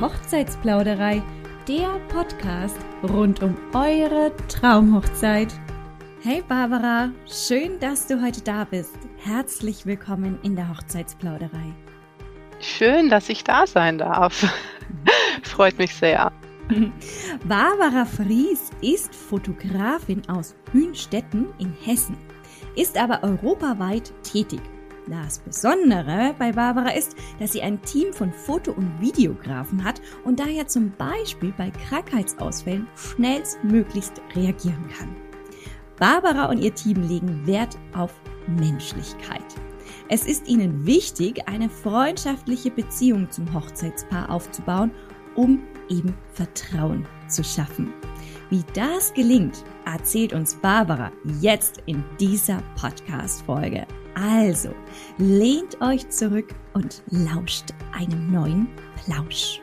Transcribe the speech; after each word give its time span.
Hochzeitsplauderei, 0.00 1.20
der 1.66 1.98
Podcast 2.06 2.76
rund 3.02 3.42
um 3.42 3.56
eure 3.74 4.30
Traumhochzeit. 4.46 5.52
Hey 6.22 6.40
Barbara, 6.46 7.10
schön, 7.26 7.80
dass 7.80 8.06
du 8.06 8.22
heute 8.22 8.40
da 8.42 8.62
bist. 8.62 8.96
Herzlich 9.16 9.86
willkommen 9.86 10.38
in 10.44 10.54
der 10.54 10.68
Hochzeitsplauderei. 10.68 11.74
Schön, 12.60 13.08
dass 13.08 13.28
ich 13.28 13.42
da 13.42 13.66
sein 13.66 13.98
darf. 13.98 14.46
Freut 15.42 15.76
mich 15.78 15.92
sehr. 15.92 16.30
Barbara 17.44 18.04
Fries 18.04 18.70
ist 18.80 19.12
Fotografin 19.12 20.22
aus 20.28 20.54
Hünstetten 20.70 21.48
in 21.58 21.72
Hessen, 21.84 22.16
ist 22.76 22.96
aber 22.96 23.24
europaweit 23.24 24.12
tätig 24.22 24.60
das 25.10 25.38
Besondere 25.38 26.34
bei 26.38 26.52
Barbara 26.52 26.90
ist, 26.90 27.16
dass 27.38 27.52
sie 27.52 27.62
ein 27.62 27.80
Team 27.82 28.12
von 28.12 28.32
Foto- 28.32 28.72
und 28.72 29.00
Videografen 29.00 29.82
hat 29.84 30.00
und 30.24 30.40
daher 30.40 30.66
zum 30.66 30.92
Beispiel 30.92 31.52
bei 31.56 31.70
Krankheitsausfällen 31.70 32.86
schnellstmöglichst 32.96 34.20
reagieren 34.34 34.88
kann. 34.96 35.16
Barbara 35.98 36.46
und 36.46 36.58
ihr 36.58 36.74
Team 36.74 37.02
legen 37.08 37.46
Wert 37.46 37.76
auf 37.94 38.14
Menschlichkeit. 38.46 39.44
Es 40.08 40.26
ist 40.26 40.48
ihnen 40.48 40.86
wichtig, 40.86 41.48
eine 41.48 41.68
freundschaftliche 41.68 42.70
Beziehung 42.70 43.30
zum 43.30 43.52
Hochzeitspaar 43.52 44.30
aufzubauen, 44.30 44.90
um 45.34 45.62
eben 45.88 46.14
Vertrauen 46.32 47.06
zu 47.28 47.44
schaffen. 47.44 47.92
Wie 48.50 48.64
das 48.74 49.12
gelingt, 49.12 49.64
erzählt 49.84 50.32
uns 50.32 50.54
Barbara 50.54 51.12
jetzt 51.40 51.82
in 51.86 52.02
dieser 52.18 52.62
Podcast-Folge. 52.76 53.86
Also, 54.20 54.74
lehnt 55.18 55.80
euch 55.80 56.08
zurück 56.08 56.52
und 56.74 57.04
lauscht 57.10 57.66
einem 57.92 58.32
neuen 58.32 58.66
Plausch. 59.04 59.60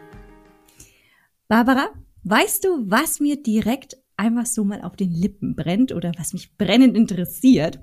Barbara, 1.49 1.89
weißt 2.23 2.63
du, 2.63 2.89
was 2.89 3.19
mir 3.19 3.41
direkt 3.41 3.97
einfach 4.15 4.45
so 4.45 4.63
mal 4.63 4.81
auf 4.81 4.95
den 4.95 5.11
Lippen 5.11 5.57
brennt 5.57 5.91
oder 5.91 6.13
was 6.17 6.31
mich 6.31 6.55
brennend 6.57 6.95
interessiert? 6.95 7.79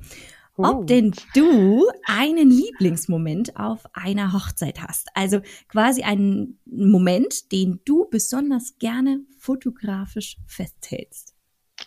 Oh. 0.56 0.64
Ob 0.64 0.86
denn 0.86 1.12
du 1.34 1.84
einen 2.06 2.50
Lieblingsmoment 2.50 3.56
auf 3.58 3.84
einer 3.92 4.32
Hochzeit 4.32 4.80
hast. 4.80 5.08
Also 5.12 5.40
quasi 5.68 6.04
einen 6.04 6.58
Moment, 6.64 7.52
den 7.52 7.80
du 7.84 8.06
besonders 8.10 8.78
gerne 8.78 9.20
fotografisch 9.38 10.38
festhältst. 10.46 11.31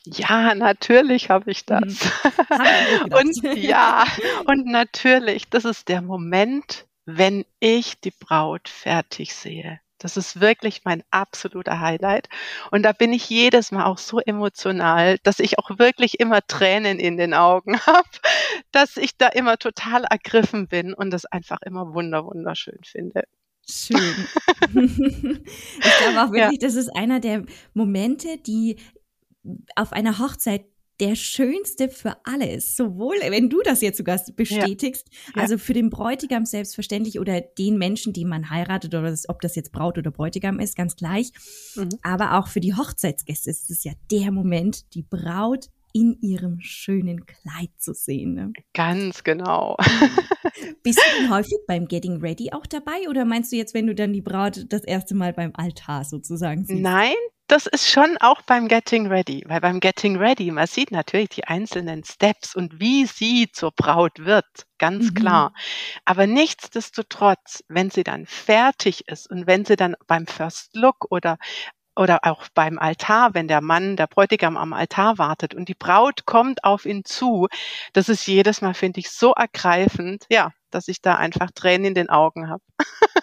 Ja, 0.06 0.56
natürlich 0.56 1.30
habe 1.30 1.52
ich 1.52 1.66
das. 1.66 1.84
Mhm. 1.84 3.14
und 3.14 3.58
ja, 3.58 4.06
und 4.46 4.66
natürlich, 4.66 5.50
das 5.50 5.66
ist 5.66 5.90
der 5.90 6.02
Moment, 6.02 6.86
wenn 7.06 7.46
ich 7.60 8.00
die 8.00 8.12
Braut 8.12 8.70
fertig 8.70 9.36
sehe. 9.36 9.80
Das 9.98 10.18
ist 10.18 10.42
wirklich 10.42 10.82
mein 10.84 11.04
absoluter 11.10 11.80
Highlight. 11.80 12.28
Und 12.70 12.84
da 12.84 12.92
bin 12.92 13.14
ich 13.14 13.30
jedes 13.30 13.72
Mal 13.72 13.86
auch 13.86 13.98
so 13.98 14.20
emotional, 14.20 15.18
dass 15.24 15.40
ich 15.40 15.58
auch 15.58 15.80
wirklich 15.80 16.20
immer 16.20 16.46
Tränen 16.46 17.00
in 17.00 17.18
den 17.18 17.34
Augen 17.34 17.80
habe, 17.86 18.08
dass 18.72 18.98
ich 18.98 19.18
da 19.18 19.28
immer 19.28 19.58
total 19.58 20.04
ergriffen 20.04 20.68
bin 20.68 20.94
und 20.94 21.12
das 21.12 21.26
einfach 21.26 21.62
immer 21.66 21.94
wunder, 21.94 22.26
wunderschön 22.26 22.80
finde. 22.84 23.24
Schön. 23.68 24.28
ich 24.76 25.98
glaube 25.98 26.22
auch 26.22 26.32
wirklich, 26.32 26.62
ja. 26.62 26.68
das 26.68 26.76
ist 26.76 26.96
einer 26.96 27.20
der 27.20 27.46
Momente, 27.74 28.38
die 28.38 28.78
auf 29.76 29.94
einer 29.94 30.20
Hochzeit 30.20 30.66
der 31.00 31.16
schönste 31.16 31.90
für 31.90 32.16
alle 32.24 32.50
ist. 32.50 32.78
Sowohl, 32.78 33.16
wenn 33.28 33.50
du 33.50 33.62
das 33.62 33.82
jetzt 33.82 33.98
sogar 33.98 34.20
bestätigst, 34.36 35.08
ja. 35.36 35.42
also 35.42 35.58
für 35.58 35.74
den 35.74 35.90
Bräutigam 35.90 36.46
selbstverständlich 36.46 37.20
oder 37.20 37.42
den 37.42 37.78
Menschen, 37.78 38.14
die 38.14 38.26
man 38.26 38.50
heiratet 38.50 38.96
oder 38.96 39.10
das, 39.10 39.28
ob 39.28 39.42
das 39.42 39.56
jetzt 39.56 39.72
Braut 39.72 39.98
oder 39.98 40.12
Bräutigam 40.12 40.60
ist, 40.60 40.76
ganz 40.76 40.96
gleich. 40.96 41.32
Mhm. 41.76 41.90
Aber 42.02 42.38
auch 42.40 42.48
für 42.48 42.62
die 42.62 42.76
Hochzeitsgäste 42.76 43.50
ist 43.50 43.70
es 43.70 43.84
ja 43.84 43.92
der 44.10 44.32
Moment, 44.32 44.94
die 44.94 45.04
Braut 45.04 45.68
in 45.92 46.18
ihrem 46.22 46.60
schönen 46.60 47.26
Kleid 47.26 47.70
zu 47.78 47.94
sehen. 47.94 48.34
Ne? 48.34 48.52
Ganz 48.74 49.24
genau. 49.24 49.78
Bist 50.84 51.00
du 51.00 51.22
denn 51.22 51.30
häufig 51.34 51.58
beim 51.68 51.88
Getting 51.88 52.18
Ready 52.18 52.52
auch 52.52 52.66
dabei 52.66 53.08
oder 53.10 53.24
meinst 53.24 53.54
du 53.54 53.56
jetzt, 53.56 53.74
wenn 53.74 53.88
du 53.88 53.96
dann 53.96 54.12
die 54.12 54.22
Braut 54.22 54.66
das 54.70 54.84
erste 54.84 55.16
Mal 55.16 55.32
beim 55.32 55.52
Altar 55.54 56.04
sozusagen 56.04 56.66
siehst? 56.66 56.82
Nein, 56.82 57.16
das 57.48 57.68
ist 57.68 57.90
schon 57.90 58.18
auch 58.20 58.42
beim 58.42 58.68
Getting 58.68 59.08
Ready, 59.08 59.44
weil 59.48 59.62
beim 59.62 59.80
Getting 59.80 60.18
Ready, 60.18 60.52
man 60.52 60.68
sieht 60.68 60.92
natürlich 60.92 61.30
die 61.30 61.46
einzelnen 61.46 62.04
Steps 62.04 62.56
und 62.56 62.80
wie 62.80 63.06
sie 63.06 63.52
zur 63.52 63.72
Braut 63.72 64.20
wird, 64.20 64.46
ganz 64.78 65.12
mhm. 65.12 65.14
klar. 65.14 65.54
Aber 66.06 66.28
nichtsdestotrotz, 66.28 67.64
wenn 67.68 67.92
sie 67.92 68.04
dann 68.04 68.26
fertig 68.26 69.08
ist 69.08 69.30
und 69.30 69.48
wenn 69.48 69.66
sie 69.66 69.76
dann 69.76 69.96
beim 70.08 70.28
First 70.28 70.76
Look 70.76 71.12
oder 71.12 71.38
oder 71.98 72.20
auch 72.24 72.44
beim 72.54 72.78
Altar, 72.78 73.34
wenn 73.34 73.48
der 73.48 73.62
Mann, 73.62 73.96
der 73.96 74.08
Bräutigam 74.08 74.58
am 74.58 74.74
Altar 74.74 75.18
wartet 75.18 75.54
und 75.54 75.70
die 75.70 75.76
Braut 75.76 76.26
kommt 76.26 76.64
auf 76.66 76.86
ihn 76.86 77.06
zu, 77.06 77.48
das 77.94 78.10
ist 78.10 78.28
jedes 78.28 78.62
Mal, 78.62 78.74
finde 78.74 79.00
ich, 79.00 79.10
so 79.12 79.32
ergreifend. 79.32 80.26
Ja, 80.30 80.52
dass 80.76 80.90
ich 80.90 81.02
da 81.02 81.16
einfach 81.16 81.52
Tränen 81.52 81.86
in 81.86 81.94
den 81.94 82.10
Augen 82.10 82.50
habe. 82.50 82.62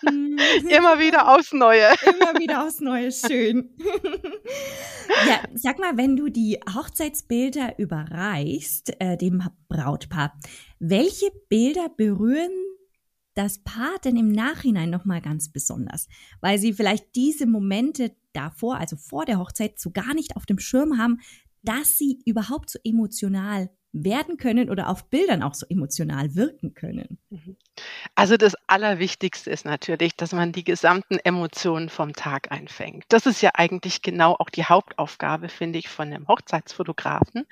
Mhm. 0.03 0.39
Immer 0.69 0.99
wieder 0.99 1.35
aufs 1.35 1.53
Neue. 1.53 1.87
Immer 2.03 2.41
wieder 2.41 2.65
aufs 2.65 2.81
Neue, 2.81 3.13
schön. 3.13 3.77
ja, 5.29 5.43
sag 5.55 5.79
mal, 5.79 5.97
wenn 5.97 6.17
du 6.17 6.31
die 6.31 6.59
Hochzeitsbilder 6.75 7.79
überreichst, 7.79 9.01
äh, 9.01 9.17
dem 9.19 9.43
Brautpaar, 9.69 10.33
welche 10.79 11.31
Bilder 11.49 11.89
berühren 11.95 12.53
das 13.35 13.63
Paar 13.63 13.99
denn 14.05 14.17
im 14.17 14.33
Nachhinein 14.33 14.91
nochmal 14.91 15.21
ganz 15.21 15.53
besonders? 15.53 16.09
Weil 16.41 16.59
sie 16.59 16.73
vielleicht 16.73 17.15
diese 17.15 17.47
Momente 17.47 18.17
davor, 18.33 18.79
also 18.79 18.97
vor 18.97 19.27
der 19.27 19.39
Hochzeit, 19.39 19.79
so 19.79 19.91
gar 19.91 20.15
nicht 20.15 20.37
auf 20.37 20.47
dem 20.47 20.59
Schirm 20.59 20.99
haben, 20.99 21.21
dass 21.63 21.97
sie 21.97 22.21
überhaupt 22.25 22.71
so 22.71 22.79
emotional 22.83 23.71
werden 23.93 24.37
können 24.39 24.71
oder 24.71 24.89
auf 24.89 25.09
Bildern 25.11 25.43
auch 25.43 25.55
so 25.55 25.67
emotional 25.69 26.35
wirken 26.35 26.75
können? 26.75 27.19
Mhm. 27.31 27.57
Also 28.15 28.37
das 28.37 28.55
Allerwichtigste 28.67 29.51
ist 29.51 29.65
natürlich, 29.65 30.17
dass 30.17 30.33
man 30.33 30.53
die 30.53 30.65
gesamten 30.65 31.19
Emotionen 31.19 31.89
vom 31.89 32.13
Tag 32.15 32.53
einfängt. 32.53 33.05
Das 33.09 33.27
ist 33.27 33.41
ja 33.43 33.51
eigentlich 33.55 34.03
genau 34.03 34.35
auch 34.39 34.51
die 34.51 34.65
Hauptaufgabe, 34.65 35.49
finde 35.49 35.79
ich, 35.79 35.89
von 35.89 36.09
einem 36.09 36.29
Hochzeitsfotografen, 36.29 37.47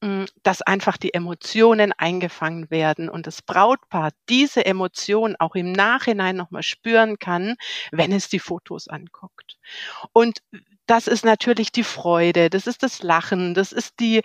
mm, 0.00 0.24
dass 0.42 0.62
einfach 0.62 0.96
die 0.96 1.14
Emotionen 1.14 1.92
eingefangen 1.92 2.70
werden 2.70 3.08
und 3.08 3.26
das 3.26 3.42
Brautpaar 3.42 4.10
diese 4.28 4.64
Emotionen 4.64 5.36
auch 5.38 5.54
im 5.54 5.72
Nachhinein 5.72 6.36
nochmal 6.36 6.62
spüren 6.62 7.18
kann, 7.18 7.56
wenn 7.92 8.12
es 8.12 8.28
die 8.28 8.38
Fotos 8.38 8.88
anguckt. 8.88 9.58
Und 10.12 10.42
das 10.90 11.06
ist 11.06 11.24
natürlich 11.24 11.70
die 11.72 11.84
Freude, 11.84 12.50
das 12.50 12.66
ist 12.66 12.82
das 12.82 13.02
Lachen, 13.04 13.54
das 13.54 13.70
ist 13.72 14.00
die, 14.00 14.22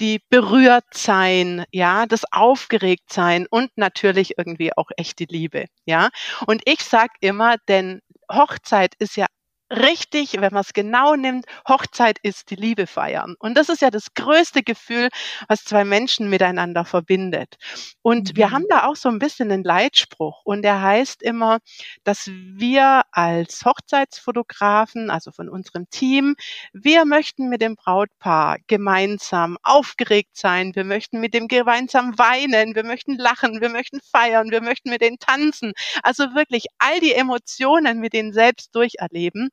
die 0.00 0.20
Berührtsein, 0.30 1.64
ja, 1.70 2.06
das 2.06 2.24
Aufgeregtsein 2.32 3.46
und 3.50 3.70
natürlich 3.76 4.36
irgendwie 4.38 4.72
auch 4.76 4.90
echte 4.96 5.24
Liebe, 5.28 5.66
ja. 5.86 6.08
Und 6.46 6.62
ich 6.64 6.80
sag 6.82 7.10
immer, 7.20 7.56
denn 7.68 8.00
Hochzeit 8.32 8.94
ist 8.98 9.16
ja 9.16 9.26
richtig, 9.70 10.40
wenn 10.40 10.52
man 10.52 10.62
es 10.62 10.72
genau 10.72 11.14
nimmt, 11.14 11.46
Hochzeit 11.68 12.18
ist 12.22 12.50
die 12.50 12.56
Liebe 12.56 12.86
feiern. 12.86 13.34
Und 13.38 13.56
das 13.56 13.68
ist 13.68 13.82
ja 13.82 13.90
das 13.90 14.14
größte 14.14 14.62
Gefühl, 14.62 15.08
was 15.48 15.64
zwei 15.64 15.84
Menschen 15.84 16.30
miteinander 16.30 16.84
verbindet. 16.84 17.56
Und 18.02 18.32
mhm. 18.32 18.36
wir 18.36 18.50
haben 18.50 18.64
da 18.68 18.86
auch 18.86 18.96
so 18.96 19.08
ein 19.08 19.18
bisschen 19.18 19.50
einen 19.50 19.64
Leitspruch 19.64 20.42
und 20.44 20.62
der 20.62 20.80
heißt 20.80 21.22
immer, 21.22 21.58
dass 22.04 22.26
wir 22.28 23.02
als 23.12 23.64
Hochzeitsfotografen, 23.64 25.10
also 25.10 25.30
von 25.30 25.48
unserem 25.48 25.88
Team, 25.90 26.36
wir 26.72 27.04
möchten 27.04 27.48
mit 27.48 27.62
dem 27.62 27.76
Brautpaar 27.76 28.58
gemeinsam 28.66 29.58
aufgeregt 29.62 30.36
sein, 30.36 30.74
wir 30.74 30.84
möchten 30.84 31.20
mit 31.20 31.34
dem 31.34 31.48
gemeinsam 31.48 32.18
weinen, 32.18 32.74
wir 32.74 32.84
möchten 32.84 33.16
lachen, 33.16 33.60
wir 33.60 33.68
möchten 33.68 34.00
feiern, 34.00 34.50
wir 34.50 34.62
möchten 34.62 34.90
mit 34.90 35.02
denen 35.02 35.18
tanzen. 35.18 35.72
Also 36.02 36.34
wirklich 36.34 36.66
all 36.78 37.00
die 37.00 37.14
Emotionen 37.14 38.00
mit 38.00 38.12
denen 38.12 38.32
selbst 38.32 38.74
durcherleben. 38.74 39.50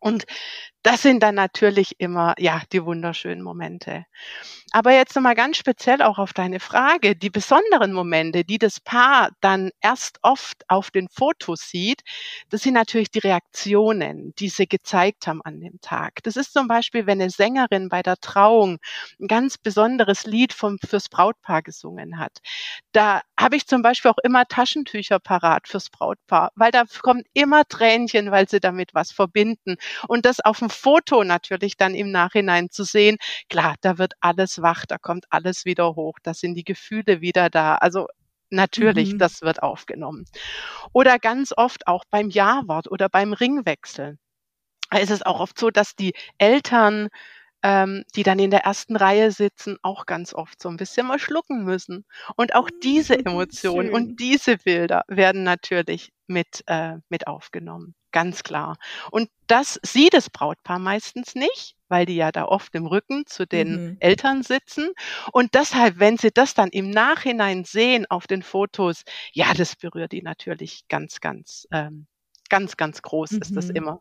Und 0.00 0.24
das 0.86 1.02
sind 1.02 1.20
dann 1.24 1.34
natürlich 1.34 1.96
immer, 1.98 2.34
ja, 2.38 2.62
die 2.72 2.84
wunderschönen 2.84 3.42
Momente. 3.42 4.04
Aber 4.72 4.92
jetzt 4.92 5.16
nochmal 5.16 5.34
ganz 5.34 5.56
speziell 5.56 6.00
auch 6.02 6.18
auf 6.18 6.32
deine 6.32 6.60
Frage, 6.60 7.16
die 7.16 7.30
besonderen 7.30 7.92
Momente, 7.92 8.44
die 8.44 8.58
das 8.58 8.78
Paar 8.80 9.30
dann 9.40 9.70
erst 9.80 10.18
oft 10.22 10.62
auf 10.68 10.92
den 10.92 11.08
Fotos 11.08 11.68
sieht, 11.70 12.02
das 12.50 12.62
sind 12.62 12.74
natürlich 12.74 13.10
die 13.10 13.18
Reaktionen, 13.18 14.32
die 14.38 14.48
sie 14.48 14.68
gezeigt 14.68 15.26
haben 15.26 15.42
an 15.42 15.60
dem 15.60 15.80
Tag. 15.80 16.22
Das 16.22 16.36
ist 16.36 16.52
zum 16.52 16.68
Beispiel, 16.68 17.06
wenn 17.06 17.20
eine 17.20 17.30
Sängerin 17.30 17.88
bei 17.88 18.02
der 18.02 18.16
Trauung 18.18 18.78
ein 19.20 19.26
ganz 19.28 19.58
besonderes 19.58 20.24
Lied 20.26 20.52
vom, 20.52 20.78
fürs 20.86 21.08
Brautpaar 21.08 21.62
gesungen 21.62 22.18
hat. 22.18 22.38
Da 22.92 23.22
habe 23.38 23.56
ich 23.56 23.66
zum 23.66 23.82
Beispiel 23.82 24.10
auch 24.10 24.18
immer 24.24 24.46
Taschentücher 24.46 25.18
parat 25.18 25.68
fürs 25.68 25.90
Brautpaar, 25.90 26.50
weil 26.54 26.70
da 26.70 26.84
kommt 27.02 27.26
immer 27.34 27.64
Tränchen, 27.68 28.30
weil 28.30 28.48
sie 28.48 28.60
damit 28.60 28.94
was 28.94 29.12
verbinden. 29.12 29.76
Und 30.08 30.24
das 30.26 30.40
auf 30.40 30.58
dem 30.60 30.70
Foto 30.76 31.24
natürlich 31.24 31.76
dann 31.76 31.94
im 31.94 32.10
Nachhinein 32.12 32.70
zu 32.70 32.84
sehen, 32.84 33.16
klar, 33.48 33.74
da 33.80 33.98
wird 33.98 34.14
alles 34.20 34.62
wach, 34.62 34.86
da 34.86 34.98
kommt 34.98 35.26
alles 35.30 35.64
wieder 35.64 35.96
hoch, 35.96 36.18
da 36.22 36.34
sind 36.34 36.54
die 36.54 36.64
Gefühle 36.64 37.20
wieder 37.20 37.50
da. 37.50 37.76
Also 37.76 38.06
Natürlich, 38.50 39.14
mhm. 39.14 39.18
das 39.18 39.42
wird 39.42 39.62
aufgenommen. 39.62 40.24
Oder 40.92 41.18
ganz 41.18 41.52
oft 41.56 41.88
auch 41.88 42.04
beim 42.10 42.30
Ja-Wort 42.30 42.88
oder 42.90 43.08
beim 43.08 43.32
Ringwechseln. 43.32 44.18
ist 45.00 45.10
es 45.10 45.22
auch 45.22 45.40
oft 45.40 45.58
so, 45.58 45.70
dass 45.70 45.94
die 45.96 46.12
Eltern 46.38 47.08
ähm, 47.64 48.04
die 48.16 48.22
dann 48.24 48.38
in 48.38 48.50
der 48.52 48.60
ersten 48.64 48.96
Reihe 48.96 49.32
sitzen, 49.32 49.78
auch 49.82 50.06
ganz 50.06 50.34
oft 50.34 50.62
so 50.62 50.68
ein 50.70 50.76
bisschen 50.78 51.06
mal 51.08 51.18
schlucken 51.18 51.64
müssen. 51.64 52.06
Und 52.36 52.54
auch 52.54 52.70
diese 52.82 53.18
Mhm, 53.24 53.26
Emotionen 53.26 53.90
schön. 53.90 53.92
und 53.92 54.20
diese 54.20 54.58
Bilder 54.58 55.02
werden 55.08 55.44
natürlich 55.44 56.12
mit, 56.28 56.62
äh, 56.68 56.98
mit 57.10 57.26
aufgenommen, 57.28 57.94
ganz 58.16 58.42
klar. 58.42 58.78
Und 59.10 59.28
das 59.46 59.78
sieht 59.82 60.14
das 60.14 60.30
Brautpaar 60.30 60.78
meistens 60.78 61.34
nicht, 61.34 61.76
weil 61.88 62.06
die 62.06 62.16
ja 62.16 62.32
da 62.32 62.46
oft 62.46 62.74
im 62.74 62.86
Rücken 62.86 63.26
zu 63.26 63.46
den 63.46 63.72
Mhm. 63.74 63.96
Eltern 64.00 64.42
sitzen. 64.42 64.88
Und 65.32 65.54
deshalb, 65.54 65.98
wenn 65.98 66.16
sie 66.16 66.30
das 66.32 66.54
dann 66.54 66.70
im 66.70 66.90
Nachhinein 66.90 67.64
sehen 67.64 68.06
auf 68.08 68.26
den 68.26 68.42
Fotos, 68.42 69.02
ja, 69.32 69.52
das 69.54 69.76
berührt 69.76 70.12
die 70.12 70.22
natürlich 70.22 70.84
ganz, 70.88 71.20
ganz, 71.20 71.66
ähm, 71.72 72.06
ganz, 72.48 72.76
ganz 72.76 73.02
groß 73.02 73.32
ist 73.32 73.56
das 73.56 73.68
Mhm. 73.68 73.74
immer. 73.74 74.00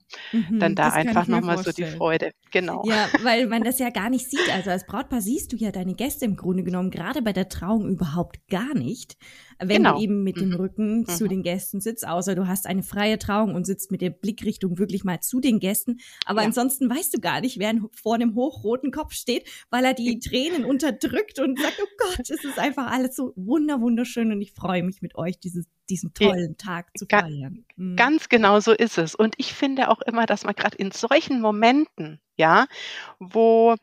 Dann 0.60 0.74
Mhm. 0.74 0.76
da 0.76 0.90
Das 0.90 0.94
einfach 0.94 1.24
ich 1.24 1.28
mir 1.28 1.42
noch 1.42 1.42
mal 1.42 1.58
so 1.58 1.72
die. 1.74 1.86
Freude. 1.86 2.32
Genau. 2.52 2.84
Ja, 2.84 3.12
weil 3.18 3.48
man 3.48 3.64
das 3.66 3.80
ja 3.80 3.90
gar 3.90 4.10
nicht 4.10 4.30
sieht. 4.30 4.50
Also 4.50 4.70
als 4.70 4.86
Brautpaar 4.86 5.22
siehst 5.22 5.52
du 5.54 5.58
ja 5.58 5.72
deine 5.72 5.96
Gäste 5.96 6.26
im 6.26 6.36
Grunde 6.36 6.64
genommen 6.64 6.92
gerade 6.92 7.22
bei 7.22 7.34
der 7.34 7.50
Trauung 7.50 7.88
überhaupt 7.90 8.38
gar 8.50 8.74
nicht, 8.76 9.18
wenn 9.60 9.78
Genau. 9.84 9.96
du 9.96 10.02
eben 10.04 10.24
mit 10.24 10.40
dem 10.40 10.50
Mhm. 10.50 10.56
Rücken 10.56 11.06
zu 11.06 11.26
Mhm. 11.26 11.30
den 11.30 11.44
Gästen 11.44 11.80
sitzt, 11.82 12.08
außer 12.08 12.36
du 12.36 12.48
hast 12.48 12.68
eine 12.68 12.84
freie 12.84 13.18
Trauung 13.18 13.56
und 13.56 13.66
sitzt 13.66 13.92
mit 13.92 14.02
der 14.02 14.10
Blickrichtung 14.10 14.78
wirklich 14.78 15.04
mal 15.04 15.20
zu 15.22 15.40
den 15.40 15.60
Gästen. 15.60 15.98
Aber 16.26 16.42
Ja. 16.42 16.48
ansonsten 16.48 16.90
weißt 16.90 17.14
du 17.16 17.20
gar 17.20 17.42
nicht, 17.42 17.60
wer 17.60 17.74
vor 17.96 18.16
einem 18.16 18.36
hochroten 18.36 18.92
Kopf 18.92 19.14
steht, 19.14 19.48
weil 19.70 19.86
er 19.86 19.94
die 19.94 20.20
Tränen 20.20 20.66
unterdrückt 20.66 21.40
und 21.40 21.60
sagt, 21.60 21.80
oh 21.82 21.88
Gott, 21.98 22.30
es 22.30 22.44
ist 22.44 22.60
einfach 22.60 22.92
alles 22.92 23.16
so 23.16 23.34
wunder 23.36 23.82
wunderschön 23.82 24.32
und 24.32 24.42
ich 24.42 24.52
freue 24.54 24.84
mich 24.84 25.02
mit 25.02 25.16
euch, 25.16 25.40
dieses, 25.40 25.66
diesen 25.90 26.14
tollen 26.14 26.58
Tag 26.58 26.90
zu 26.98 27.06
feiern. 27.06 27.66
Mhm. 27.76 27.96
Ganz 27.96 28.30
genau 28.30 28.60
so 28.60 28.72
ist 28.72 28.98
es. 28.98 29.16
Und 29.16 29.36
ich 29.38 29.54
finde 29.54 29.90
auch 29.90 30.02
immer, 30.02 30.26
dass 30.26 30.44
man 30.44 30.56
gerade 30.56 30.78
in 30.78 30.92
solchen 30.92 31.42
Momenten, 31.42 32.20
ja, 32.36 32.66
wo 33.20 33.76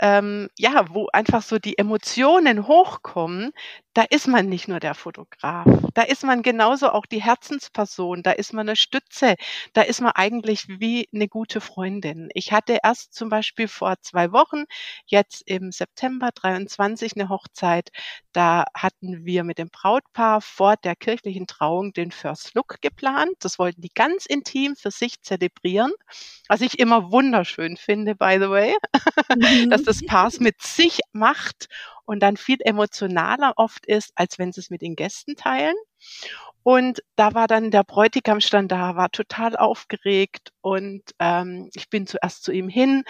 ähm, 0.00 0.48
ja, 0.58 0.86
wo 0.90 1.06
einfach 1.12 1.40
so 1.42 1.60
die 1.60 1.78
Emotionen 1.78 2.66
hochkommen, 2.66 3.52
da 3.94 4.02
ist 4.10 4.26
man 4.28 4.48
nicht 4.48 4.68
nur 4.68 4.80
der 4.80 4.94
Fotograf. 4.94 5.66
Da 5.94 6.02
ist 6.02 6.24
man 6.24 6.42
genauso 6.42 6.90
auch 6.90 7.06
die 7.06 7.22
Herzensperson, 7.22 8.22
da 8.24 8.32
ist 8.32 8.52
man 8.52 8.66
'ne 8.66 8.76
Stütze, 8.76 9.36
da 9.72 9.82
ist 9.82 10.00
man 10.00 10.12
eigentlich 10.12 10.66
wie 10.68 11.08
'ne 11.12 11.28
gute 11.28 11.60
Freundin. 11.60 12.28
Ich 12.34 12.52
hatte 12.52 12.78
erst 12.82 13.14
zum 13.14 13.28
Beispiel 13.28 13.68
vor 13.68 13.94
2 14.02 14.32
Wochen, 14.32 14.64
jetzt 15.06 15.42
im 15.46 15.70
September 15.72 16.30
23 16.34 17.14
'ne 17.16 17.28
Hochzeit, 17.28 17.90
da 18.32 18.64
hatten 18.76 19.24
wir 19.24 19.44
mit 19.44 19.58
dem 19.58 19.68
Brautpaar 19.70 20.40
vor 20.40 20.76
der 20.76 20.96
kirchlichen 20.96 21.46
Trauung 21.46 21.92
den 21.92 22.10
First 22.10 22.54
Look 22.54 22.78
geplant. 22.82 23.34
Das 23.40 23.58
wollten 23.60 23.80
die 23.80 23.90
ganz 23.94 24.26
intim 24.26 24.74
für 24.76 24.90
sich 24.90 25.22
zelebrieren, 25.22 25.92
was 26.48 26.60
ich 26.62 26.78
immer 26.80 27.12
wunderschön 27.12 27.76
finde, 27.76 28.16
by 28.16 28.38
the 28.40 28.50
way, 28.50 28.74
dass 29.70 29.82
Mhm. 29.82 29.84
das 29.84 30.02
Paar 30.02 30.28
es 30.28 30.40
mit 30.40 30.62
sich 30.62 31.00
macht 31.12 31.68
und 32.06 32.20
dann 32.22 32.36
viel 32.36 32.58
emotionaler 32.64 33.54
oft 33.56 33.86
ist, 33.86 34.12
als 34.16 34.38
wenn 34.38 34.52
sie's 34.52 34.70
mit 34.70 34.82
den 34.82 34.96
Gästen 34.96 35.36
teilen. 35.36 35.74
Und 36.62 37.02
da 37.16 37.34
war 37.34 37.46
dann 37.46 37.70
der 37.70 37.84
Bräutigam 37.84 38.40
stand 38.40 38.72
da, 38.72 38.96
war 38.96 39.10
total 39.10 39.56
aufgeregt 39.56 40.52
und, 40.62 41.02
ähm, 41.18 41.70
ich 41.74 41.90
bin 41.90 42.06
zuerst 42.06 42.42
zu 42.44 42.52
ihm 42.52 42.68
hin 42.68 43.04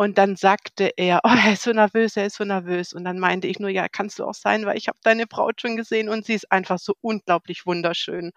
und 0.00 0.16
dann 0.16 0.34
sagte 0.36 0.92
er: 0.96 1.20
„Oh, 1.24 1.28
er 1.28 1.52
ist 1.52 1.62
so 1.64 1.72
nervös, 1.72 2.16
er 2.16 2.24
ist 2.24 2.36
so 2.36 2.44
nervös.“ 2.44 2.94
Und 2.94 3.04
dann 3.04 3.18
meinte 3.18 3.46
ich 3.48 3.58
nur: 3.60 3.68
„Ja, 3.68 3.86
kannst 3.86 4.18
du 4.18 4.24
auch 4.24 4.32
sein, 4.34 4.64
weil 4.64 4.78
ich 4.78 4.88
habe 4.88 4.98
deine 5.02 5.26
Braut 5.26 5.60
schon 5.60 5.76
gesehen 5.76 6.08
und 6.08 6.24
sie 6.24 6.32
ist 6.34 6.50
einfach 6.50 6.78
so 6.78 6.94
unglaublich 7.02 7.66
wunderschön.“ 7.66 8.32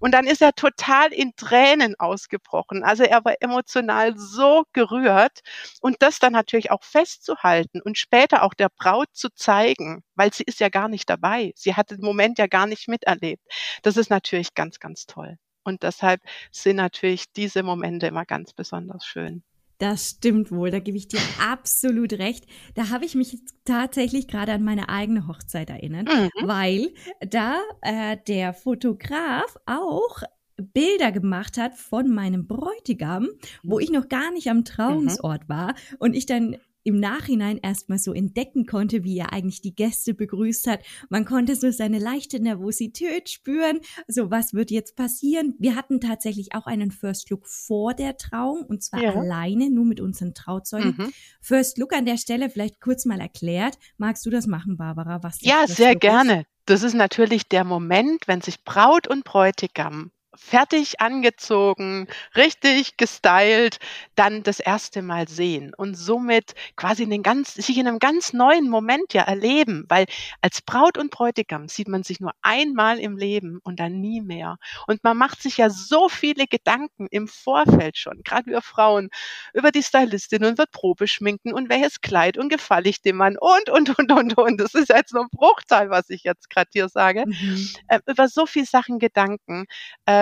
Und 0.00 0.12
dann 0.12 0.26
ist 0.26 0.42
er 0.42 0.52
total 0.52 1.12
in 1.14 1.34
Tränen 1.36 1.94
ausgebrochen. 1.98 2.84
Also, 2.84 3.04
er 3.04 3.24
war 3.24 3.34
emotional 3.40 4.12
so 4.18 4.64
gerührt 4.74 5.40
und 5.80 5.96
das 6.00 6.18
dann 6.18 6.34
natürlich 6.34 6.70
auch 6.70 6.84
festzuhalten 6.84 7.80
und 7.80 7.96
später 7.96 8.42
auch 8.42 8.52
der 8.52 8.68
Braut 8.68 9.08
zu 9.14 9.30
zeigen, 9.34 10.02
weil 10.16 10.34
sie 10.34 10.44
ist 10.44 10.60
ja 10.60 10.68
gar 10.68 10.88
nicht 10.88 11.08
dabei. 11.08 11.52
Sie 11.56 11.74
hat 11.74 11.90
den 11.92 12.02
Moment 12.02 12.38
ja 12.38 12.46
gar 12.46 12.66
nicht 12.66 12.88
miterlebt. 12.88 13.42
Das 13.82 13.96
ist 13.96 14.10
natürlich 14.10 14.52
ganz, 14.54 14.80
ganz 14.80 15.06
toll. 15.06 15.38
Und 15.64 15.82
deshalb 15.82 16.20
sind 16.52 16.76
natürlich 16.76 17.32
diese 17.32 17.62
Momente 17.62 18.06
immer 18.06 18.26
ganz 18.26 18.52
besonders 18.52 19.06
schön. 19.06 19.42
Das 19.78 20.10
stimmt 20.10 20.50
wohl, 20.50 20.70
da 20.70 20.78
gebe 20.78 20.96
ich 20.96 21.08
dir 21.08 21.20
absolut 21.40 22.14
recht. 22.14 22.46
Da 22.74 22.88
habe 22.88 23.04
ich 23.04 23.14
mich 23.14 23.32
jetzt 23.32 23.54
tatsächlich 23.64 24.26
gerade 24.26 24.52
an 24.52 24.62
meine 24.64 24.88
eigene 24.88 25.26
Hochzeit 25.28 25.68
erinnert, 25.70 26.08
Mhm. 26.08 26.30
weil 26.48 26.94
da 27.20 27.58
äh, 27.82 28.16
der 28.26 28.54
Fotograf 28.54 29.56
auch 29.66 30.22
Bilder 30.56 31.12
gemacht 31.12 31.58
hat 31.58 31.74
von 31.74 32.08
meinem 32.08 32.46
Bräutigam, 32.46 33.28
wo 33.62 33.78
ich 33.78 33.90
noch 33.90 34.08
gar 34.08 34.30
nicht 34.32 34.48
am 34.48 34.58
Mhm. 34.58 34.64
Trauungsort 34.64 35.48
war 35.50 35.74
und 35.98 36.14
ich 36.16 36.24
dann 36.24 36.56
im 36.86 36.98
Nachhinein 37.00 37.58
erstmal 37.58 37.98
so 37.98 38.12
entdecken 38.14 38.64
konnte, 38.64 39.04
wie 39.04 39.18
er 39.18 39.32
eigentlich 39.32 39.60
die 39.60 39.74
Gäste 39.74 40.14
begrüßt 40.14 40.66
hat. 40.68 40.80
Man 41.10 41.24
konnte 41.24 41.56
so 41.56 41.70
seine 41.70 41.98
leichte 41.98 42.40
Nervosität 42.40 43.28
spüren. 43.28 43.80
So, 44.06 44.30
was 44.30 44.54
wird 44.54 44.70
jetzt 44.70 44.96
passieren? 44.96 45.54
Wir 45.58 45.74
hatten 45.74 46.00
tatsächlich 46.00 46.54
auch 46.54 46.66
einen 46.66 46.90
First 46.92 47.28
Look 47.30 47.46
vor 47.46 47.92
der 47.94 48.16
Trauung 48.16 48.64
und 48.64 48.82
zwar 48.82 49.02
Ja. 49.02 49.14
alleine, 49.14 49.68
nur 49.68 49.84
mit 49.84 50.00
unseren 50.00 50.32
Trauzeugen. 50.34 50.94
Mhm. 50.96 51.12
First 51.40 51.78
Look 51.78 51.92
an 51.92 52.06
der 52.06 52.16
Stelle 52.18 52.48
vielleicht 52.50 52.80
kurz 52.80 53.04
mal 53.04 53.20
erklärt. 53.20 53.78
Magst 53.98 54.24
du 54.24 54.30
das 54.30 54.46
machen, 54.46 54.76
Barbara, 54.76 55.22
was 55.22 55.38
Ja, 55.42 55.62
First 55.66 55.76
sehr 55.76 55.94
Look 55.94 56.04
ist? 56.04 56.08
gerne. 56.08 56.44
Das 56.66 56.82
ist 56.82 56.94
natürlich 56.94 57.48
der 57.48 57.64
Moment, 57.64 58.26
wenn 58.26 58.40
sich 58.40 58.62
Braut 58.64 59.06
und 59.08 59.24
Bräutigam 59.24 60.10
fertig 60.36 61.00
angezogen, 61.00 62.06
richtig 62.36 62.96
gestylt, 62.96 63.78
dann 64.14 64.42
das 64.42 64.60
erste 64.60 65.02
Mal 65.02 65.28
sehen 65.28 65.72
und 65.76 65.94
somit 65.96 66.54
quasi 66.76 67.02
in 67.04 67.10
den 67.10 67.22
ganz 67.22 67.54
sich 67.54 67.78
in 67.78 67.84
'nem 67.86 67.98
ganz 67.98 68.32
neuen 68.32 68.68
Moment 68.68 69.12
ja 69.14 69.22
erleben, 69.22 69.84
weil 69.88 70.06
als 70.42 70.62
Braut 70.62 70.98
und 70.98 71.10
Bräutigam 71.10 71.68
sieht 71.68 71.88
man 71.88 72.02
sich 72.02 72.20
nur 72.20 72.32
einmal 72.42 72.98
im 72.98 73.16
Leben 73.16 73.60
und 73.64 73.80
dann 73.80 74.00
nie 74.00 74.20
mehr. 74.20 74.56
Und 74.86 75.02
man 75.04 75.16
macht 75.16 75.42
sich 75.42 75.56
ja 75.58 75.70
so 75.70 76.08
viele 76.08 76.46
Gedanken 76.46 77.06
im 77.10 77.28
Vorfeld 77.28 77.96
schon, 77.98 78.22
grad 78.24 78.46
wir 78.46 78.62
Frauen, 78.62 79.08
über 79.54 79.72
die 79.72 79.82
Stylistin 79.82 80.44
und 80.44 80.58
wird 80.58 80.70
Probeschminken 80.72 81.52
und 81.54 81.68
welches 81.70 82.00
Kleid 82.00 82.38
und 82.38 82.48
gefalle 82.50 82.88
ich 82.88 83.00
dem 83.02 83.16
Mann 83.16 83.36
und, 83.38 83.70
und, 83.70 83.98
und, 83.98 84.12
und, 84.12 84.38
und. 84.38 84.60
Das 84.60 84.74
ist 84.74 84.88
jetzt 84.90 85.12
nur 85.14 85.24
'n 85.24 85.28
Bruchteil, 85.30 85.90
was 85.90 86.10
ich 86.10 86.22
jetzt 86.24 86.50
grad 86.50 86.68
hier 86.72 86.88
sage. 86.88 87.24
Mhm. 87.26 87.70
Äh, 87.88 88.00
über 88.06 88.28
so 88.28 88.46
viel 88.46 88.64
Sachen 88.66 88.98
Gedanken. 88.98 89.66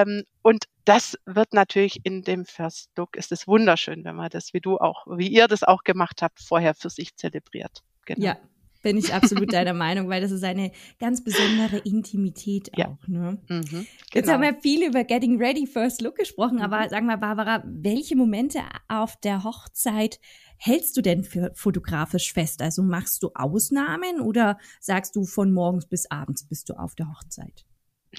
Ähm, 0.07 0.25
und 0.43 0.65
das 0.85 1.17
wird 1.27 1.53
natürlich 1.55 2.01
in 2.05 2.23
dem 2.23 2.45
First 2.45 2.91
Look 2.97 3.17
ist 3.17 3.33
es 3.33 3.47
wunderschön, 3.49 4.05
wenn 4.05 4.17
man 4.17 4.29
das, 4.31 4.53
wie 4.53 4.61
du 4.61 4.77
auch 4.79 5.07
wie 5.07 5.29
ihr 5.29 5.49
das 5.49 5.63
auch 5.63 5.83
gemacht 5.85 6.21
habt, 6.23 6.41
vorher 6.41 6.75
für 6.75 6.91
sich 6.91 7.17
zelebriert. 7.17 7.81
Genau. 8.05 8.27
Ja, 8.27 8.37
bin 8.83 8.99
ich 8.99 9.15
absolut 9.15 9.53
deiner 9.55 9.73
Meinung, 9.73 10.11
weil 10.11 10.21
das 10.21 10.31
ist 10.31 10.45
eine 10.45 10.73
ganz 10.99 11.25
besondere 11.25 11.79
Intimität 11.79 12.71
Ja. 12.77 12.89
auch, 12.89 13.09
ne? 13.09 13.39
Mhm, 13.49 13.87
Jetzt 14.13 14.31
haben 14.31 14.43
genau. 14.43 14.55
wir 14.55 14.61
viel 14.61 14.87
über 14.87 15.05
Getting 15.05 15.39
Ready 15.43 15.67
First 15.67 16.03
Look 16.03 16.17
gesprochen, 16.17 16.61
aber 16.61 16.81
Mhm. 16.85 16.89
sag 16.91 17.05
mal, 17.05 17.17
Barbara, 17.17 17.63
welche 17.67 18.15
Momente 18.15 18.61
auf 18.89 19.17
der 19.21 19.43
Hochzeit 19.43 20.21
hältst 20.59 20.97
du 20.99 21.01
denn 21.01 21.25
für 21.25 21.51
fotografisch 21.55 22.35
fest? 22.35 22.61
Also 22.61 22.83
machst 22.83 23.23
du 23.23 23.31
Ausnahmen 23.35 24.21
oder 24.21 24.59
sagst 24.81 25.17
du 25.17 25.25
von 25.25 25.51
morgens 25.53 25.87
bis 25.87 26.11
abends 26.11 26.47
bist 26.47 26.69
du 26.69 26.75
auf 26.75 26.95
der 26.95 27.09
Hochzeit? 27.09 27.65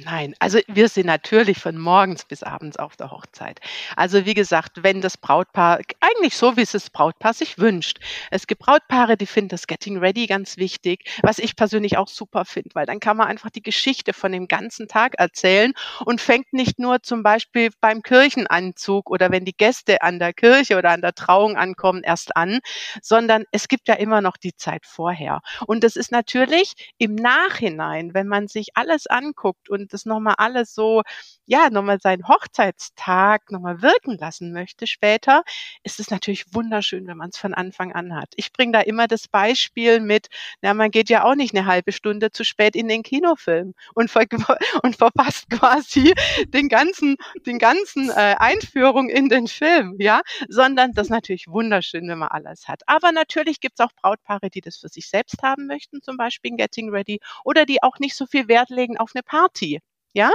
Nein, 0.04 0.34
also 0.40 0.60
wir 0.68 0.90
sind 0.90 1.06
natürlich 1.06 1.60
von 1.60 1.78
morgens 1.78 2.26
bis 2.26 2.44
abends 2.44 2.76
auf 2.78 2.98
der 2.98 3.12
Hochzeit. 3.12 3.60
Also 3.96 4.26
wie 4.26 4.34
gesagt, 4.34 4.84
wenn 4.84 5.00
das 5.00 5.16
Brautpaar 5.16 5.80
eigentlich 6.02 6.36
so, 6.36 6.58
wie 6.58 6.62
es 6.62 6.72
das 6.72 6.90
Brautpaar 6.90 7.34
sich 7.34 7.60
wünscht. 7.60 8.00
Es 8.32 8.48
gibt 8.48 8.62
Brautpaare, 8.62 9.16
die 9.16 9.26
finden 9.26 9.50
das 9.50 9.68
Getting 9.68 9.98
Ready 10.00 10.28
ganz 10.28 10.58
wichtig, 10.58 11.06
was 11.22 11.40
ich 11.40 11.56
persönlich 11.56 11.98
auch 11.98 12.08
super 12.08 12.46
finde, 12.46 12.72
weil 12.74 12.86
dann 12.86 13.00
kann 13.00 13.16
man 13.16 13.28
einfach 13.28 13.50
die 13.52 13.62
Geschichte 13.62 14.12
von 14.14 14.32
dem 14.32 14.48
ganzen 14.48 14.88
Tag 14.88 15.16
erzählen 15.18 15.74
und 16.04 16.20
fängt 16.20 16.52
nicht 16.52 16.80
nur 16.80 17.02
zum 17.04 17.24
Beispiel 17.24 17.70
beim 17.80 18.02
Kirchenanzug 18.02 19.10
oder 19.10 19.32
wenn 19.32 19.46
die 19.46 19.56
Gäste 19.56 20.02
an 20.02 20.20
der 20.20 20.34
Kirche 20.34 20.78
oder 20.78 20.90
an 20.90 21.02
der 21.02 21.14
Trauung 21.14 21.56
ankommen, 21.58 22.02
erst 22.04 22.36
an, 22.36 22.60
sondern 23.02 23.46
es 23.52 23.68
gibt 23.68 23.88
ja 23.88 23.96
immer 23.96 24.22
noch 24.22 24.38
die 24.38 24.56
Zeit 24.56 24.86
vorher. 24.86 25.42
Und 25.68 25.84
das 25.84 25.96
ist 25.96 26.12
natürlich 26.12 26.74
im 26.98 27.16
Nachhinein, 27.16 28.14
wenn 28.14 28.28
man 28.28 28.48
sich 28.48 28.70
alles 28.74 29.08
anguckt 29.08 29.70
und 29.70 29.85
das 29.88 30.06
noch 30.06 30.20
mal 30.20 30.36
alles 30.38 30.74
so 30.76 31.02
ja, 31.48 31.70
noch 31.70 31.84
mal 31.84 32.00
seinen 32.02 32.28
Hochzeitstag 32.28 33.52
noch 33.52 33.60
mal 33.62 33.82
wirken 33.84 34.18
lassen 34.18 34.52
möchte 34.54 34.88
später, 34.88 35.44
ist 35.84 36.00
es 36.00 36.10
natürlich 36.10 36.46
wunderschön, 36.54 37.06
wenn 37.08 37.18
man's 37.18 37.38
von 37.38 37.54
Anfang 37.54 37.94
an 37.94 38.16
hat. 38.16 38.34
Ich 38.36 38.52
bringe 38.54 38.72
da 38.74 38.82
immer 38.82 39.08
das 39.08 39.28
Beispiel 39.28 40.00
mit, 40.00 40.28
na, 40.62 40.74
man 40.74 40.90
geht 40.92 41.10
ja 41.10 41.24
auch 41.24 41.36
nicht 41.36 41.54
'ne 41.54 41.66
halbe 41.68 41.92
Stunde 41.92 42.32
zu 42.32 42.44
spät 42.44 42.76
in 42.76 42.88
den 42.88 43.04
Kinofilm 43.04 43.74
und 43.94 44.10
ver 44.12 44.26
und 44.84 44.96
verpasst 44.98 45.50
quasi 45.52 46.14
den 46.48 46.68
ganzen 46.70 47.16
den 47.46 47.60
ganzen, 47.60 48.10
äh, 48.10 48.36
Einführung 48.40 49.10
in 49.10 49.30
den 49.30 49.48
Film, 49.48 49.96
ja? 50.00 50.22
Sondern 50.50 50.94
das 50.94 51.08
ist 51.08 51.12
natürlich 51.12 51.48
wunderschön, 51.48 52.08
wenn 52.10 52.18
man 52.20 52.30
alles 52.30 52.68
hat. 52.68 52.82
Aber 52.88 53.12
natürlich 53.12 53.60
gibt's 53.60 53.82
auch 53.82 53.92
Brautpaare, 54.02 54.50
die 54.50 54.62
das 54.62 54.78
für 54.78 54.90
sich 54.90 55.08
selbst 55.10 55.44
haben 55.44 55.68
möchten, 55.68 56.02
zum 56.02 56.18
Beispiel 56.18 56.52
'n 56.52 56.58
Getting 56.58 56.90
Ready 56.90 57.20
oder 57.44 57.66
die 57.66 57.84
auch 57.84 58.00
nicht 58.00 58.16
so 58.16 58.26
viel 58.26 58.48
Wert 58.48 58.70
legen 58.72 58.98
auf 58.98 59.14
'ne 59.14 59.22
Party. 59.24 59.75
Ja, 60.16 60.32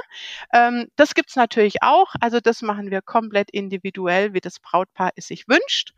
ähm, 0.53 0.89
das 0.97 1.15
gibt's 1.15 1.37
natürlich 1.37 1.83
auch. 1.83 2.15
Also 2.21 2.39
das 2.39 2.61
machen 2.61 2.91
wir 2.91 3.01
komplett 3.01 3.51
individuell, 3.51 4.35
wie 4.35 4.41
das 4.41 4.61
Brautpaar 4.61 5.13
es 5.17 5.29
sich 5.29 5.49
wünscht. 5.49 5.95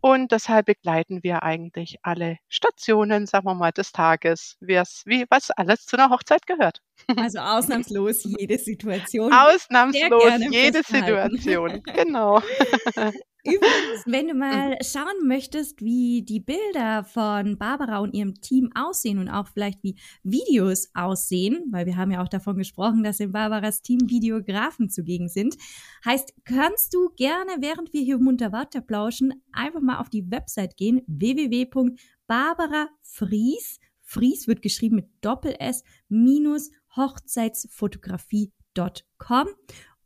Und 0.00 0.30
deshalb 0.30 0.66
begleiten 0.66 1.24
wir 1.24 1.42
eigentlich 1.42 1.96
alle 2.02 2.38
Stationen, 2.48 3.26
sagen 3.26 3.46
wir 3.46 3.54
mal, 3.54 3.72
des 3.72 3.90
Tages, 3.90 4.56
wie 4.60 4.76
was 5.28 5.50
alles 5.50 5.86
zu 5.86 5.96
einer 5.96 6.10
Hochzeit 6.10 6.46
gehört. 6.46 6.82
Also 7.16 7.40
ausnahmslos 7.40 8.22
jede 8.38 8.58
Situation. 8.58 9.32
Ausnahmslos 9.32 10.32
jede 10.50 10.84
Situation, 10.84 11.82
genau. 11.82 12.40
Übrigens, 13.46 14.04
wenn 14.06 14.28
du 14.28 14.34
mal 14.34 14.76
schauen 14.82 15.26
möchtest, 15.26 15.82
wie 15.82 16.22
die 16.22 16.40
Bilder 16.40 17.04
von 17.04 17.58
Barbara 17.58 17.98
und 17.98 18.14
ihrem 18.14 18.40
Team 18.40 18.70
aussehen 18.74 19.18
und 19.18 19.28
auch 19.28 19.48
vielleicht 19.48 19.82
wie 19.82 19.96
Videos 20.22 20.88
aussehen, 20.94 21.66
weil 21.70 21.84
wir 21.86 21.96
haben 21.96 22.10
ja 22.10 22.22
auch 22.22 22.28
davon 22.28 22.58
gesprochen, 22.58 23.02
dass 23.02 23.20
in 23.20 23.32
Barbaras 23.32 23.80
Team 23.82 24.08
Videografen 24.08 24.88
zugegen 24.90 25.28
sind, 25.28 25.56
heißt, 26.04 26.34
kannst 26.44 26.92
du 26.94 27.10
gerne, 27.16 27.56
während 27.60 27.92
wir 27.92 28.02
hier 28.02 28.18
munter 28.18 28.52
weiter 28.52 28.80
plauschen, 28.80 29.42
einfach 29.52 29.80
mal 29.80 29.98
auf 29.98 30.10
die 30.10 30.30
Website 30.30 30.76
gehen, 30.76 31.02
www.barbarafries, 31.06 33.80
Fries 34.02 34.46
wird 34.46 34.62
geschrieben 34.62 34.94
mit 34.96 35.08
Doppel-S, 35.20 35.82
minus 36.08 36.70
Hochzeitsfotografie.com 36.96 39.48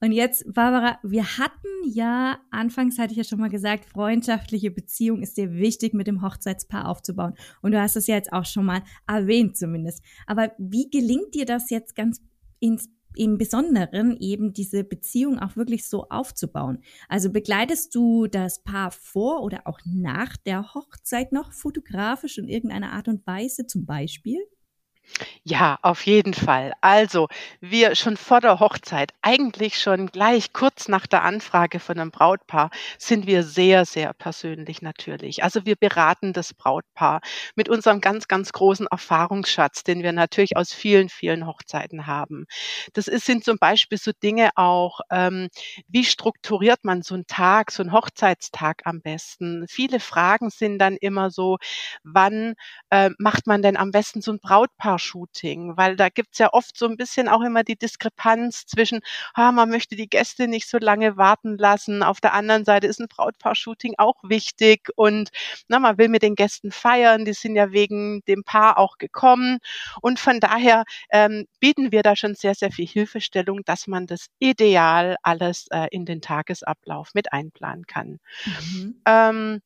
Und 0.00 0.12
jetzt, 0.12 0.44
Barbara, 0.54 0.98
wir 1.02 1.38
hatten 1.38 1.66
ja, 1.84 2.38
anfangs 2.50 2.98
hatte 2.98 3.12
ich 3.12 3.18
ja 3.18 3.24
schon 3.24 3.40
mal 3.40 3.50
gesagt, 3.50 3.84
freundschaftliche 3.84 4.70
Beziehung 4.70 5.22
ist 5.22 5.36
dir 5.36 5.52
wichtig, 5.52 5.92
mit 5.92 6.06
dem 6.06 6.22
Hochzeitspaar 6.22 6.88
aufzubauen. 6.88 7.34
Und 7.62 7.72
du 7.72 7.80
hast 7.80 7.96
es 7.96 8.06
ja 8.06 8.14
jetzt 8.14 8.32
auch 8.32 8.44
schon 8.44 8.64
mal 8.64 8.82
erwähnt 9.08 9.56
zumindest. 9.56 10.04
Aber 10.26 10.52
wie 10.58 10.88
gelingt 10.88 11.34
dir 11.34 11.46
das 11.46 11.70
jetzt 11.70 11.96
ganz 11.96 12.22
ins 12.60 12.88
im 13.16 13.38
Besonderen 13.38 14.16
eben 14.18 14.52
diese 14.52 14.84
Beziehung 14.84 15.38
auch 15.38 15.56
wirklich 15.56 15.88
so 15.88 16.08
aufzubauen. 16.08 16.82
Also 17.08 17.30
begleitest 17.30 17.94
du 17.94 18.26
das 18.26 18.62
Paar 18.62 18.90
vor 18.90 19.42
oder 19.42 19.66
auch 19.66 19.80
nach 19.84 20.36
der 20.36 20.74
Hochzeit 20.74 21.32
noch 21.32 21.52
fotografisch 21.52 22.38
in 22.38 22.48
irgendeiner 22.48 22.92
Art 22.92 23.08
und 23.08 23.26
Weise 23.26 23.66
zum 23.66 23.86
Beispiel? 23.86 24.38
Ja, 25.44 25.78
auf 25.82 26.06
jeden 26.06 26.34
Fall. 26.34 26.72
Also, 26.80 27.28
wir 27.60 27.94
schon 27.94 28.16
vor 28.16 28.40
der 28.40 28.60
Hochzeit, 28.60 29.12
eigentlich 29.22 29.78
schon 29.80 30.06
gleich 30.08 30.52
kurz 30.52 30.88
nach 30.88 31.06
der 31.06 31.22
Anfrage 31.24 31.80
von 31.80 31.98
einem 31.98 32.10
Brautpaar, 32.10 32.70
sind 32.98 33.26
wir 33.26 33.42
sehr, 33.42 33.84
sehr 33.84 34.12
persönlich 34.14 34.82
natürlich. 34.82 35.42
Also, 35.42 35.64
wir 35.64 35.76
beraten 35.76 36.32
das 36.32 36.54
Brautpaar 36.54 37.20
mit 37.56 37.68
unserem 37.68 38.00
ganz, 38.00 38.28
ganz 38.28 38.52
großen 38.52 38.86
Erfahrungsschatz, 38.90 39.82
den 39.84 40.02
wir 40.02 40.12
natürlich 40.12 40.56
aus 40.56 40.72
vielen, 40.72 41.08
vielen 41.08 41.46
Hochzeiten 41.46 42.06
haben. 42.06 42.46
Das 42.92 43.08
ist, 43.08 43.26
sind 43.26 43.44
zum 43.44 43.58
Beispiel 43.58 43.98
so 43.98 44.12
Dinge 44.22 44.50
auch, 44.56 45.00
ähm, 45.10 45.48
wie 45.88 46.04
strukturiert 46.04 46.80
man 46.84 47.02
so 47.02 47.14
einen 47.14 47.26
Tag, 47.26 47.70
so 47.70 47.82
einen 47.82 47.92
Hochzeitstag 47.92 48.82
am 48.84 49.00
besten? 49.00 49.66
Viele 49.68 50.00
Fragen 50.00 50.50
sind 50.50 50.78
dann 50.78 50.96
immer 50.96 51.30
so, 51.30 51.58
wann 52.04 52.54
äh, 52.90 53.10
macht 53.18 53.46
man 53.46 53.62
denn 53.62 53.76
am 53.76 53.90
besten 53.90 54.22
so 54.22 54.32
ein 54.32 54.40
Brautpaar 54.40 54.97
Brautpaar-Shooting, 54.98 55.76
weil 55.76 55.96
da 55.96 56.08
gibt's 56.08 56.38
ja 56.38 56.52
oft 56.52 56.76
so 56.76 56.86
ein 56.86 56.96
bisschen 56.96 57.28
auch 57.28 57.42
immer 57.42 57.64
die 57.64 57.76
Diskrepanz 57.76 58.66
zwischen, 58.66 59.00
ah, 59.34 59.52
man 59.52 59.70
möchte 59.70 59.96
die 59.96 60.08
Gäste 60.08 60.48
nicht 60.48 60.68
so 60.68 60.78
lange 60.78 61.16
warten 61.16 61.56
lassen. 61.56 62.02
Auf 62.02 62.20
der 62.20 62.34
anderen 62.34 62.64
Seite 62.64 62.86
ist 62.86 63.00
ein 63.00 63.08
Brautpaar-Shooting 63.08 63.94
auch 63.98 64.16
wichtig 64.22 64.90
und 64.96 65.30
na, 65.68 65.78
man 65.78 65.98
will 65.98 66.08
mit 66.08 66.22
den 66.22 66.34
Gästen 66.34 66.70
feiern. 66.72 67.24
Die 67.24 67.32
sind 67.32 67.56
ja 67.56 67.72
wegen 67.72 68.22
dem 68.26 68.44
Paar 68.44 68.78
auch 68.78 68.98
gekommen. 68.98 69.58
Und 70.02 70.18
von 70.18 70.40
daher 70.40 70.84
ähm, 71.10 71.46
bieten 71.60 71.92
wir 71.92 72.02
da 72.02 72.16
schon 72.16 72.34
sehr, 72.34 72.54
sehr 72.54 72.70
viel 72.70 72.86
Hilfestellung, 72.86 73.64
dass 73.64 73.86
man 73.86 74.06
das 74.06 74.26
ideal 74.38 75.16
alles 75.22 75.66
äh, 75.70 75.86
in 75.90 76.04
den 76.04 76.20
Tagesablauf 76.20 77.10
mit 77.14 77.32
einplanen 77.32 77.86
kann. 77.86 78.18
Mhm. 78.44 79.00
Ähm, 79.06 79.60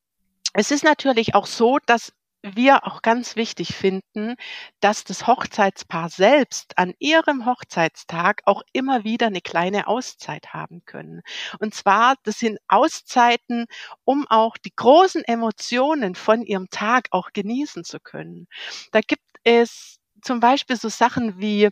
es 0.53 0.69
ist 0.69 0.83
natürlich 0.83 1.33
auch 1.33 1.47
so, 1.47 1.79
dass 1.87 2.13
wir 2.43 2.85
auch 2.85 3.01
ganz 3.01 3.35
wichtig 3.35 3.73
finden, 3.75 4.35
dass 4.81 5.03
das 5.03 5.27
Hochzeitspaar 5.27 6.09
selbst 6.09 6.77
an 6.77 6.93
ihrem 6.99 7.45
Hochzeitstag 7.45 8.41
auch 8.45 8.61
immer 8.73 9.03
wieder 9.03 9.27
eine 9.27 9.41
kleine 9.41 9.87
Auszeit 9.87 10.53
haben 10.53 10.83
können. 10.85 11.21
Und 11.59 11.73
zwar, 11.73 12.15
das 12.23 12.39
sind 12.39 12.59
Auszeiten, 12.67 13.65
um 14.03 14.27
auch 14.29 14.57
die 14.57 14.73
großen 14.75 15.23
Emotionen 15.23 16.15
von 16.15 16.41
ihrem 16.43 16.69
Tag 16.69 17.07
auch 17.11 17.29
genießen 17.33 17.83
zu 17.85 17.99
können. 17.99 18.47
Da 18.91 18.99
gibt 19.01 19.23
es 19.43 19.97
zum 20.21 20.39
Beispiel 20.39 20.75
so 20.77 20.89
Sachen 20.89 21.39
wie 21.39 21.69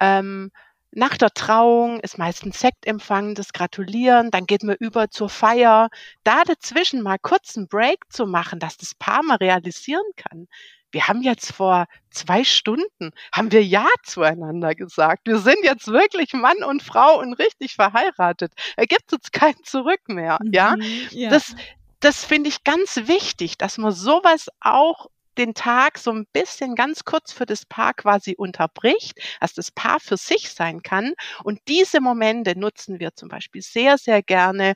ähm, 0.00 0.50
nach 0.94 1.16
der 1.16 1.30
Trauung 1.30 2.00
ist 2.00 2.18
meistens 2.18 2.60
Sektempfang, 2.60 3.34
das 3.34 3.52
Gratulieren, 3.52 4.30
dann 4.30 4.46
geht 4.46 4.62
man 4.62 4.76
über 4.78 5.08
zur 5.10 5.30
Feier. 5.30 5.88
Da 6.22 6.42
dazwischen 6.44 7.02
mal 7.02 7.18
kurz 7.18 7.56
einen 7.56 7.68
Break 7.68 8.04
zu 8.10 8.26
machen, 8.26 8.58
dass 8.58 8.76
das 8.76 8.94
Paar 8.94 9.22
mal 9.22 9.36
realisieren 9.36 10.04
kann. 10.16 10.48
Wir 10.90 11.08
haben 11.08 11.22
jetzt 11.22 11.52
vor 11.52 11.86
zwei 12.10 12.44
Stunden, 12.44 13.12
haben 13.34 13.50
wir 13.50 13.64
Ja 13.64 13.86
zueinander 14.04 14.74
gesagt. 14.74 15.26
Wir 15.26 15.38
sind 15.38 15.64
jetzt 15.64 15.88
wirklich 15.88 16.34
Mann 16.34 16.62
und 16.62 16.82
Frau 16.82 17.18
und 17.18 17.32
richtig 17.34 17.74
verheiratet. 17.74 18.52
Da 18.76 18.84
gibt 18.84 19.10
es 19.10 19.32
kein 19.32 19.54
Zurück 19.64 20.00
mehr. 20.08 20.38
Ja, 20.44 20.76
mhm, 20.76 21.08
ja. 21.10 21.30
das, 21.30 21.54
das 22.00 22.22
finde 22.24 22.50
ich 22.50 22.64
ganz 22.64 22.96
wichtig, 23.06 23.56
dass 23.56 23.78
man 23.78 23.92
sowas 23.92 24.48
auch 24.60 25.06
den 25.38 25.54
Tag 25.54 25.98
so 25.98 26.10
ein 26.12 26.26
bisschen 26.32 26.74
ganz 26.74 27.04
kurz 27.04 27.32
für 27.32 27.46
das 27.46 27.64
Paar 27.66 27.94
quasi 27.94 28.34
unterbricht, 28.36 29.18
dass 29.40 29.54
das 29.54 29.70
Paar 29.70 30.00
für 30.00 30.16
sich 30.16 30.50
sein 30.50 30.82
kann. 30.82 31.14
Und 31.44 31.60
diese 31.68 32.00
Momente 32.00 32.58
nutzen 32.58 33.00
wir 33.00 33.14
zum 33.14 33.28
Beispiel 33.28 33.62
sehr, 33.62 33.98
sehr 33.98 34.22
gerne, 34.22 34.74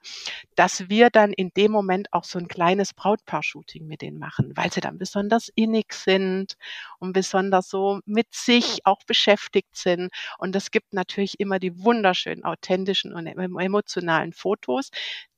dass 0.54 0.88
wir 0.88 1.10
dann 1.10 1.32
in 1.32 1.50
dem 1.56 1.72
Moment 1.72 2.12
auch 2.12 2.24
so 2.24 2.38
ein 2.38 2.48
kleines 2.48 2.94
Brautpaar-Shooting 2.94 3.86
mit 3.86 4.02
denen 4.02 4.18
machen, 4.18 4.52
weil 4.56 4.72
sie 4.72 4.80
dann 4.80 4.98
besonders 4.98 5.50
innig 5.54 5.92
sind 5.92 6.54
und 6.98 7.12
besonders 7.12 7.68
so 7.68 8.00
mit 8.06 8.34
sich 8.34 8.84
auch 8.84 9.02
beschäftigt 9.06 9.76
sind. 9.76 10.10
Und 10.38 10.56
es 10.56 10.70
gibt 10.70 10.92
natürlich 10.92 11.40
immer 11.40 11.58
die 11.58 11.78
wunderschönen, 11.78 12.44
authentischen 12.44 13.12
und 13.12 13.26
emotionalen 13.26 14.32
Fotos, 14.32 14.90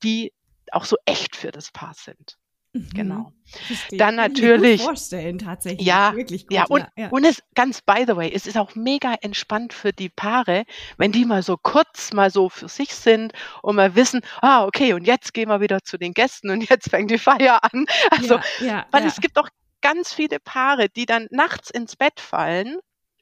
die 0.02 0.32
auch 0.72 0.84
so 0.84 0.96
echt 1.06 1.36
für 1.36 1.50
das 1.50 1.70
Paar 1.72 1.94
sind. 1.94 2.36
Mhm. 2.72 2.90
Genau. 2.94 3.32
Verstehe. 3.46 3.98
Dann 3.98 4.16
natürlich. 4.16 4.82
vorstellen, 4.82 5.38
tatsächlich. 5.38 5.86
Ja, 5.86 6.14
wirklich 6.14 6.46
gut. 6.46 6.56
Ja, 6.56 6.64
und, 6.68 6.86
ja. 6.96 7.08
und 7.08 7.24
es 7.24 7.42
ganz 7.54 7.80
by 7.80 8.04
the 8.06 8.14
way, 8.14 8.30
es 8.32 8.46
ist 8.46 8.58
auch 8.58 8.74
mega 8.74 9.14
entspannt 9.22 9.72
für 9.72 9.92
die 9.92 10.10
Paare, 10.10 10.64
wenn 10.98 11.12
die 11.12 11.24
mal 11.24 11.42
so 11.42 11.56
kurz 11.56 12.12
mal 12.12 12.30
so 12.30 12.50
für 12.50 12.68
sich 12.68 12.94
sind 12.94 13.32
und 13.62 13.76
mal 13.76 13.94
wissen, 13.94 14.20
ah, 14.42 14.64
okay, 14.64 14.92
und 14.92 15.06
jetzt 15.06 15.32
gehen 15.32 15.48
wir 15.48 15.60
wieder 15.60 15.82
zu 15.82 15.96
den 15.96 16.12
Gästen 16.12 16.50
und 16.50 16.60
jetzt 16.68 16.90
fängt 16.90 17.10
die 17.10 17.18
Feier 17.18 17.64
an. 17.64 17.86
Also, 18.10 18.34
ja, 18.60 18.66
ja, 18.66 18.86
weil 18.90 19.06
es 19.06 19.16
gibt 19.16 19.38
auch 19.38 19.48
ganz 19.80 20.12
viele 20.12 20.38
Paare, 20.40 20.88
die 20.88 21.06
dann 21.06 21.28
nachts 21.30 21.70
ins 21.70 21.96
Bett 21.96 22.20
fallen 22.20 22.78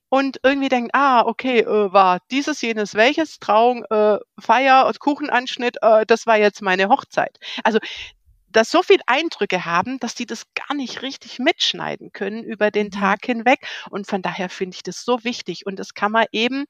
und 0.08 0.38
irgendwie 0.42 0.68
denken, 0.68 0.90
ah, 0.92 1.22
okay, 1.22 1.60
äh, 1.60 1.92
war 1.92 2.20
dieses, 2.30 2.60
jenes, 2.62 2.94
welches, 2.94 3.38
Trauung, 3.38 3.84
äh, 3.90 4.18
Feier, 4.38 4.90
Kuchenanschnitt, 4.98 5.76
äh, 5.82 6.06
das 6.06 6.26
war 6.26 6.38
jetzt 6.38 6.62
meine 6.62 6.88
Hochzeit. 6.88 7.38
Also 7.64 7.78
dass 8.56 8.70
so 8.70 8.82
viel 8.82 9.00
Eindrücke 9.06 9.66
haben, 9.66 9.98
dass 9.98 10.14
die 10.14 10.24
das 10.24 10.46
gar 10.54 10.74
nicht 10.74 11.02
richtig 11.02 11.38
mitschneiden 11.38 12.10
können 12.12 12.42
über 12.42 12.70
den 12.70 12.86
mhm. 12.86 12.92
Tag 12.92 13.26
hinweg. 13.26 13.66
Und 13.90 14.06
von 14.06 14.22
daher 14.22 14.48
finde 14.48 14.76
ich 14.76 14.82
das 14.82 15.04
so 15.04 15.22
wichtig. 15.24 15.66
Und 15.66 15.78
das 15.78 15.92
kann 15.92 16.10
man 16.10 16.24
eben 16.32 16.64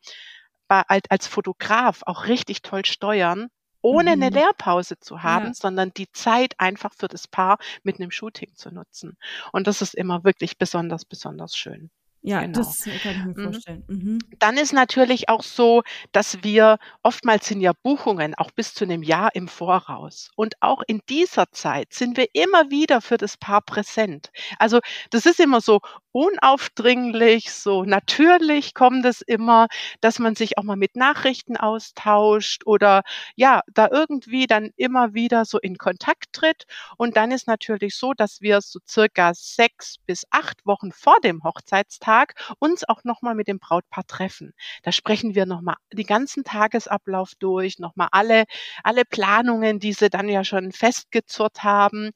bei, 0.66 0.82
als 0.88 1.28
Fotograf 1.28 2.02
auch 2.04 2.26
richtig 2.26 2.62
toll 2.62 2.84
steuern, 2.84 3.50
ohne 3.82 4.16
mhm. 4.16 4.22
eine 4.22 4.34
Lehrpause 4.34 4.98
zu 4.98 5.22
haben, 5.22 5.46
ja. 5.46 5.54
sondern 5.54 5.92
die 5.96 6.10
Zeit 6.10 6.54
einfach 6.58 6.92
für 6.92 7.06
das 7.06 7.28
Paar 7.28 7.58
mit 7.84 8.00
einem 8.00 8.10
Shooting 8.10 8.56
zu 8.56 8.72
nutzen. 8.72 9.16
Und 9.52 9.68
das 9.68 9.80
ist 9.80 9.94
immer 9.94 10.24
wirklich 10.24 10.58
besonders, 10.58 11.04
besonders 11.04 11.56
schön. 11.56 11.90
Ja, 12.26 12.40
genau. 12.40 12.58
das 12.58 12.82
kann 13.04 13.12
ich 13.12 13.24
mir 13.24 13.38
mhm. 13.38 13.52
vorstellen. 13.52 13.84
Mhm. 13.86 14.18
Dann 14.40 14.56
ist 14.56 14.72
natürlich 14.72 15.28
auch 15.28 15.44
so, 15.44 15.84
dass 16.10 16.42
wir 16.42 16.78
oftmals 17.04 17.46
sind 17.46 17.60
ja 17.60 17.70
Buchungen 17.84 18.34
auch 18.34 18.50
bis 18.50 18.74
zu 18.74 18.82
einem 18.82 19.04
Jahr 19.04 19.30
im 19.36 19.46
Voraus. 19.46 20.32
Und 20.34 20.54
auch 20.60 20.82
in 20.88 21.02
dieser 21.08 21.52
Zeit 21.52 21.94
sind 21.94 22.16
wir 22.16 22.26
immer 22.32 22.68
wieder 22.68 23.00
für 23.00 23.16
das 23.16 23.36
Paar 23.36 23.62
präsent. 23.62 24.32
Also 24.58 24.80
das 25.10 25.24
ist 25.24 25.38
immer 25.38 25.60
so 25.60 25.80
unaufdringlich, 26.16 27.52
so 27.52 27.84
natürlich 27.84 28.72
kommt 28.72 29.04
es 29.04 29.20
immer, 29.20 29.66
dass 30.00 30.18
man 30.18 30.34
sich 30.34 30.56
auch 30.56 30.62
mal 30.62 30.76
mit 30.76 30.96
Nachrichten 30.96 31.58
austauscht 31.58 32.62
oder 32.64 33.02
ja, 33.34 33.60
da 33.74 33.88
irgendwie 33.92 34.46
dann 34.46 34.70
immer 34.76 35.12
wieder 35.12 35.44
so 35.44 35.58
in 35.58 35.76
Kontakt 35.76 36.32
tritt. 36.32 36.64
Und 36.96 37.18
dann 37.18 37.32
ist 37.32 37.46
natürlich 37.46 37.96
so, 37.96 38.14
dass 38.14 38.40
wir 38.40 38.62
so 38.62 38.78
circa 38.88 39.34
sechs 39.34 39.96
bis 40.06 40.24
acht 40.30 40.64
Wochen 40.64 40.90
vor 40.90 41.16
dem 41.22 41.44
Hochzeitstag 41.44 42.32
uns 42.60 42.88
auch 42.88 43.04
nochmal 43.04 43.34
mit 43.34 43.46
dem 43.46 43.58
Brautpaar 43.58 44.06
treffen. 44.06 44.54
Da 44.84 44.92
sprechen 44.92 45.34
wir 45.34 45.44
nochmal 45.44 45.76
die 45.92 46.04
ganzen 46.04 46.44
Tagesablauf 46.44 47.32
durch, 47.38 47.78
nochmal 47.78 48.08
alle, 48.12 48.44
alle 48.82 49.04
Planungen, 49.04 49.80
die 49.80 49.92
sie 49.92 50.08
dann 50.08 50.30
ja 50.30 50.44
schon 50.44 50.72
festgezurrt 50.72 51.62
haben 51.62 52.12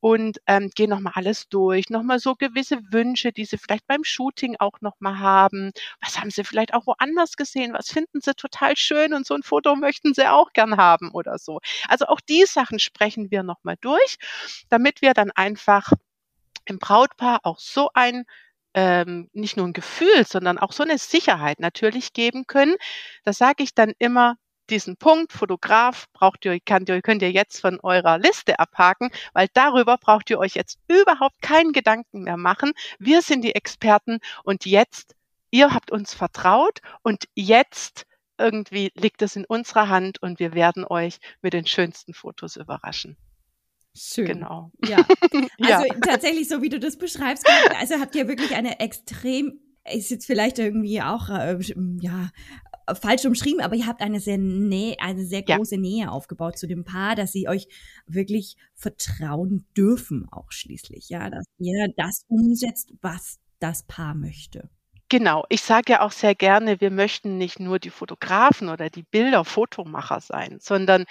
und 0.00 0.38
ähm, 0.46 0.70
gehen 0.74 0.90
nochmal 0.90 1.12
alles 1.16 1.48
durch, 1.48 1.90
nochmal 1.90 2.18
so 2.18 2.34
gewisse 2.34 2.78
Wünsche, 2.90 3.32
die 3.40 3.46
sie 3.46 3.58
vielleicht 3.58 3.86
beim 3.86 4.04
Shooting 4.04 4.56
auch 4.58 4.80
nochmal 4.80 5.18
haben. 5.18 5.72
Was 6.02 6.20
haben 6.20 6.30
sie 6.30 6.44
vielleicht 6.44 6.74
auch 6.74 6.86
woanders 6.86 7.36
gesehen? 7.36 7.72
Was 7.72 7.88
finden 7.88 8.20
sie 8.20 8.34
total 8.34 8.76
schön 8.76 9.14
und 9.14 9.26
so 9.26 9.34
ein 9.34 9.42
Foto 9.42 9.74
möchten 9.76 10.12
sie 10.12 10.28
auch 10.28 10.52
gern 10.52 10.76
haben 10.76 11.10
oder 11.12 11.38
so. 11.38 11.60
Also 11.88 12.06
auch 12.06 12.20
die 12.20 12.44
Sachen 12.44 12.78
sprechen 12.78 13.30
wir 13.30 13.42
nochmal 13.42 13.76
durch, 13.80 14.16
damit 14.68 15.00
wir 15.00 15.14
dann 15.14 15.30
einfach 15.30 15.90
im 16.66 16.78
Brautpaar 16.78 17.40
auch 17.44 17.58
so 17.58 17.90
ein 17.94 18.24
ähm, 18.74 19.28
nicht 19.32 19.56
nur 19.56 19.66
ein 19.66 19.72
Gefühl, 19.72 20.24
sondern 20.26 20.58
auch 20.58 20.72
so 20.72 20.84
eine 20.84 20.98
Sicherheit 20.98 21.58
natürlich 21.58 22.12
geben 22.12 22.46
können. 22.46 22.76
Das 23.24 23.38
sage 23.38 23.64
ich 23.64 23.74
dann 23.74 23.94
immer, 23.98 24.36
diesen 24.70 24.96
Punkt 24.96 25.32
Fotograf 25.32 26.06
braucht 26.12 26.44
ihr, 26.44 26.58
könnt 26.60 26.88
ihr, 26.88 27.02
könnt 27.02 27.22
ihr 27.22 27.30
jetzt 27.30 27.60
von 27.60 27.80
eurer 27.80 28.18
Liste 28.18 28.58
abhaken, 28.58 29.10
weil 29.32 29.48
darüber 29.52 29.98
braucht 29.98 30.30
ihr 30.30 30.38
euch 30.38 30.54
jetzt 30.54 30.78
überhaupt 30.88 31.42
keinen 31.42 31.72
Gedanken 31.72 32.22
mehr 32.22 32.36
machen. 32.36 32.72
Wir 32.98 33.22
sind 33.22 33.42
die 33.42 33.54
Experten 33.54 34.18
und 34.44 34.66
jetzt, 34.66 35.14
ihr 35.50 35.74
habt 35.74 35.90
uns 35.90 36.14
vertraut 36.14 36.80
und 37.02 37.24
jetzt 37.34 38.06
irgendwie 38.38 38.90
liegt 38.94 39.22
es 39.22 39.36
in 39.36 39.44
unserer 39.44 39.88
Hand 39.88 40.22
und 40.22 40.38
wir 40.38 40.54
werden 40.54 40.84
euch 40.84 41.18
mit 41.42 41.52
den 41.52 41.66
schönsten 41.66 42.14
Fotos 42.14 42.56
überraschen. 42.56 43.16
Schön. 43.94 44.26
Genau. 44.26 44.72
Ja. 44.84 45.04
Also 45.62 45.86
ja. 45.86 45.94
tatsächlich, 46.00 46.48
so 46.48 46.62
wie 46.62 46.70
du 46.70 46.80
das 46.80 46.96
beschreibst, 46.96 47.46
also 47.78 48.00
habt 48.00 48.14
ihr 48.14 48.28
wirklich 48.28 48.54
eine 48.54 48.80
extrem, 48.80 49.60
ist 49.92 50.10
jetzt 50.10 50.26
vielleicht 50.26 50.58
irgendwie 50.58 51.02
auch, 51.02 51.28
äh, 51.28 51.58
ja, 52.00 52.30
falsch 52.94 53.24
umschrieben, 53.24 53.60
aber 53.60 53.76
ihr 53.76 53.86
habt 53.86 54.00
eine 54.00 54.20
sehr 54.20 54.38
Nähe, 54.38 54.96
eine 55.00 55.24
sehr 55.24 55.42
große 55.42 55.76
ja. 55.76 55.80
Nähe 55.80 56.10
aufgebaut 56.10 56.58
zu 56.58 56.66
dem 56.66 56.84
Paar, 56.84 57.14
dass 57.14 57.32
sie 57.32 57.48
euch 57.48 57.68
wirklich 58.06 58.56
vertrauen 58.74 59.66
dürfen, 59.76 60.26
auch 60.30 60.50
schließlich, 60.50 61.08
ja, 61.08 61.30
dass 61.30 61.46
ihr 61.58 61.88
das 61.96 62.24
umsetzt, 62.28 62.92
was 63.00 63.38
das 63.58 63.82
Paar 63.84 64.14
möchte. 64.14 64.70
Genau, 65.10 65.44
ich 65.48 65.62
sage 65.62 65.94
ja 65.94 66.02
auch 66.02 66.12
sehr 66.12 66.36
gerne, 66.36 66.80
wir 66.80 66.92
möchten 66.92 67.36
nicht 67.36 67.58
nur 67.58 67.80
die 67.80 67.90
Fotografen 67.90 68.68
oder 68.68 68.90
die 68.90 69.02
Bilder 69.02 69.44
Fotomacher 69.44 70.20
sein, 70.20 70.58
sondern 70.60 71.04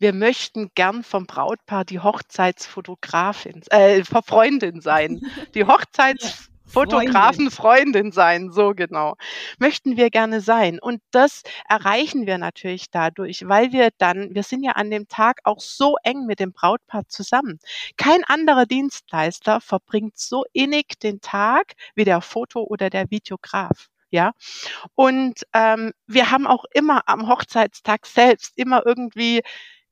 wir 0.00 0.12
möchten 0.12 0.72
gern 0.74 1.04
vom 1.04 1.26
Brautpaar 1.26 1.84
die 1.84 2.00
Hochzeitsfotografin, 2.00 3.62
äh, 3.70 4.02
Freundin 4.02 4.80
sein. 4.80 5.20
Die 5.54 5.64
Hochzeits 5.64 6.50
Fotografenfreundin 6.74 8.12
sein, 8.12 8.50
so 8.50 8.74
genau. 8.74 9.14
Möchten 9.58 9.96
wir 9.96 10.10
gerne 10.10 10.40
sein. 10.40 10.78
Und 10.80 11.00
das 11.10 11.42
erreichen 11.68 12.26
wir 12.26 12.38
natürlich 12.38 12.90
dadurch, 12.90 13.48
weil 13.48 13.72
wir 13.72 13.90
dann, 13.98 14.34
wir 14.34 14.42
sind 14.42 14.64
ja 14.64 14.72
an 14.72 14.90
dem 14.90 15.08
Tag 15.08 15.40
auch 15.44 15.60
so 15.60 15.96
eng 16.02 16.26
mit 16.26 16.40
dem 16.40 16.52
Brautpaar 16.52 17.08
zusammen. 17.08 17.58
Kein 17.96 18.24
anderer 18.24 18.66
Dienstleister 18.66 19.60
verbringt 19.60 20.18
so 20.18 20.44
innig 20.52 20.98
den 21.00 21.20
Tag 21.20 21.74
wie 21.94 22.04
der 22.04 22.20
Foto- 22.20 22.64
oder 22.64 22.90
der 22.90 23.10
Videograf. 23.10 23.88
Ja, 24.10 24.32
und 24.94 25.40
ähm, 25.54 25.92
wir 26.06 26.30
haben 26.30 26.46
auch 26.46 26.64
immer 26.72 27.02
am 27.06 27.28
Hochzeitstag 27.28 28.06
selbst 28.06 28.52
immer 28.56 28.86
irgendwie 28.86 29.42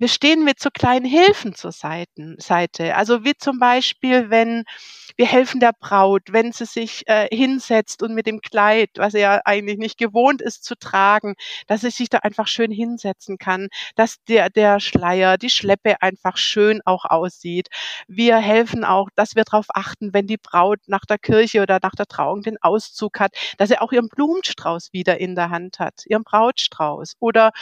wir 0.02 0.08
stehen 0.08 0.42
mit 0.42 0.58
so 0.58 0.68
kleinen 0.68 1.06
Hilfen 1.06 1.54
zur 1.54 1.70
Seite. 1.70 2.96
Also 2.96 3.24
wie 3.24 3.36
zum 3.36 3.60
Beispiel, 3.60 4.30
wenn 4.30 4.64
wir 5.16 5.26
helfen 5.26 5.60
der 5.60 5.72
Braut, 5.78 6.22
wenn 6.32 6.50
sie 6.50 6.64
sich 6.64 7.04
äh, 7.06 7.28
hinsetzt 7.32 8.02
und 8.02 8.12
mit 8.12 8.26
dem 8.26 8.40
Kleid, 8.40 8.90
was 8.96 9.14
er 9.14 9.20
ja 9.20 9.40
eigentlich 9.44 9.78
nicht 9.78 9.98
gewohnt 9.98 10.42
ist 10.42 10.64
zu 10.64 10.74
tragen, 10.74 11.36
dass 11.68 11.82
sie 11.82 11.90
sich 11.90 12.08
da 12.10 12.18
einfach 12.18 12.48
schön 12.48 12.72
hinsetzen 12.72 13.38
kann, 13.38 13.68
dass 13.94 14.16
der, 14.24 14.50
der 14.50 14.80
Schleier, 14.80 15.38
die 15.38 15.50
Schleppe 15.50 16.02
einfach 16.02 16.36
schön 16.36 16.80
auch 16.84 17.04
aussieht. 17.04 17.68
Wir 18.08 18.38
helfen 18.38 18.84
auch, 18.84 19.08
dass 19.14 19.36
wir 19.36 19.44
darauf 19.44 19.66
achten, 19.68 20.12
wenn 20.12 20.26
die 20.26 20.36
Braut 20.36 20.80
nach 20.88 21.04
der 21.04 21.18
Kirche 21.18 21.62
oder 21.62 21.78
nach 21.80 21.94
der 21.94 22.06
Trauung 22.06 22.42
den 22.42 22.60
Auszug 22.60 23.20
hat, 23.20 23.36
dass 23.56 23.70
er 23.70 23.82
auch 23.82 23.92
ihren 23.92 24.08
Blumenstrauß 24.08 24.92
wieder 24.92 25.20
in 25.20 25.36
der 25.36 25.50
Hand 25.50 25.78
hat, 25.78 26.02
ihren 26.06 26.24
Brautstrauß. 26.24 27.14
Oder 27.20 27.52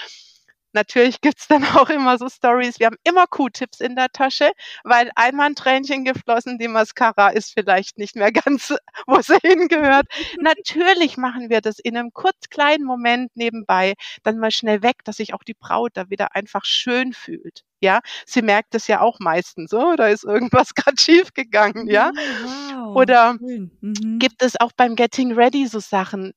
natürlich 0.73 1.21
gibt's 1.21 1.49
dann 1.49 1.65
auch 1.65 1.91
immer 1.91 2.19
so 2.19 2.29
Stories. 2.29 2.79
Wir 2.79 2.87
haben 2.87 2.97
immer 3.05 3.27
Q-Tips 3.27 3.81
in 3.81 3.97
der 3.97 4.09
Tasche, 4.09 4.53
weil 4.85 5.11
einmal 5.17 5.47
ein 5.47 5.55
Tränchen 5.55 6.05
geflossen, 6.05 6.59
die 6.59 6.69
Mascara 6.69 7.31
ist 7.31 7.53
vielleicht 7.53 7.99
nicht 7.99 8.17
mehr 8.17 8.33
ganz, 8.33 8.75
wo 9.07 9.21
sie 9.21 9.39
hingehört. 9.43 10.07
natürlich 10.41 11.17
machen 11.17 11.51
wir 11.51 11.61
das 11.61 11.79
in 11.79 11.97
einem 11.97 12.13
kurz 12.13 12.49
kleinen 12.51 12.85
Moment 12.85 13.31
nebenbei, 13.35 13.95
dann 14.23 14.39
mal 14.39 14.51
schnell 14.51 14.83
weg, 14.83 15.05
dass 15.05 15.17
sich 15.17 15.35
auch 15.35 15.43
die 15.43 15.55
Braut 15.55 15.93
da 15.95 16.11
wieder 16.11 16.35
einfach 16.35 16.65
schön 16.65 17.13
fühlt. 17.13 17.65
Ja, 17.83 18.01
sie 18.27 18.43
merkt 18.43 18.75
es 18.75 18.89
ja 18.89 19.01
auch 19.01 19.21
meistens, 19.21 19.71
so, 19.71 19.81
oh, 19.81 19.97
da 19.97 20.09
ist 20.09 20.25
irgendwas 20.25 20.75
gerade 20.75 21.01
schief 21.01 21.33
gegangen, 21.33 21.89
ja. 21.89 22.13
Wow. 22.13 22.97
Oder 22.97 23.35
mhm. 23.35 24.19
gibt 24.19 24.43
es 24.43 24.61
auch 24.61 24.73
beim 24.77 24.97
Getting 24.97 25.33
Ready 25.33 25.67
so 25.67 25.81
Sachen, 25.81 26.35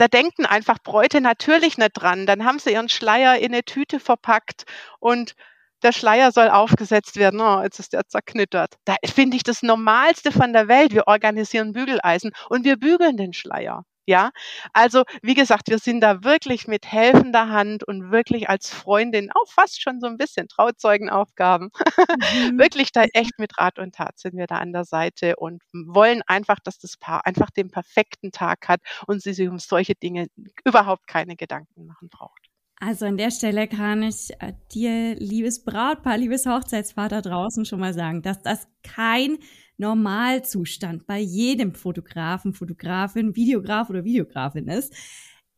da 0.00 0.08
denken 0.08 0.46
einfach 0.46 0.78
Bräute 0.82 1.20
natürlich 1.20 1.76
nicht 1.76 1.92
dran. 1.92 2.26
Dann 2.26 2.44
haben 2.44 2.58
sie 2.58 2.72
ihren 2.72 2.88
Schleier 2.88 3.38
in 3.38 3.52
eine 3.52 3.64
Tüte 3.64 4.00
verpackt 4.00 4.64
und 4.98 5.34
der 5.82 5.92
Schleier 5.92 6.32
soll 6.32 6.48
aufgesetzt 6.48 7.16
werden. 7.16 7.40
Oh, 7.40 7.62
jetzt 7.62 7.78
ist 7.80 7.92
der 7.92 8.06
zerknittert. 8.06 8.76
Da 8.86 8.96
finde 9.04 9.36
ich 9.36 9.42
das 9.42 9.62
Normalste 9.62 10.32
von 10.32 10.52
der 10.54 10.68
Welt. 10.68 10.92
Wir 10.92 11.06
organisieren 11.06 11.72
Bügeleisen 11.72 12.32
und 12.48 12.64
wir 12.64 12.76
bügeln 12.78 13.16
den 13.18 13.34
Schleier. 13.34 13.84
Ja, 14.10 14.32
also 14.72 15.04
wie 15.22 15.34
gesagt, 15.34 15.68
wir 15.68 15.78
sind 15.78 16.00
da 16.00 16.24
wirklich 16.24 16.66
mit 16.66 16.84
helfender 16.84 17.48
Hand 17.48 17.84
und 17.84 18.10
wirklich 18.10 18.48
als 18.48 18.68
Freundin 18.68 19.30
auch 19.30 19.48
fast 19.48 19.80
schon 19.80 20.00
so 20.00 20.08
ein 20.08 20.16
bisschen 20.16 20.48
Trauzeugenaufgaben. 20.48 21.70
Mhm. 22.50 22.58
wirklich 22.58 22.92
da 22.92 23.04
echt 23.12 23.38
mit 23.38 23.56
Rat 23.58 23.78
und 23.78 23.94
Tat 23.94 24.18
sind 24.18 24.36
wir 24.36 24.46
da 24.46 24.56
an 24.56 24.72
der 24.72 24.84
Seite 24.84 25.36
und 25.36 25.62
wollen 25.72 26.22
einfach, 26.26 26.58
dass 26.58 26.78
das 26.78 26.96
Paar 26.96 27.24
einfach 27.24 27.50
den 27.50 27.70
perfekten 27.70 28.32
Tag 28.32 28.68
hat 28.68 28.80
und 29.06 29.22
sie 29.22 29.32
sich 29.32 29.48
um 29.48 29.58
solche 29.58 29.94
Dinge 29.94 30.26
überhaupt 30.64 31.06
keine 31.06 31.36
Gedanken 31.36 31.86
machen 31.86 32.08
braucht. 32.08 32.48
Also 32.80 33.06
an 33.06 33.16
der 33.16 33.30
Stelle 33.30 33.68
kann 33.68 34.02
ich 34.02 34.30
äh, 34.40 34.54
dir, 34.72 35.14
liebes 35.16 35.62
Brautpaar, 35.64 36.18
liebes 36.18 36.46
Hochzeitsvater 36.46 37.22
draußen 37.22 37.64
schon 37.64 37.78
mal 37.78 37.94
sagen, 37.94 38.22
dass 38.22 38.42
das 38.42 38.66
kein 38.82 39.38
Normalzustand 39.80 41.06
bei 41.06 41.18
jedem 41.18 41.74
Fotografen, 41.74 42.52
Fotografin, 42.52 43.34
Videograf 43.34 43.90
oder 43.90 44.04
Videografin 44.04 44.68
ist. 44.68 44.94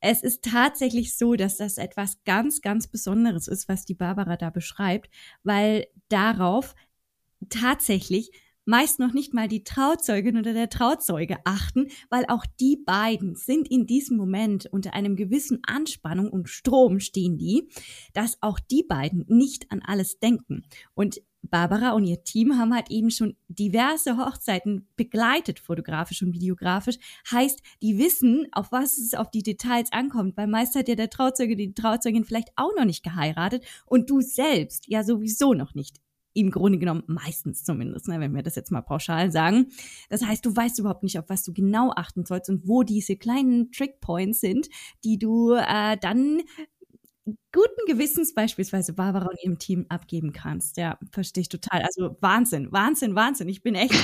Es 0.00 0.22
ist 0.22 0.42
tatsächlich 0.42 1.16
so, 1.16 1.34
dass 1.34 1.58
das 1.58 1.76
etwas 1.76 2.22
ganz, 2.24 2.60
ganz 2.60 2.88
Besonderes 2.88 3.46
ist, 3.46 3.68
was 3.68 3.84
die 3.84 3.94
Barbara 3.94 4.36
da 4.36 4.50
beschreibt, 4.50 5.10
weil 5.42 5.86
darauf 6.08 6.74
tatsächlich 7.48 8.30
meist 8.64 8.98
noch 8.98 9.12
nicht 9.12 9.34
mal 9.34 9.48
die 9.48 9.64
Trauzeugin 9.64 10.38
oder 10.38 10.52
der 10.52 10.68
Trauzeuge 10.68 11.38
achten, 11.44 11.88
weil 12.10 12.24
auch 12.28 12.46
die 12.60 12.76
beiden 12.76 13.34
sind 13.34 13.68
in 13.68 13.86
diesem 13.86 14.16
Moment 14.16 14.66
unter 14.66 14.94
einem 14.94 15.16
gewissen 15.16 15.60
Anspannung 15.66 16.30
und 16.30 16.48
Strom 16.48 17.00
stehen 17.00 17.38
die, 17.38 17.68
dass 18.12 18.38
auch 18.40 18.60
die 18.60 18.84
beiden 18.84 19.24
nicht 19.28 19.70
an 19.72 19.82
alles 19.84 20.18
denken. 20.20 20.64
Und 20.94 21.20
Barbara 21.42 21.92
und 21.92 22.04
ihr 22.04 22.22
Team 22.22 22.56
haben 22.58 22.74
halt 22.74 22.90
eben 22.90 23.10
schon 23.10 23.36
diverse 23.48 24.16
Hochzeiten 24.16 24.88
begleitet, 24.96 25.58
fotografisch 25.58 26.22
und 26.22 26.32
videografisch. 26.32 26.98
Heißt, 27.30 27.60
die 27.82 27.98
wissen, 27.98 28.46
auf 28.52 28.72
was 28.72 28.98
es 28.98 29.14
auf 29.14 29.30
die 29.30 29.42
Details 29.42 29.92
ankommt, 29.92 30.36
weil 30.36 30.46
meist 30.46 30.76
hat 30.76 30.88
ja 30.88 30.94
der 30.94 31.10
Trauzeuge, 31.10 31.56
die 31.56 31.74
Trauzeugin 31.74 32.24
vielleicht 32.24 32.50
auch 32.56 32.74
noch 32.76 32.84
nicht 32.84 33.02
geheiratet 33.02 33.64
und 33.86 34.08
du 34.08 34.20
selbst 34.20 34.86
ja 34.88 35.04
sowieso 35.04 35.54
noch 35.54 35.74
nicht 35.74 36.00
im 36.34 36.50
Grunde 36.50 36.78
genommen 36.78 37.04
meistens 37.06 37.64
zumindest, 37.64 38.08
ne, 38.08 38.20
wenn 38.20 38.34
wir 38.34 38.42
das 38.42 38.54
jetzt 38.54 38.70
mal 38.70 38.80
pauschal 38.80 39.30
sagen. 39.30 39.66
Das 40.08 40.24
heißt, 40.24 40.44
du 40.44 40.54
weißt 40.54 40.78
überhaupt 40.78 41.02
nicht, 41.02 41.18
auf 41.18 41.28
was 41.28 41.42
du 41.42 41.52
genau 41.52 41.92
achten 41.94 42.24
sollst 42.24 42.48
und 42.48 42.66
wo 42.66 42.82
diese 42.82 43.16
kleinen 43.16 43.70
Trickpoints 43.70 44.40
sind, 44.40 44.68
die 45.04 45.18
du 45.18 45.52
äh, 45.52 45.96
dann 46.00 46.40
guten 47.24 47.86
Gewissens 47.86 48.34
beispielsweise 48.34 48.92
Barbara 48.92 49.26
und 49.26 49.42
ihrem 49.42 49.58
Team 49.58 49.86
abgeben 49.88 50.32
kannst. 50.32 50.76
Ja, 50.76 50.98
verstehe 51.12 51.42
ich 51.42 51.48
total. 51.48 51.82
Also 51.82 52.16
Wahnsinn, 52.20 52.72
Wahnsinn, 52.72 53.14
Wahnsinn. 53.14 53.48
Ich 53.48 53.62
bin 53.62 53.74
echt 53.74 53.94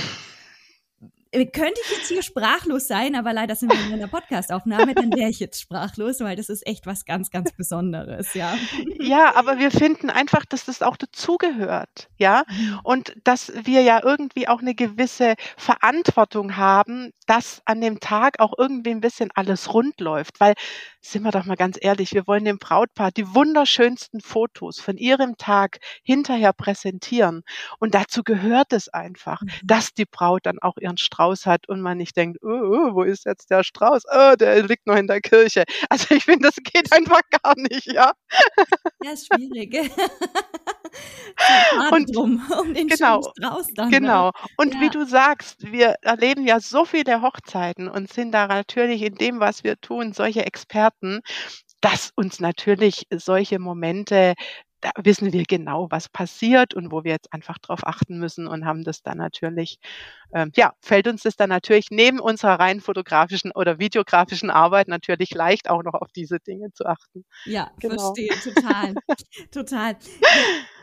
könnte 1.33 1.81
ich 1.85 1.97
jetzt 1.97 2.09
hier 2.09 2.23
sprachlos 2.23 2.87
sein, 2.89 3.15
aber 3.15 3.33
leider 3.33 3.55
sind 3.55 3.73
wir 3.73 3.87
in 3.87 3.93
einer 3.93 4.09
Podcastaufnahme, 4.09 4.95
dann 4.95 5.13
wäre 5.13 5.29
ich 5.29 5.41
jetzt 5.41 5.61
sprachlos, 5.61 6.21
weil 6.21 6.37
das 6.37 6.49
ist 6.49 6.67
echt 6.67 6.87
was 6.87 7.05
ganz, 7.05 7.31
ganz 7.31 7.53
Besonderes, 7.53 8.35
ja. 8.35 8.57
Ja, 9.01 9.35
aber 9.35 9.59
wir 9.59 9.71
finden 9.71 10.11
einfach, 10.11 10.45
dass 10.45 10.65
das 10.65 10.83
auch 10.83 10.97
dazugehört, 10.97 12.09
ja. 12.17 12.45
Mhm. 12.49 12.81
Und 12.83 13.17
dass 13.25 13.53
wir 13.65 13.83
ja 13.83 14.01
irgendwie 14.03 14.49
auch 14.49 14.61
eine 14.61 14.75
gewisse 14.75 15.35
Verantwortung 15.57 16.57
haben, 16.57 17.13
dass 17.27 17.63
an 17.65 17.81
dem 17.81 18.01
Tag 18.01 18.41
auch 18.41 18.55
irgendwie 18.57 18.91
ein 18.91 19.01
bisschen 19.01 19.31
alles 19.35 19.73
rund 19.73 20.01
läuft. 20.01 20.41
Weil, 20.41 20.55
sind 21.01 21.23
wir 21.23 21.31
doch 21.31 21.45
mal 21.45 21.57
ganz 21.57 21.79
ehrlich, 21.81 22.13
wir 22.13 22.27
wollen 22.27 22.45
dem 22.45 22.59
Brautpaar 22.59 23.11
die 23.11 23.35
wunderschönsten 23.35 24.21
Fotos 24.21 24.81
von 24.81 24.97
ihrem 24.97 25.37
Tag 25.37 25.79
hinterher 26.03 26.53
präsentieren. 26.53 27.43
Und 27.79 27.95
dazu 27.95 28.23
gehört 28.23 28.73
es 28.73 28.89
einfach, 28.89 29.43
mhm. 29.43 29.51
dass 29.63 29.95
die 29.95 30.07
Braut 30.07 30.47
dann 30.47 30.59
auch 30.59 30.77
ihren 30.79 30.97
Strauß 31.19 31.47
hat 31.47 31.69
und 31.69 31.81
man 31.81 31.99
nicht 31.99 32.17
denkt, 32.17 32.39
oh, 32.43 32.49
oh, 32.49 32.95
wo 32.95 33.03
ist 33.03 33.27
jetzt 33.27 33.51
der 33.51 33.65
Strauß? 33.65 34.05
Oh, 34.13 34.37
der 34.37 34.63
liegt 34.63 34.87
noch 34.87 34.95
in 34.97 35.09
der 35.09 35.21
Kirche. 35.21 35.65
Also 35.91 36.15
ich 36.15 36.25
finde, 36.25 36.49
das 36.49 36.57
geht 36.57 36.93
einfach 36.93 37.21
gar 37.43 37.55
nicht, 37.57 37.87
ja. 37.87 38.13
Ja, 39.03 39.13
ist 39.13 39.27
schwierig. 39.27 39.75
und 41.93 42.15
drum, 42.15 42.43
um 42.61 42.75
den 42.75 42.89
genau, 42.89 43.23
Strauß 43.23 43.69
dann. 43.75 43.91
Ne? 43.91 43.99
Genau. 43.99 44.33
Und 44.57 44.75
ja. 44.75 44.81
wie 44.81 44.91
du 44.91 45.07
sagst, 45.07 45.73
wir 45.73 45.95
erleben 46.03 46.47
ja 46.47 46.61
so 46.61 46.85
viele 46.85 47.23
Hochzeiten 47.23 47.89
und 47.89 48.13
sind 48.13 48.33
da 48.33 48.47
natürlich 48.47 49.03
in 49.03 49.15
dem, 49.15 49.41
was 49.41 49.65
wir 49.65 49.81
tun, 49.81 50.13
solche 50.13 50.45
Experten, 50.45 51.21
dass 51.81 52.11
uns 52.17 52.41
natürlich 52.41 53.07
solche 53.11 53.59
Momente 53.59 54.35
da 54.81 54.91
wissen 55.03 55.33
wir 55.33 55.45
genau, 55.45 55.89
was 55.91 56.09
passiert 56.09 56.75
und 56.75 56.93
wo 56.93 57.05
wir 57.05 57.13
jetzt 57.13 57.33
einfach 57.33 57.59
drauf 57.59 57.81
achten 57.85 58.19
müssen 58.19 58.47
und 58.47 58.65
haben 58.65 58.85
das 58.85 59.03
dann 59.03 59.19
natürlich, 59.19 59.79
ähm, 60.33 60.51
ja, 60.55 60.75
fällt 60.81 61.09
uns 61.09 61.23
das 61.23 61.37
dann 61.37 61.49
natürlich 61.49 61.87
neben 61.91 62.21
unserer 62.21 62.61
rein 62.61 62.81
fotografischen 62.81 63.51
oder 63.53 63.79
videografischen 63.79 64.51
Arbeit 64.51 64.89
natürlich 64.89 65.31
leicht, 65.35 65.69
auch 65.69 65.83
noch 65.83 65.95
auf 65.95 66.13
diese 66.15 66.39
Dinge 66.39 66.73
zu 66.73 66.87
achten. 66.87 67.25
Ja, 67.45 67.71
genau. 67.81 68.15
verstehe, 68.15 68.55
total, 68.55 68.95
total. 69.51 69.97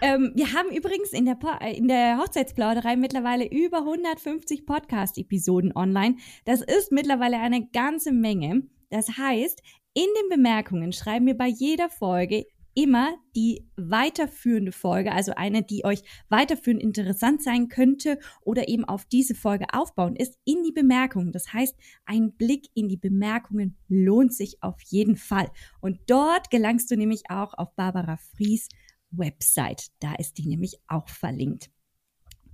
Ähm, 0.01 0.33
wir 0.35 0.53
haben 0.53 0.69
übrigens 0.69 1.13
in 1.13 1.25
der, 1.25 1.37
äh, 1.61 1.75
in 1.75 1.87
der 1.87 2.17
Hochzeitsplauderei 2.17 2.97
mittlerweile 2.97 3.47
über 3.47 3.79
150 3.79 4.65
Podcast-Episoden 4.65 5.75
online. 5.75 6.17
Das 6.43 6.61
ist 6.61 6.91
mittlerweile 6.91 7.37
eine 7.37 7.67
ganze 7.71 8.11
Menge. 8.11 8.63
Das 8.89 9.17
heißt, 9.17 9.61
in 9.93 10.07
den 10.19 10.29
Bemerkungen 10.29 10.91
schreiben 10.91 11.25
wir 11.25 11.37
bei 11.37 11.47
jeder 11.47 11.89
Folge 11.89 12.45
immer 12.75 13.15
die 13.35 13.67
weiterführende 13.77 14.71
Folge, 14.71 15.11
also 15.11 15.33
eine, 15.35 15.63
die 15.63 15.83
euch 15.85 16.03
weiterführend 16.29 16.83
interessant 16.83 17.41
sein 17.41 17.69
könnte 17.69 18.19
oder 18.41 18.67
eben 18.67 18.85
auf 18.85 19.05
diese 19.05 19.33
Folge 19.33 19.65
aufbauen 19.73 20.15
ist, 20.15 20.37
in 20.43 20.61
die 20.63 20.71
Bemerkungen. 20.71 21.31
Das 21.31 21.51
heißt, 21.51 21.75
ein 22.05 22.33
Blick 22.33 22.67
in 22.75 22.87
die 22.87 22.97
Bemerkungen 22.97 23.77
lohnt 23.87 24.33
sich 24.33 24.61
auf 24.61 24.79
jeden 24.83 25.15
Fall. 25.15 25.49
Und 25.79 25.99
dort 26.07 26.51
gelangst 26.51 26.91
du 26.91 26.97
nämlich 26.97 27.23
auch 27.29 27.53
auf 27.53 27.73
Barbara 27.75 28.17
Fries 28.17 28.69
Website. 29.09 29.87
Da 29.99 30.13
ist 30.15 30.37
die 30.37 30.47
nämlich 30.47 30.77
auch 30.87 31.07
verlinkt. 31.09 31.71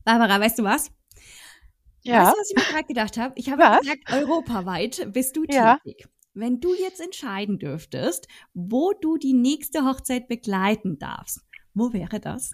Barbara, 0.05 0.39
weißt 0.39 0.59
du 0.59 0.63
was? 0.63 0.91
Ja. 2.03 2.25
Weißt 2.25 2.33
du, 2.33 2.39
was 2.39 2.49
ich 2.49 2.55
mir 2.55 2.73
gerade 2.73 2.87
gedacht 2.87 3.17
habe? 3.17 3.33
Ich 3.35 3.49
habe 3.51 3.79
gesagt, 3.79 4.11
europaweit 4.11 5.07
bist 5.11 5.35
du 5.35 5.45
ja. 5.49 5.79
Wenn 6.33 6.61
du 6.61 6.73
jetzt 6.73 7.01
entscheiden 7.01 7.59
dürftest, 7.59 8.27
wo 8.53 8.93
du 8.93 9.17
die 9.17 9.33
nächste 9.33 9.83
Hochzeit 9.85 10.27
begleiten 10.27 10.97
darfst, 10.97 11.41
wo 11.73 11.91
wäre 11.91 12.19
das? 12.19 12.53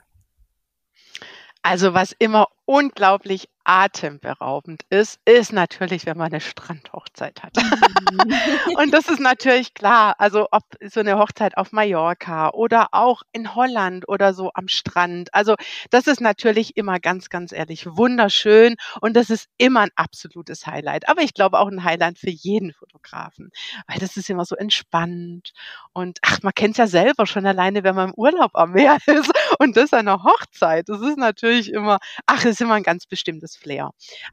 Also 1.62 1.94
was 1.94 2.16
immer 2.18 2.48
unglaublich 2.68 3.48
atemberaubend 3.68 4.84
ist, 4.90 5.20
ist 5.26 5.52
natürlich, 5.52 6.06
wenn 6.06 6.18
man 6.18 6.28
eine 6.32 6.40
Strandhochzeit 6.40 7.44
hat. 7.44 7.54
Mhm. 7.58 8.78
und 8.78 8.94
das 8.94 9.10
ist 9.10 9.20
natürlich 9.20 9.74
klar. 9.74 10.16
Also 10.20 10.48
ob 10.52 10.64
so 10.82 11.02
eine 11.02 11.18
Hochzeit 11.20 11.58
auf 11.58 11.74
Mallorca 11.74 12.50
oder 12.52 12.88
auch 12.94 13.24
in 13.34 13.56
Holland 13.56 14.08
oder 14.08 14.34
so 14.34 14.52
am 14.54 14.70
Strand. 14.70 15.34
Also 15.34 15.56
das 15.90 16.08
ist 16.08 16.22
natürlich 16.22 16.78
immer 16.78 17.00
ganz, 17.00 17.30
ganz 17.30 17.52
ehrlich 17.52 17.86
wunderschön 17.86 18.76
und 19.02 19.16
das 19.18 19.30
ist 19.30 19.48
immer 19.58 19.82
ein 19.82 19.92
absolutes 19.96 20.66
Highlight. 20.66 21.10
Aber 21.10 21.22
ich 21.22 21.34
glaube 21.34 21.60
auch 21.60 21.68
ein 21.68 21.84
Highlight 21.84 22.20
für 22.20 22.30
jeden 22.30 22.72
Fotografen, 22.72 23.50
weil 23.88 24.00
das 24.00 24.16
ist 24.16 24.30
immer 24.30 24.46
so 24.46 24.56
entspannt 24.56 25.52
und 25.92 26.20
ach, 26.22 26.42
man 26.42 26.54
kennt 26.54 26.76
es 26.76 26.78
ja 26.78 26.88
selber 26.88 27.26
schon 27.26 27.46
alleine, 27.46 27.84
wenn 27.84 27.96
man 27.96 28.10
im 28.10 28.16
Urlaub 28.16 28.52
am 28.54 28.72
Meer 28.72 28.98
ist 29.08 29.32
und 29.60 29.76
das 29.76 29.92
an 29.92 30.08
einer 30.08 30.24
Hochzeit. 30.24 30.88
Das 30.88 31.02
ist 31.02 31.18
natürlich 31.18 31.74
immer, 31.74 31.98
ach, 32.26 32.44
das 32.44 32.57
ist 32.58 32.65
immer 32.65 32.76
ein 32.76 32.84
ganz 32.84 33.06
bestimmtes 33.06 33.56
Flair. 33.56 33.91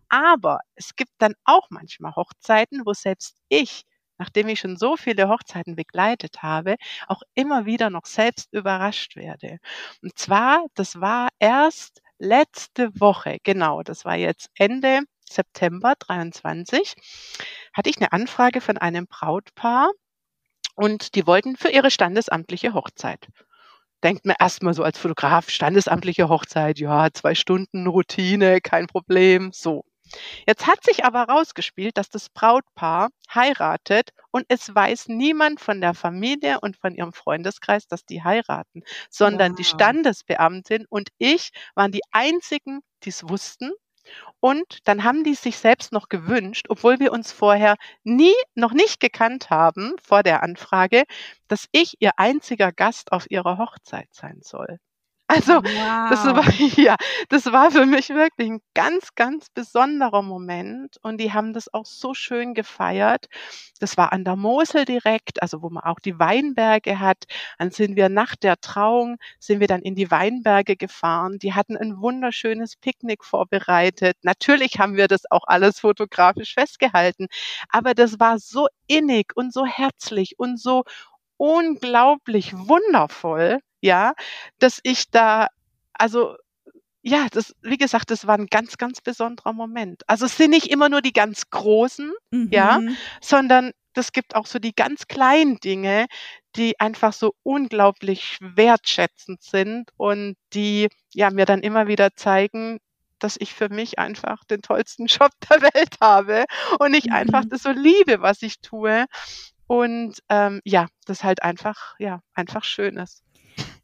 Aber 0.08 0.60
es 0.74 0.96
gibt 0.96 1.12
dann 1.18 1.34
auch 1.44 1.68
manchmal 1.70 2.14
Hochzeiten, 2.16 2.82
wo 2.84 2.92
selbst 2.92 3.36
ich 3.48 3.84
nachdem 4.18 4.48
ich 4.48 4.60
schon 4.60 4.76
so 4.76 4.96
viele 4.96 5.28
Hochzeiten 5.28 5.76
begleitet 5.76 6.42
habe, 6.42 6.76
auch 7.08 7.22
immer 7.34 7.66
wieder 7.66 7.90
noch 7.90 8.06
selbst 8.06 8.52
überrascht 8.52 9.16
werde. 9.16 9.58
Und 10.02 10.16
zwar, 10.18 10.64
das 10.74 11.00
war 11.00 11.28
erst 11.38 12.00
letzte 12.18 12.98
Woche, 13.00 13.38
genau, 13.42 13.82
das 13.82 14.04
war 14.04 14.16
jetzt 14.16 14.50
Ende 14.54 15.00
September 15.28 15.94
23, 15.98 16.94
hatte 17.72 17.90
ich 17.90 17.96
eine 17.98 18.12
Anfrage 18.12 18.60
von 18.60 18.78
einem 18.78 19.06
Brautpaar 19.06 19.90
und 20.76 21.14
die 21.14 21.26
wollten 21.26 21.56
für 21.56 21.70
ihre 21.70 21.90
standesamtliche 21.90 22.74
Hochzeit 22.74 23.28
denkt 24.04 24.26
man 24.26 24.36
erstmal 24.38 24.74
so 24.74 24.82
als 24.82 24.98
Fotograf, 24.98 25.50
standesamtliche 25.50 26.28
Hochzeit, 26.28 26.78
ja, 26.78 27.08
zwei 27.12 27.34
Stunden 27.34 27.86
Routine, 27.86 28.60
kein 28.60 28.86
Problem, 28.86 29.50
so. 29.52 29.84
Jetzt 30.46 30.66
hat 30.66 30.84
sich 30.84 31.04
aber 31.04 31.20
herausgespielt, 31.26 31.96
dass 31.96 32.10
das 32.10 32.28
Brautpaar 32.28 33.08
heiratet 33.34 34.10
und 34.30 34.44
es 34.48 34.72
weiß 34.72 35.08
niemand 35.08 35.60
von 35.60 35.80
der 35.80 35.94
Familie 35.94 36.60
und 36.60 36.76
von 36.76 36.94
ihrem 36.94 37.12
Freundeskreis, 37.14 37.86
dass 37.86 38.04
die 38.04 38.22
heiraten, 38.22 38.82
sondern 39.10 39.52
wow. 39.52 39.56
die 39.56 39.64
Standesbeamtin 39.64 40.84
und 40.88 41.08
ich 41.18 41.50
waren 41.74 41.90
die 41.90 42.02
einzigen, 42.12 42.80
die 43.02 43.08
es 43.08 43.28
wussten. 43.28 43.72
Und 44.40 44.78
dann 44.84 45.04
haben 45.04 45.24
die 45.24 45.34
sich 45.34 45.56
selbst 45.58 45.92
noch 45.92 46.08
gewünscht, 46.08 46.66
obwohl 46.68 47.00
wir 47.00 47.12
uns 47.12 47.32
vorher 47.32 47.76
nie, 48.04 48.34
noch 48.54 48.72
nicht 48.72 49.00
gekannt 49.00 49.50
haben 49.50 49.94
vor 50.02 50.22
der 50.22 50.42
Anfrage, 50.42 51.04
dass 51.48 51.66
ich 51.72 51.94
ihr 52.00 52.18
einziger 52.18 52.72
Gast 52.72 53.12
auf 53.12 53.30
ihrer 53.30 53.58
Hochzeit 53.58 54.08
sein 54.12 54.40
soll. 54.42 54.78
Also, 55.26 55.54
wow. 55.54 56.10
das 56.10 56.24
war, 56.26 56.44
ja, 56.78 56.96
das 57.30 57.46
war 57.46 57.70
für 57.70 57.86
mich 57.86 58.10
wirklich 58.10 58.50
ein 58.50 58.60
ganz, 58.74 59.14
ganz 59.14 59.48
besonderer 59.48 60.20
Moment 60.20 60.98
und 61.02 61.18
die 61.18 61.32
haben 61.32 61.54
das 61.54 61.72
auch 61.72 61.86
so 61.86 62.12
schön 62.12 62.52
gefeiert. 62.52 63.26
Das 63.80 63.96
war 63.96 64.12
an 64.12 64.24
der 64.24 64.36
Mosel 64.36 64.84
direkt, 64.84 65.42
also 65.42 65.62
wo 65.62 65.70
man 65.70 65.82
auch 65.82 65.98
die 65.98 66.18
Weinberge 66.18 67.00
hat. 67.00 67.24
Dann 67.58 67.70
sind 67.70 67.96
wir 67.96 68.10
nach 68.10 68.36
der 68.36 68.60
Trauung, 68.60 69.16
sind 69.38 69.60
wir 69.60 69.66
dann 69.66 69.80
in 69.80 69.94
die 69.94 70.10
Weinberge 70.10 70.76
gefahren. 70.76 71.38
Die 71.38 71.54
hatten 71.54 71.76
ein 71.78 72.00
wunderschönes 72.00 72.76
Picknick 72.76 73.24
vorbereitet. 73.24 74.16
Natürlich 74.22 74.78
haben 74.78 74.96
wir 74.96 75.08
das 75.08 75.22
auch 75.30 75.44
alles 75.46 75.80
fotografisch 75.80 76.52
festgehalten, 76.52 77.28
aber 77.70 77.94
das 77.94 78.20
war 78.20 78.38
so 78.38 78.68
innig 78.88 79.32
und 79.34 79.54
so 79.54 79.64
herzlich 79.64 80.34
und 80.38 80.60
so 80.60 80.84
unglaublich 81.38 82.52
wundervoll 82.54 83.60
ja, 83.84 84.14
dass 84.58 84.80
ich 84.82 85.10
da, 85.10 85.48
also 85.92 86.36
ja, 87.02 87.26
das, 87.30 87.54
wie 87.60 87.76
gesagt, 87.76 88.10
das 88.10 88.26
war 88.26 88.38
ein 88.38 88.46
ganz, 88.46 88.78
ganz 88.78 89.02
besonderer 89.02 89.52
Moment. 89.52 90.02
Also 90.06 90.24
es 90.24 90.38
sind 90.38 90.50
nicht 90.50 90.68
immer 90.68 90.88
nur 90.88 91.02
die 91.02 91.12
ganz 91.12 91.50
großen, 91.50 92.10
mhm. 92.30 92.48
ja, 92.50 92.80
sondern 93.20 93.72
das 93.92 94.12
gibt 94.12 94.34
auch 94.34 94.46
so 94.46 94.58
die 94.58 94.74
ganz 94.74 95.06
kleinen 95.06 95.60
Dinge, 95.60 96.06
die 96.56 96.80
einfach 96.80 97.12
so 97.12 97.34
unglaublich 97.42 98.38
wertschätzend 98.40 99.42
sind 99.42 99.90
und 99.98 100.36
die 100.54 100.88
ja 101.12 101.30
mir 101.30 101.44
dann 101.44 101.60
immer 101.60 101.86
wieder 101.86 102.14
zeigen, 102.16 102.78
dass 103.18 103.36
ich 103.38 103.52
für 103.52 103.68
mich 103.68 103.98
einfach 103.98 104.44
den 104.44 104.62
tollsten 104.62 105.06
Job 105.08 105.30
der 105.50 105.60
Welt 105.60 105.96
habe 106.00 106.46
und 106.78 106.94
ich 106.94 107.06
mhm. 107.06 107.12
einfach 107.12 107.44
das 107.46 107.62
so 107.64 107.70
liebe, 107.70 108.22
was 108.22 108.40
ich 108.40 108.60
tue. 108.62 109.04
Und 109.66 110.18
ähm, 110.30 110.60
ja, 110.64 110.86
das 111.04 111.22
halt 111.22 111.42
einfach, 111.42 111.94
ja, 111.98 112.20
einfach 112.34 112.64
schön 112.64 112.96
ist. 112.96 113.23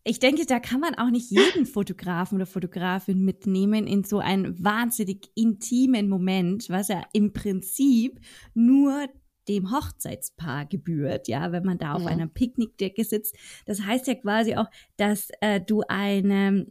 Ich 0.03 0.19
denke, 0.19 0.47
da 0.47 0.61
kann 0.61 0.81
man 0.81 0.95
auch 0.95 1.11
nicht 1.11 1.31
jeden 1.31 1.67
Fotografen 1.67 2.37
oder 2.37 2.47
Fotografin 2.47 3.23
mitnehmen 3.23 3.87
in 3.87 4.05
so 4.05 4.19
einen 4.19 4.63
wahnsinnig 4.63 5.31
intimen 5.35 6.09
Moment, 6.09 6.71
was 6.71 6.89
ja 6.89 7.03
im 7.13 7.33
Prinzip 7.33 8.19
nur 8.55 9.07
dem 9.49 9.71
Hochzeitspaar 9.71 10.67
gebührt, 10.67 11.29
ja, 11.29 11.53
wenn 11.53 11.65
man 11.65 11.79
da 11.79 11.95
auf 11.95 12.03
ja. 12.03 12.09
einer 12.09 12.29
Picknickdecke 12.29 13.05
sitzt. 13.05 13.37
Das 13.67 13.83
heißt 13.83 14.07
ja 14.07 14.15
quasi 14.15 14.55
auch, 14.55 14.71
dass 14.97 15.29
äh, 15.41 15.61
du 15.61 15.83
eine 15.89 16.67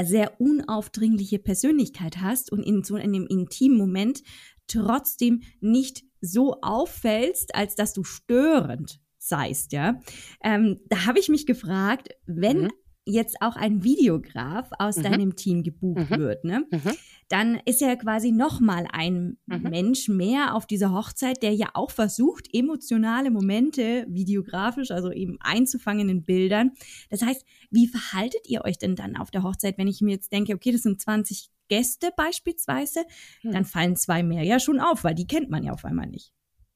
sehr 0.00 0.40
unaufdringliche 0.40 1.38
Persönlichkeit 1.38 2.20
hast 2.20 2.50
und 2.50 2.62
in 2.62 2.82
so 2.82 2.94
einem 2.94 3.26
intimen 3.26 3.78
Moment 3.78 4.22
trotzdem 4.66 5.42
nicht 5.60 6.04
so 6.20 6.60
auffällst, 6.62 7.54
als 7.54 7.74
dass 7.74 7.92
du 7.92 8.02
störend 8.04 9.00
seist, 9.28 9.72
ja. 9.72 10.00
Ähm, 10.42 10.80
da 10.88 11.06
habe 11.06 11.18
ich 11.18 11.28
mich 11.28 11.46
gefragt, 11.46 12.08
wenn 12.26 12.62
mhm. 12.62 12.70
jetzt 13.04 13.36
auch 13.40 13.56
ein 13.56 13.84
Videograf 13.84 14.70
aus 14.78 14.96
mhm. 14.96 15.02
deinem 15.02 15.36
Team 15.36 15.62
gebucht 15.62 16.10
mhm. 16.10 16.18
wird, 16.18 16.44
ne? 16.44 16.64
Mhm. 16.70 16.92
Dann 17.28 17.60
ist 17.64 17.80
ja 17.80 17.96
quasi 17.96 18.30
nochmal 18.30 18.86
ein 18.92 19.38
mhm. 19.46 19.62
Mensch 19.62 20.08
mehr 20.08 20.54
auf 20.54 20.66
dieser 20.66 20.92
Hochzeit, 20.92 21.42
der 21.42 21.54
ja 21.54 21.68
auch 21.74 21.90
versucht, 21.90 22.48
emotionale 22.52 23.30
Momente 23.30 24.04
videografisch, 24.08 24.90
also 24.90 25.10
eben 25.10 25.38
einzufangen 25.40 26.08
in 26.08 26.24
Bildern. 26.24 26.72
Das 27.08 27.22
heißt, 27.22 27.44
wie 27.70 27.86
verhaltet 27.86 28.48
ihr 28.48 28.64
euch 28.64 28.78
denn 28.78 28.96
dann 28.96 29.16
auf 29.16 29.30
der 29.30 29.44
Hochzeit, 29.44 29.78
wenn 29.78 29.88
ich 29.88 30.00
mir 30.00 30.12
jetzt 30.12 30.32
denke, 30.32 30.54
okay, 30.54 30.72
das 30.72 30.82
sind 30.82 31.00
20 31.00 31.48
Gäste 31.68 32.10
beispielsweise, 32.16 33.04
hm. 33.40 33.52
dann 33.52 33.64
fallen 33.64 33.96
zwei 33.96 34.22
mehr 34.22 34.42
ja 34.42 34.60
schon 34.60 34.78
auf, 34.78 35.04
weil 35.04 35.14
die 35.14 35.26
kennt 35.26 35.48
man 35.48 35.62
ja 35.62 35.72
auf 35.72 35.86
einmal 35.86 36.06
nicht. 36.06 36.32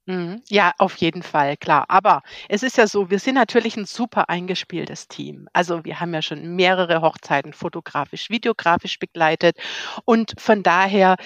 Mhm. 0.07 0.41
Ja, 0.49 0.71
auf 0.77 0.95
jeden 0.97 1.21
Fall, 1.21 1.57
klar. 1.57 1.85
Aber 1.89 2.21
es 2.47 2.63
ist 2.63 2.77
ja 2.77 2.87
so, 2.87 3.09
wir 3.09 3.19
sind 3.19 3.35
natürlich 3.35 3.75
ein 3.75 3.85
super 3.85 4.29
eingespieltes 4.29 5.07
Team. 5.09 5.49
Also 5.51 5.83
wir 5.83 5.99
haben 5.99 6.13
ja 6.13 6.21
schon 6.21 6.55
mehrere 6.55 7.01
Hochzeiten 7.01 7.51
fotografisch, 7.53 8.29
videografisch 8.29 8.99
begleitet 8.99 9.57
und 10.05 10.33
von 10.39 10.63
daher 10.63 11.17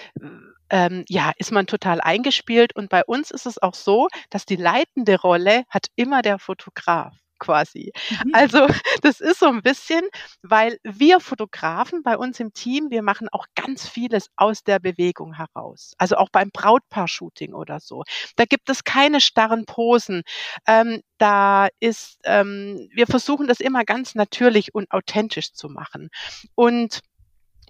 ähm, 0.71 1.05
ja, 1.09 1.31
ist 1.37 1.51
man 1.51 1.67
total 1.67 2.01
eingespielt. 2.01 2.75
Und 2.75 2.89
bei 2.89 3.03
uns 3.05 3.31
ist 3.31 3.45
es 3.45 3.61
auch 3.61 3.75
so, 3.75 4.07
dass 4.31 4.45
die 4.45 4.55
leitende 4.55 5.19
Rolle 5.21 5.63
hat 5.69 5.87
immer 5.95 6.21
der 6.23 6.39
Fotograf 6.39 7.13
quasi. 7.41 7.91
Mhm. 8.23 8.31
Also 8.33 8.67
das 9.01 9.19
ist 9.19 9.39
so 9.39 9.47
ein 9.47 9.61
bisschen, 9.61 10.03
weil 10.41 10.77
wir 10.83 11.19
Fotografen 11.19 12.03
bei 12.03 12.17
uns 12.17 12.39
im 12.39 12.53
Team, 12.53 12.89
wir 12.89 13.01
machen 13.01 13.27
auch 13.31 13.45
ganz 13.55 13.89
vieles 13.89 14.29
aus 14.37 14.63
der 14.63 14.79
Bewegung 14.79 15.33
heraus. 15.33 15.93
Also 15.97 16.15
auch 16.15 16.29
beim 16.31 16.51
Brautpaar-Shooting 16.53 17.53
oder 17.53 17.79
so. 17.81 18.03
Da 18.37 18.45
gibt 18.45 18.69
es 18.69 18.85
keine 18.85 19.19
starren 19.19 19.65
Posen. 19.65 20.21
Ähm, 20.67 21.01
da 21.17 21.67
ist, 21.79 22.19
ähm, 22.23 22.87
wir 22.93 23.07
versuchen 23.07 23.47
das 23.47 23.59
immer 23.59 23.83
ganz 23.83 24.15
natürlich 24.15 24.73
und 24.73 24.91
authentisch 24.91 25.53
zu 25.53 25.67
machen. 25.67 26.09
Und 26.55 27.01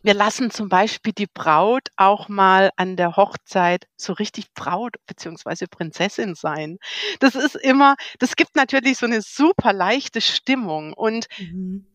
wir 0.03 0.13
lassen 0.13 0.51
zum 0.51 0.69
Beispiel 0.69 1.13
die 1.13 1.27
Braut 1.27 1.89
auch 1.95 2.27
mal 2.27 2.71
an 2.75 2.95
der 2.95 3.15
Hochzeit 3.15 3.87
so 3.95 4.13
richtig 4.13 4.53
Braut 4.53 4.95
beziehungsweise 5.05 5.67
Prinzessin 5.67 6.35
sein. 6.35 6.77
Das 7.19 7.35
ist 7.35 7.55
immer, 7.55 7.95
das 8.19 8.35
gibt 8.35 8.55
natürlich 8.55 8.97
so 8.97 9.05
eine 9.05 9.21
super 9.21 9.73
leichte 9.73 10.21
Stimmung 10.21 10.93
und 10.93 11.27
mhm. 11.37 11.85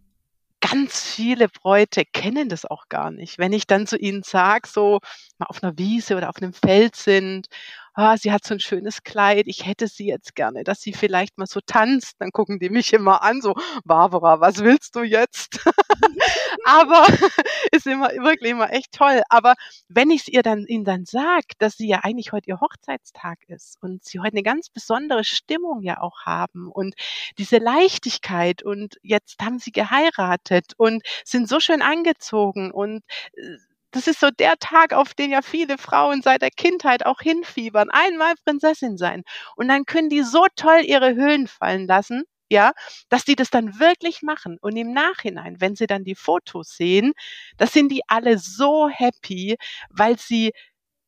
ganz 0.61 1.01
viele 1.01 1.49
Bräute 1.49 2.05
kennen 2.05 2.49
das 2.49 2.65
auch 2.65 2.89
gar 2.89 3.11
nicht. 3.11 3.39
Wenn 3.39 3.53
ich 3.53 3.67
dann 3.67 3.87
zu 3.87 3.97
ihnen 3.99 4.23
sage, 4.23 4.69
so 4.69 5.01
mal 5.39 5.47
auf 5.47 5.63
einer 5.63 5.77
Wiese 5.79 6.17
oder 6.17 6.29
auf 6.29 6.37
einem 6.37 6.53
Feld 6.53 6.97
sind 6.97 7.49
ah, 7.97 8.17
sie 8.17 8.31
hat 8.31 8.45
so 8.45 8.55
ein 8.55 8.61
schönes 8.61 9.03
Kleid, 9.03 9.47
ich 9.47 9.67
hätte 9.67 9.89
sie 9.89 10.07
jetzt 10.07 10.35
gerne, 10.35 10.65
dass 10.65 10.81
sie 10.83 10.93
vielleicht 10.93 11.39
mal 11.39 11.47
so 11.47 11.61
tanzt. 11.65 12.15
Dann 12.19 12.31
gucken 12.31 12.59
die 12.59 12.71
mich 12.71 12.93
immer 12.93 13.23
an, 13.23 13.41
so, 13.41 13.55
Barbara, 13.85 14.41
was 14.41 14.59
willst 14.63 14.95
du 14.97 15.03
jetzt? 15.03 15.59
Aber 16.65 17.07
ist 17.73 17.87
immer 17.87 18.09
wirklich 18.11 18.51
immer 18.51 18.73
echt 18.73 18.93
toll. 18.93 19.23
Aber 19.31 19.55
wenn 19.89 20.11
ich 20.11 20.23
es 20.23 20.29
ihr 20.29 20.43
dann 20.43 20.67
ihnen 20.67 20.85
dann 20.85 21.05
sage, 21.07 21.47
dass 21.59 21.77
sie 21.77 21.89
ja 21.89 22.01
eigentlich 22.03 22.33
heute 22.33 22.49
ihr 22.51 22.61
Hochzeitstag 22.61 23.39
ist 23.49 23.79
und 23.81 24.05
sie 24.05 24.21
heute 24.21 24.33
eine 24.35 24.43
ganz 24.43 24.69
besondere 24.69 25.25
Stimmung 25.25 25.83
ja 25.83 26.01
auch 26.01 26.27
haben 26.27 26.71
und 26.71 26.95
diese 27.39 27.59
Leichtigkeit 27.59 28.63
und 28.63 28.97
jetzt 29.03 29.41
haben 29.41 29.59
sie 29.59 29.73
geheiratet 29.73 30.75
und 30.77 31.03
sind 31.25 31.49
so 31.49 31.61
schön 31.61 31.83
angezogen 31.83 32.71
und 32.73 33.03
äh, 33.37 33.57
das 33.93 34.07
ist 34.07 34.21
so 34.21 34.31
der 34.31 34.57
Tag, 34.59 34.93
auf 34.93 35.15
den 35.15 35.31
ja 35.31 35.43
viele 35.43 35.79
Frauen 35.79 36.23
seit 36.23 36.43
der 36.43 36.51
Kindheit 36.51 37.07
auch 37.07 37.21
hinfiebern. 37.21 37.91
Einmal 37.91 38.35
Prinzessin 38.45 38.97
sein. 38.99 39.23
Und 39.57 39.69
dann 39.69 39.85
können 39.87 40.11
die 40.11 40.23
so 40.23 40.47
toll 40.57 40.81
ihre 40.85 41.15
Hüllen 41.17 41.47
fallen 41.49 41.87
lassen, 41.87 42.25
ja, 42.51 42.73
dass 43.09 43.25
die 43.25 43.37
das 43.37 43.51
dann 43.51 43.79
wirklich 43.81 44.23
machen. 44.23 44.59
Und 44.61 44.77
im 44.77 44.93
Nachhinein, 44.93 45.61
wenn 45.61 45.77
sie 45.77 45.87
dann 45.87 46.05
die 46.05 46.15
Fotos 46.15 46.77
sehen, 46.77 47.13
da 47.59 47.67
sind 47.67 47.91
die 47.91 48.03
alle 48.09 48.39
so 48.39 48.89
happy, 48.89 49.57
weil 49.91 50.19
sie 50.19 50.53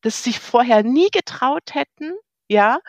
das 0.01 0.23
sich 0.23 0.39
vorher 0.39 0.83
nie 0.83 1.09
getraut 1.11 1.73
hätten, 1.75 2.13
ja, 2.49 2.79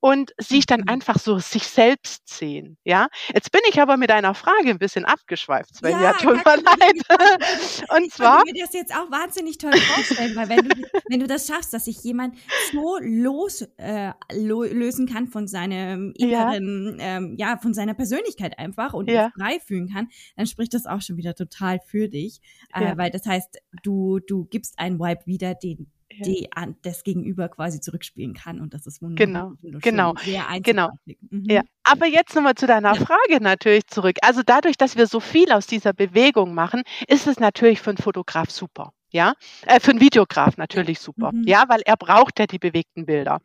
und 0.00 0.32
sich 0.38 0.64
dann 0.64 0.80
mhm. 0.80 0.88
einfach 0.88 1.18
so 1.18 1.38
sich 1.38 1.64
selbst 1.64 2.26
sehen, 2.26 2.78
ja. 2.84 3.08
Jetzt 3.34 3.52
bin 3.52 3.60
ich 3.68 3.80
aber 3.80 3.98
mit 3.98 4.10
einer 4.10 4.34
Frage 4.34 4.70
ein 4.70 4.78
bisschen 4.78 5.04
abgeschweift, 5.04 5.76
Sven, 5.76 5.92
ja, 5.92 6.02
ja 6.02 6.12
tut 6.14 6.36
mir 6.44 6.56
leid. 6.56 7.90
und 7.96 8.10
zwar. 8.10 8.42
Ich 8.46 8.54
mir 8.54 8.64
das 8.64 8.72
jetzt 8.72 8.94
auch 8.94 9.10
wahnsinnig 9.10 9.58
toll 9.58 9.76
vorstellen, 9.76 10.34
weil 10.36 10.48
wenn 10.48 10.68
du, 10.68 10.74
wenn 11.10 11.20
du 11.20 11.26
das 11.26 11.46
schaffst, 11.46 11.74
dass 11.74 11.84
sich 11.84 12.02
jemand 12.02 12.34
so 12.72 12.96
los, 13.02 13.68
äh, 13.76 14.12
lo 14.32 14.64
lösen 14.64 15.06
kann 15.06 15.26
von 15.28 15.46
seinem 15.46 16.12
inneren, 16.16 16.98
ja. 16.98 17.04
Ähm, 17.04 17.34
ja, 17.36 17.58
von 17.58 17.74
seiner 17.74 17.94
Persönlichkeit 17.94 18.58
einfach 18.58 18.94
und 18.94 19.10
ja. 19.10 19.30
frei 19.38 19.60
fühlen 19.60 19.92
kann, 19.92 20.08
dann 20.36 20.46
spricht 20.46 20.72
das 20.72 20.86
auch 20.86 21.02
schon 21.02 21.18
wieder 21.18 21.34
total 21.34 21.78
für 21.84 22.08
dich, 22.08 22.40
äh, 22.72 22.96
weil 22.96 23.10
das 23.10 23.26
heißt, 23.26 23.58
du, 23.82 24.18
du 24.20 24.46
gibst 24.46 24.78
einen 24.78 24.98
Vibe 24.98 25.26
wieder, 25.26 25.54
den 25.54 25.90
die 26.18 26.48
an 26.52 26.76
das 26.82 27.04
Gegenüber 27.04 27.48
quasi 27.48 27.80
zurückspielen 27.80 28.34
kann. 28.34 28.60
Und 28.60 28.74
das 28.74 28.86
ist 28.86 29.00
wunderbar. 29.02 29.56
Genau, 29.62 30.12
genau, 30.12 30.14
genau. 30.62 30.90
Mhm. 31.04 31.44
Ja. 31.48 31.62
Aber 31.84 32.06
jetzt 32.06 32.34
nochmal 32.34 32.54
zu 32.54 32.66
deiner 32.66 32.94
ja. 32.94 33.04
Frage 33.04 33.42
natürlich 33.42 33.86
zurück. 33.86 34.16
Also 34.22 34.42
dadurch, 34.44 34.76
dass 34.76 34.96
wir 34.96 35.06
so 35.06 35.20
viel 35.20 35.50
aus 35.52 35.66
dieser 35.66 35.92
Bewegung 35.92 36.54
machen, 36.54 36.82
ist 37.08 37.26
es 37.26 37.38
natürlich 37.38 37.80
für 37.80 37.90
einen 37.90 37.98
Fotograf 37.98 38.50
super. 38.50 38.92
Ja, 39.12 39.34
äh, 39.66 39.80
für 39.80 39.90
einen 39.90 40.00
Videograf 40.00 40.56
natürlich 40.56 41.00
super. 41.00 41.32
Mhm. 41.32 41.42
Ja, 41.44 41.64
weil 41.68 41.80
er 41.84 41.96
braucht 41.96 42.38
ja 42.38 42.46
die 42.46 42.60
bewegten 42.60 43.06
Bilder. 43.06 43.40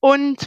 Und 0.00 0.46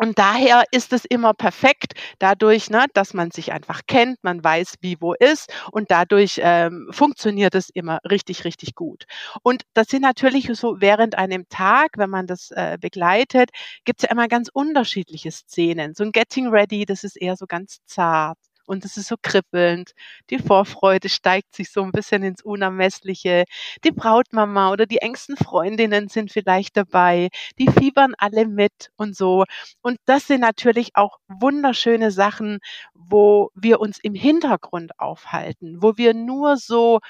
und 0.00 0.18
daher 0.18 0.64
ist 0.72 0.92
es 0.92 1.04
immer 1.04 1.34
perfekt, 1.34 1.92
dadurch, 2.18 2.70
ne, 2.70 2.86
dass 2.94 3.14
man 3.14 3.30
sich 3.30 3.52
einfach 3.52 3.82
kennt, 3.86 4.18
man 4.22 4.42
weiß, 4.42 4.76
wie 4.80 4.96
wo 5.00 5.12
ist 5.14 5.52
und 5.72 5.90
dadurch 5.90 6.40
ähm, 6.42 6.88
funktioniert 6.90 7.54
es 7.54 7.68
immer 7.70 8.00
richtig, 8.10 8.44
richtig 8.44 8.74
gut. 8.74 9.04
Und 9.42 9.62
das 9.74 9.88
sind 9.88 10.02
natürlich 10.02 10.48
so 10.54 10.76
während 10.80 11.16
einem 11.18 11.48
Tag, 11.50 11.90
wenn 11.98 12.10
man 12.10 12.26
das 12.26 12.50
äh, 12.52 12.78
begleitet, 12.80 13.50
gibt 13.84 14.00
es 14.02 14.04
ja 14.08 14.10
immer 14.12 14.28
ganz 14.28 14.48
unterschiedliche 14.52 15.30
Szenen. 15.30 15.94
So 15.94 16.04
ein 16.04 16.12
Getting 16.12 16.48
Ready, 16.48 16.84
das 16.86 17.04
ist 17.04 17.16
eher 17.20 17.36
so 17.36 17.46
ganz 17.46 17.78
zart 17.86 18.38
und 18.70 18.84
es 18.84 18.96
ist 18.96 19.08
so 19.08 19.16
kribbelnd. 19.20 19.92
Die 20.30 20.38
Vorfreude 20.38 21.08
steigt 21.08 21.56
sich 21.56 21.72
so 21.72 21.82
ein 21.82 21.90
bisschen 21.90 22.22
ins 22.22 22.40
Unermessliche. 22.42 23.44
Die 23.84 23.90
Brautmama 23.90 24.70
oder 24.70 24.86
die 24.86 24.98
engsten 24.98 25.36
Freundinnen 25.36 26.08
sind 26.08 26.30
vielleicht 26.30 26.76
dabei. 26.76 27.30
Die 27.58 27.68
fiebern 27.68 28.14
alle 28.16 28.46
mit 28.46 28.90
und 28.96 29.16
so. 29.16 29.44
Und 29.82 29.98
das 30.04 30.28
sind 30.28 30.40
natürlich 30.40 30.90
auch 30.94 31.18
wunderschöne 31.26 32.12
Sachen, 32.12 32.60
wo 32.94 33.50
wir 33.54 33.80
uns 33.80 33.98
im 33.98 34.14
Hintergrund 34.14 34.92
aufhalten, 35.00 35.82
wo 35.82 35.96
wir 35.96 36.14
nur 36.14 36.56
so 36.56 37.00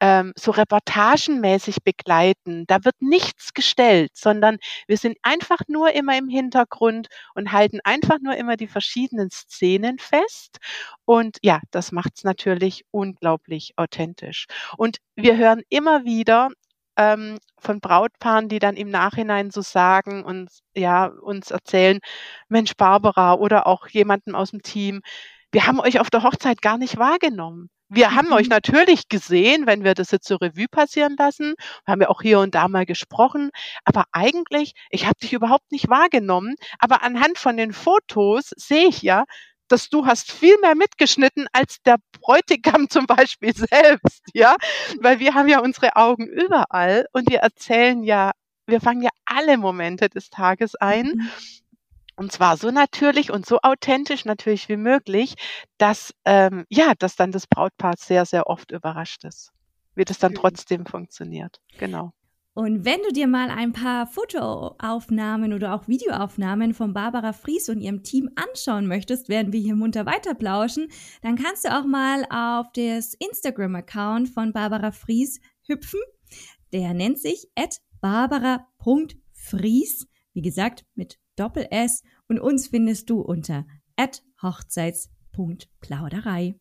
ähm, 0.00 0.32
so 0.36 0.50
reportagenmäßig 0.50 1.82
begleiten. 1.84 2.64
Da 2.66 2.84
wird 2.84 2.96
nichts 3.00 3.52
gestellt, 3.54 4.12
sondern 4.14 4.58
wir 4.86 4.96
sind 4.96 5.18
einfach 5.22 5.60
nur 5.68 5.92
immer 5.94 6.16
im 6.18 6.28
Hintergrund 6.28 7.08
und 7.34 7.52
halten 7.52 7.80
einfach 7.84 8.18
nur 8.20 8.36
immer 8.36 8.56
die 8.56 8.68
verschiedenen 8.68 9.30
Szenen 9.30 9.98
fest. 9.98 10.58
Und 11.04 11.38
ja, 11.42 11.60
das 11.70 11.92
macht 11.92 12.12
es 12.16 12.24
natürlich 12.24 12.84
unglaublich 12.90 13.74
authentisch. 13.76 14.46
Und 14.76 14.98
wir 15.16 15.36
hören 15.36 15.62
immer 15.68 16.04
wieder 16.04 16.48
ähm, 16.96 17.38
von 17.58 17.80
Brautpaaren, 17.80 18.48
die 18.48 18.58
dann 18.58 18.76
im 18.76 18.90
Nachhinein 18.90 19.50
so 19.50 19.60
sagen 19.62 20.24
und 20.24 20.50
ja 20.74 21.06
uns 21.06 21.50
erzählen, 21.50 21.98
Mensch 22.48 22.74
Barbara 22.76 23.34
oder 23.34 23.66
auch 23.66 23.86
jemandem 23.88 24.34
aus 24.34 24.50
dem 24.50 24.62
Team, 24.62 25.02
wir 25.52 25.66
haben 25.66 25.80
euch 25.80 26.00
auf 26.00 26.10
der 26.10 26.22
Hochzeit 26.22 26.62
gar 26.62 26.78
nicht 26.78 26.96
wahrgenommen. 26.98 27.70
Wir 27.90 28.14
haben 28.14 28.32
euch 28.32 28.46
mhm. 28.46 28.50
natürlich 28.50 29.08
gesehen, 29.08 29.66
wenn 29.66 29.84
wir 29.84 29.94
das 29.94 30.12
jetzt 30.12 30.26
zur 30.26 30.40
Revue 30.40 30.68
passieren 30.70 31.16
lassen. 31.18 31.54
Wir 31.84 31.92
haben 31.92 32.00
ja 32.00 32.08
auch 32.08 32.22
hier 32.22 32.38
und 32.38 32.54
da 32.54 32.68
mal 32.68 32.86
gesprochen. 32.86 33.50
Aber 33.84 34.04
eigentlich, 34.12 34.74
ich 34.90 35.06
habe 35.06 35.18
dich 35.20 35.32
überhaupt 35.32 35.72
nicht 35.72 35.88
wahrgenommen. 35.88 36.54
Aber 36.78 37.02
anhand 37.02 37.36
von 37.36 37.56
den 37.56 37.72
Fotos 37.72 38.50
sehe 38.56 38.86
ich 38.88 39.02
ja, 39.02 39.24
dass 39.66 39.88
du 39.88 40.06
hast 40.06 40.30
viel 40.30 40.56
mehr 40.58 40.76
mitgeschnitten 40.76 41.46
als 41.52 41.78
der 41.84 41.96
Bräutigam 42.12 42.88
zum 42.90 43.06
Beispiel 43.06 43.54
selbst, 43.54 44.22
ja, 44.34 44.56
weil 45.00 45.18
wir 45.18 45.34
haben 45.34 45.48
ja 45.48 45.60
unsere 45.60 45.96
Augen 45.96 46.26
überall 46.26 47.06
und 47.12 47.30
wir 47.30 47.38
erzählen 47.38 48.02
ja, 48.02 48.32
wir 48.66 48.80
fangen 48.80 49.02
ja 49.02 49.10
alle 49.24 49.58
Momente 49.58 50.08
des 50.08 50.30
Tages 50.30 50.76
ein. 50.76 51.06
Mhm. 51.06 51.30
Und 52.20 52.32
zwar 52.32 52.58
so 52.58 52.70
natürlich 52.70 53.30
und 53.30 53.46
so 53.46 53.60
authentisch 53.62 54.26
natürlich 54.26 54.68
wie 54.68 54.76
möglich, 54.76 55.36
dass, 55.78 56.12
ähm, 56.26 56.66
ja, 56.68 56.92
dass 56.98 57.16
dann 57.16 57.32
das 57.32 57.46
Brautpaar 57.46 57.94
sehr, 57.96 58.26
sehr 58.26 58.46
oft 58.46 58.72
überrascht 58.72 59.24
ist, 59.24 59.52
wie 59.94 60.04
das 60.04 60.18
dann 60.18 60.34
trotzdem 60.34 60.84
funktioniert. 60.84 61.62
Genau. 61.78 62.12
Und 62.52 62.84
wenn 62.84 63.00
du 63.08 63.14
dir 63.14 63.26
mal 63.26 63.48
ein 63.48 63.72
paar 63.72 64.06
Fotoaufnahmen 64.06 65.54
oder 65.54 65.74
auch 65.74 65.88
Videoaufnahmen 65.88 66.74
von 66.74 66.92
Barbara 66.92 67.32
Fries 67.32 67.70
und 67.70 67.80
ihrem 67.80 68.02
Team 68.02 68.28
anschauen 68.36 68.86
möchtest, 68.86 69.30
während 69.30 69.54
wir 69.54 69.60
hier 69.60 69.74
munter 69.74 70.04
weiterplauschen, 70.04 70.88
dann 71.22 71.36
kannst 71.36 71.64
du 71.64 71.74
auch 71.74 71.86
mal 71.86 72.26
auf 72.28 72.66
das 72.74 73.14
Instagram-Account 73.14 74.28
von 74.28 74.52
Barbara 74.52 74.92
Fries 74.92 75.40
hüpfen. 75.66 76.00
Der 76.74 76.92
nennt 76.92 77.18
sich 77.18 77.48
barbara.fries, 78.02 80.06
wie 80.34 80.42
gesagt, 80.42 80.84
mit 80.94 81.18
Doppel-S 81.36 82.02
und 82.28 82.38
uns 82.38 82.68
findest 82.68 83.10
du 83.10 83.20
unter 83.20 83.66
hochzeits.plauderei. 84.42 86.54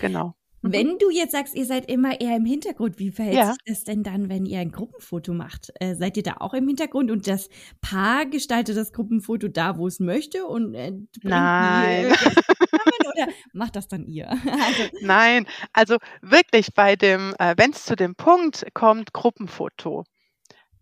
Genau. 0.00 0.34
Mhm. 0.62 0.72
Wenn 0.72 0.98
du 0.98 1.10
jetzt 1.10 1.32
sagst, 1.32 1.54
ihr 1.54 1.64
seid 1.64 1.90
immer 1.90 2.20
eher 2.20 2.36
im 2.36 2.44
Hintergrund, 2.44 2.98
wie 2.98 3.10
verhält 3.10 3.36
ja. 3.36 3.52
sich 3.52 3.62
das 3.64 3.84
denn 3.84 4.02
dann, 4.02 4.28
wenn 4.28 4.44
ihr 4.44 4.58
ein 4.58 4.72
Gruppenfoto 4.72 5.32
macht? 5.32 5.70
Äh, 5.76 5.94
seid 5.94 6.16
ihr 6.16 6.24
da 6.24 6.38
auch 6.40 6.54
im 6.54 6.66
Hintergrund 6.66 7.10
und 7.10 7.28
das 7.28 7.48
Paar 7.80 8.26
gestaltet 8.26 8.76
das 8.76 8.92
Gruppenfoto 8.92 9.48
da, 9.48 9.78
wo 9.78 9.86
es 9.86 10.00
möchte 10.00 10.46
und 10.46 10.74
äh, 10.74 10.92
Nein. 11.22 12.06
oder 13.14 13.28
macht 13.52 13.76
das 13.76 13.88
dann 13.88 14.06
ihr? 14.06 14.28
Also. 14.68 14.82
Nein, 15.00 15.46
also 15.72 15.98
wirklich 16.20 16.74
bei 16.74 16.96
dem, 16.96 17.32
äh, 17.38 17.54
wenn 17.56 17.70
es 17.70 17.84
zu 17.84 17.94
dem 17.94 18.16
Punkt 18.16 18.66
kommt, 18.74 19.12
Gruppenfoto, 19.12 20.04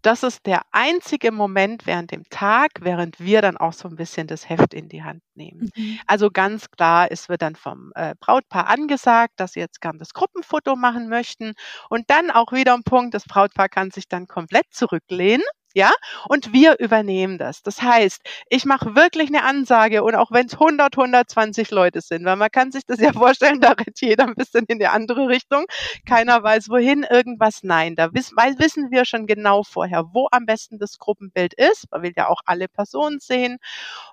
das 0.07 0.23
ist 0.23 0.47
der 0.47 0.63
einzige 0.71 1.33
Moment 1.33 1.85
während 1.85 2.13
dem 2.13 2.23
Tag, 2.31 2.71
während 2.81 3.19
wir 3.19 3.43
dann 3.43 3.57
auch 3.57 3.73
so 3.73 3.89
ein 3.89 3.97
bisschen 3.97 4.29
das 4.29 4.49
Heft 4.49 4.73
in 4.73 4.89
die 4.89 5.03
Hand 5.03 5.21
nehmen. 5.35 5.69
Mhm. 5.75 5.99
Also 6.07 6.31
ganz 6.31 6.71
klar, 6.71 7.09
es 7.11 7.29
wird 7.29 7.43
dann 7.43 7.57
vom 7.57 7.91
äh, 7.97 8.15
Brautpaar 8.21 8.69
angesagt, 8.69 9.35
dass 9.39 9.55
sie 9.55 9.61
jetzt 9.61 9.81
gern 9.81 9.99
das 9.99 10.15
Gruppenfoto 10.15 10.77
machen 10.77 11.09
möchten. 11.09 11.55
Und 11.91 12.09
dann 12.09 12.31
auch 12.31 12.53
wieder 12.53 12.75
ein 12.75 12.85
Punkt, 12.85 13.15
das 13.15 13.25
Brautpaar 13.25 13.69
kann 13.69 13.91
sich 13.91 14.07
dann 14.07 14.29
komplett 14.29 14.67
zurücklehnen 14.71 15.45
ja, 15.77 15.93
und 16.27 16.55
wir 16.55 16.79
übernehmen 16.79 17.37
das. 17.37 17.63
Das 17.63 17.83
heißt, 17.83 18.23
ich 18.49 18.65
mache 18.65 18.97
wirklich 18.97 19.29
eine 19.29 19.45
Ansage 19.45 20.03
und 20.03 20.15
auch 20.15 20.31
wenn 20.31 20.47
es 20.47 20.55
100, 20.55 20.97
120 20.97 21.71
Leute 21.71 22.01
sind, 22.01 22.25
weil 22.25 22.37
man 22.37 22.51
kann 22.51 22.73
sich 22.73 22.87
das 22.87 22.99
ja 22.99 23.13
vorstellen, 23.13 23.61
da 23.61 23.73
rennt 23.73 24.01
jeder 24.01 24.25
ein 24.25 24.35
bisschen 24.35 24.65
in 24.69 24.79
die 24.79 24.87
andere 24.87 25.29
Richtung, 25.29 25.67
keiner 26.07 26.43
weiß 26.43 26.71
wohin, 26.71 27.03
irgendwas, 27.03 27.63
nein, 27.63 27.95
da 27.95 28.15
wissen, 28.15 28.35
weil 28.39 28.59
wissen 28.59 28.91
wir 28.91 29.05
schon 29.05 29.27
genau 29.27 29.65
vorher, 29.65 30.05
wo 30.15 30.29
am 30.31 30.47
besten 30.47 30.79
das 30.79 30.97
Gruppenbild 30.99 31.53
ist, 31.53 31.85
weil 31.91 32.05
wir 32.05 32.13
ja 32.17 32.29
auch 32.29 32.41
alle 32.47 32.69
Personen 32.69 33.19
sehen, 33.21 33.59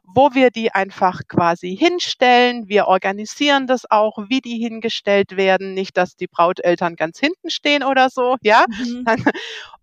wo 0.04 0.32
wir 0.34 0.52
die 0.52 0.73
einfach 0.73 1.21
quasi 1.30 1.78
hinstellen, 1.78 2.67
wir 2.67 2.88
organisieren 2.88 3.67
das 3.67 3.89
auch, 3.89 4.17
wie 4.28 4.41
die 4.41 4.58
hingestellt 4.58 5.38
werden, 5.38 5.73
nicht, 5.73 5.95
dass 5.95 6.17
die 6.17 6.28
Brauteltern 6.28 6.97
ganz 6.97 7.19
hinten 7.19 7.49
stehen 7.49 7.84
oder 7.84 8.10
so, 8.10 8.36
ja, 8.41 8.65
mhm. 8.67 9.06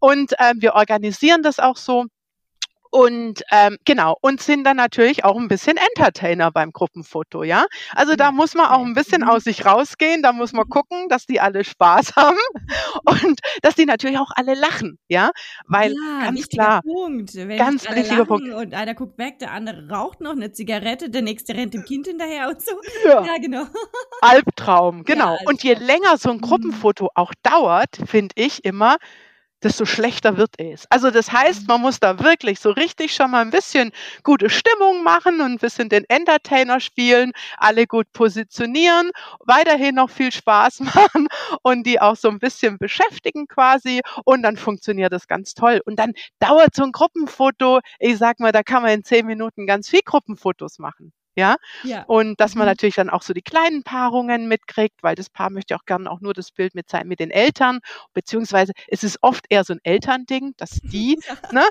Und 0.00 0.32
äh, 0.38 0.54
wir 0.56 0.74
organisieren 0.74 1.42
das 1.42 1.58
auch 1.58 1.76
so. 1.76 2.06
Und 2.92 3.44
ähm, 3.52 3.78
genau, 3.84 4.16
und 4.20 4.42
sind 4.42 4.64
dann 4.64 4.76
natürlich 4.76 5.24
auch 5.24 5.36
ein 5.36 5.46
bisschen 5.46 5.76
Entertainer 5.76 6.50
beim 6.50 6.72
Gruppenfoto, 6.72 7.44
ja. 7.44 7.66
Also 7.94 8.16
da 8.16 8.32
muss 8.32 8.54
man 8.54 8.66
auch 8.66 8.84
ein 8.84 8.94
bisschen 8.94 9.22
aus 9.22 9.44
sich 9.44 9.64
rausgehen, 9.64 10.22
da 10.22 10.32
muss 10.32 10.52
man 10.52 10.68
gucken, 10.68 11.08
dass 11.08 11.24
die 11.24 11.40
alle 11.40 11.62
Spaß 11.62 12.12
haben 12.16 12.38
und 13.04 13.40
dass 13.62 13.76
die 13.76 13.86
natürlich 13.86 14.18
auch 14.18 14.32
alle 14.34 14.54
lachen, 14.54 14.98
ja. 15.08 15.30
Weil 15.66 15.92
ja, 15.92 16.24
ganz 16.24 16.48
klar, 16.48 16.82
Punkt. 16.82 17.36
Wenn 17.36 17.56
ganz 17.56 17.88
wichtiger 17.88 18.24
Punkt. 18.24 18.52
Und 18.52 18.74
einer 18.74 18.94
guckt 18.94 19.18
weg, 19.18 19.38
der 19.38 19.52
andere 19.52 19.88
raucht 19.88 20.20
noch 20.20 20.32
eine 20.32 20.50
Zigarette, 20.50 21.10
der 21.10 21.22
nächste 21.22 21.54
rennt 21.54 21.74
dem 21.74 21.84
Kind 21.84 22.08
hinterher 22.08 22.48
und 22.48 22.60
so. 22.60 22.72
Ja, 23.04 23.24
ja 23.24 23.38
genau. 23.38 23.66
Albtraum, 24.20 25.04
genau. 25.04 25.34
Ja, 25.34 25.46
und 25.46 25.62
je 25.62 25.74
länger 25.74 26.16
so 26.18 26.30
ein 26.30 26.38
mhm. 26.38 26.40
Gruppenfoto 26.40 27.10
auch 27.14 27.32
dauert, 27.44 27.98
finde 28.06 28.34
ich 28.34 28.64
immer, 28.64 28.96
desto 29.62 29.84
schlechter 29.84 30.36
wird 30.36 30.54
es. 30.58 30.86
Also 30.90 31.10
das 31.10 31.32
heißt, 31.32 31.68
man 31.68 31.80
muss 31.80 32.00
da 32.00 32.18
wirklich 32.20 32.60
so 32.60 32.70
richtig 32.70 33.14
schon 33.14 33.30
mal 33.30 33.42
ein 33.42 33.50
bisschen 33.50 33.92
gute 34.22 34.50
Stimmung 34.50 35.02
machen 35.02 35.40
und 35.40 35.52
ein 35.52 35.58
bisschen 35.58 35.88
den 35.88 36.04
Entertainer 36.08 36.80
spielen, 36.80 37.32
alle 37.56 37.86
gut 37.86 38.10
positionieren, 38.12 39.10
weiterhin 39.40 39.94
noch 39.96 40.10
viel 40.10 40.32
Spaß 40.32 40.80
machen 40.94 41.28
und 41.62 41.86
die 41.86 42.00
auch 42.00 42.16
so 42.16 42.28
ein 42.28 42.38
bisschen 42.38 42.78
beschäftigen 42.78 43.46
quasi 43.46 44.00
und 44.24 44.42
dann 44.42 44.56
funktioniert 44.56 45.12
das 45.12 45.26
ganz 45.28 45.54
toll. 45.54 45.80
Und 45.84 45.96
dann 45.98 46.12
dauert 46.38 46.74
so 46.74 46.82
ein 46.84 46.92
Gruppenfoto, 46.92 47.80
ich 47.98 48.18
sag 48.18 48.40
mal, 48.40 48.52
da 48.52 48.62
kann 48.62 48.82
man 48.82 48.92
in 48.92 49.04
zehn 49.04 49.26
Minuten 49.26 49.66
ganz 49.66 49.88
viel 49.88 50.00
Gruppenfotos 50.04 50.78
machen 50.78 51.12
ja. 51.40 51.56
ja. 51.84 52.04
Und 52.06 52.38
dass 52.40 52.54
man 52.54 52.66
mhm. 52.66 52.72
natürlich 52.72 52.94
dann 52.94 53.10
auch 53.10 53.22
so 53.22 53.32
die 53.32 53.42
kleinen 53.42 53.82
Paarungen 53.82 54.46
mitkriegt, 54.46 55.02
weil 55.02 55.14
das 55.14 55.30
Paar 55.30 55.50
möchte 55.50 55.74
auch 55.74 55.84
gerne 55.86 56.10
auch 56.10 56.20
nur 56.20 56.34
das 56.34 56.52
Bild 56.52 56.74
mit 56.74 56.88
sein 56.88 57.08
mit 57.08 57.18
den 57.18 57.30
Eltern, 57.30 57.80
beziehungsweise 58.12 58.72
es 58.88 59.02
ist 59.02 59.18
oft 59.22 59.46
eher 59.48 59.64
so 59.64 59.72
ein 59.72 59.80
Elternding, 59.82 60.52
dass 60.56 60.70
die, 60.82 61.18
ne, 61.50 61.64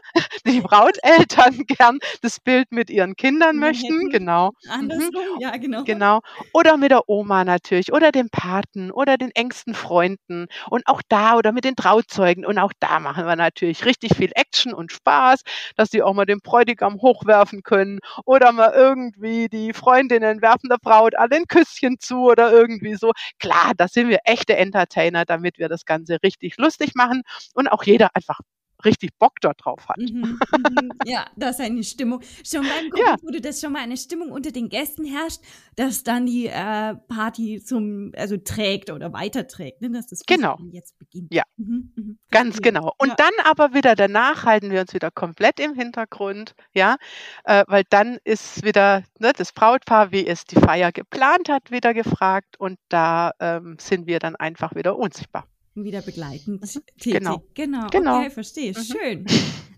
die 0.45 0.61
Brauteltern 0.61 1.63
gern 1.67 1.99
das 2.21 2.39
Bild 2.39 2.71
mit 2.71 2.89
ihren 2.89 3.15
Kindern 3.15 3.55
mhm. 3.55 3.61
möchten, 3.61 4.09
genau. 4.09 4.51
Andersrum, 4.67 5.35
mhm. 5.35 5.41
ja, 5.41 5.55
genau. 5.57 5.83
Genau. 5.83 6.19
Oder 6.53 6.77
mit 6.77 6.91
der 6.91 7.07
Oma 7.07 7.43
natürlich, 7.43 7.93
oder 7.93 8.11
dem 8.11 8.29
Paten, 8.29 8.91
oder 8.91 9.17
den 9.17 9.31
engsten 9.31 9.73
Freunden 9.73 10.47
und 10.69 10.87
auch 10.87 11.01
da 11.07 11.35
oder 11.35 11.51
mit 11.51 11.63
den 11.63 11.75
Trauzeugen 11.75 12.45
und 12.45 12.57
auch 12.57 12.73
da 12.79 12.99
machen 12.99 13.25
wir 13.25 13.35
natürlich 13.35 13.85
richtig 13.85 14.15
viel 14.15 14.31
Action 14.33 14.73
und 14.73 14.91
Spaß, 14.91 15.41
dass 15.75 15.89
die 15.89 16.01
auch 16.01 16.13
mal 16.13 16.25
den 16.25 16.39
Bräutigam 16.41 17.01
hochwerfen 17.01 17.63
können 17.63 17.99
oder 18.25 18.51
mal 18.51 18.71
irgendwie 18.73 19.47
die 19.49 19.58
Freundinnen 19.73 20.41
werfen 20.41 20.69
der 20.69 20.77
Braut 20.81 21.15
alle 21.15 21.37
ein 21.37 21.47
Küsschen 21.47 21.99
zu 21.99 22.23
oder 22.25 22.51
irgendwie 22.51 22.95
so. 22.95 23.11
Klar, 23.39 23.73
da 23.77 23.87
sind 23.87 24.09
wir 24.09 24.19
echte 24.25 24.55
Entertainer, 24.57 25.25
damit 25.25 25.57
wir 25.59 25.69
das 25.69 25.85
Ganze 25.85 26.17
richtig 26.23 26.57
lustig 26.57 26.91
machen 26.95 27.21
und 27.53 27.67
auch 27.67 27.83
jeder 27.83 28.09
einfach 28.15 28.39
richtig 28.85 29.17
Bock 29.17 29.39
darauf 29.41 29.87
hat. 29.87 29.97
Mhm, 29.97 30.39
mhm, 30.57 30.91
ja, 31.05 31.25
dass 31.35 31.59
eine 31.59 31.83
Stimmung, 31.83 32.21
schon 32.45 32.61
beim 32.61 32.89
Gruppenfoto, 32.89 33.35
ja. 33.35 33.39
dass 33.39 33.61
schon 33.61 33.73
mal 33.73 33.81
eine 33.81 33.97
Stimmung 33.97 34.31
unter 34.31 34.51
den 34.51 34.69
Gästen 34.69 35.05
herrscht, 35.05 35.41
dass 35.75 36.03
dann 36.03 36.25
die 36.25 36.47
äh, 36.47 36.95
Party 37.07 37.61
zum, 37.63 38.11
also 38.15 38.37
trägt 38.37 38.89
oder 38.89 39.13
weiterträgt, 39.13 39.81
ne? 39.81 39.91
dass 39.91 40.07
das 40.07 40.23
genau. 40.25 40.57
jetzt 40.71 40.97
beginnt. 40.97 41.33
Ja, 41.33 41.43
mhm, 41.57 41.91
mhm, 41.95 42.19
ganz 42.31 42.61
genau. 42.61 42.93
Und 42.97 43.09
ja. 43.09 43.15
dann 43.15 43.33
aber 43.45 43.73
wieder 43.73 43.95
danach 43.95 44.45
halten 44.45 44.71
wir 44.71 44.81
uns 44.81 44.93
wieder 44.93 45.11
komplett 45.11 45.59
im 45.59 45.73
Hintergrund, 45.73 46.55
ja, 46.73 46.97
äh, 47.43 47.63
weil 47.67 47.83
dann 47.89 48.17
ist 48.23 48.63
wieder 48.63 49.03
ne, 49.19 49.31
das 49.35 49.53
Brautpaar, 49.53 50.11
wie 50.11 50.25
es 50.25 50.45
die 50.45 50.55
Feier 50.55 50.91
geplant 50.91 51.49
hat, 51.49 51.71
wieder 51.71 51.93
gefragt 51.93 52.59
und 52.59 52.77
da 52.89 53.31
ähm, 53.39 53.77
sind 53.79 54.07
wir 54.07 54.19
dann 54.19 54.35
einfach 54.35 54.75
wieder 54.75 54.97
unsichtbar 54.97 55.45
wieder 55.75 56.01
begleitend 56.01 56.61
mhm. 56.61 56.81
tätig. 56.97 57.19
Genau. 57.19 57.43
Genau. 57.53 57.87
genau. 57.87 58.19
Okay, 58.19 58.29
verstehe. 58.29 58.73
Mhm. 58.73 59.25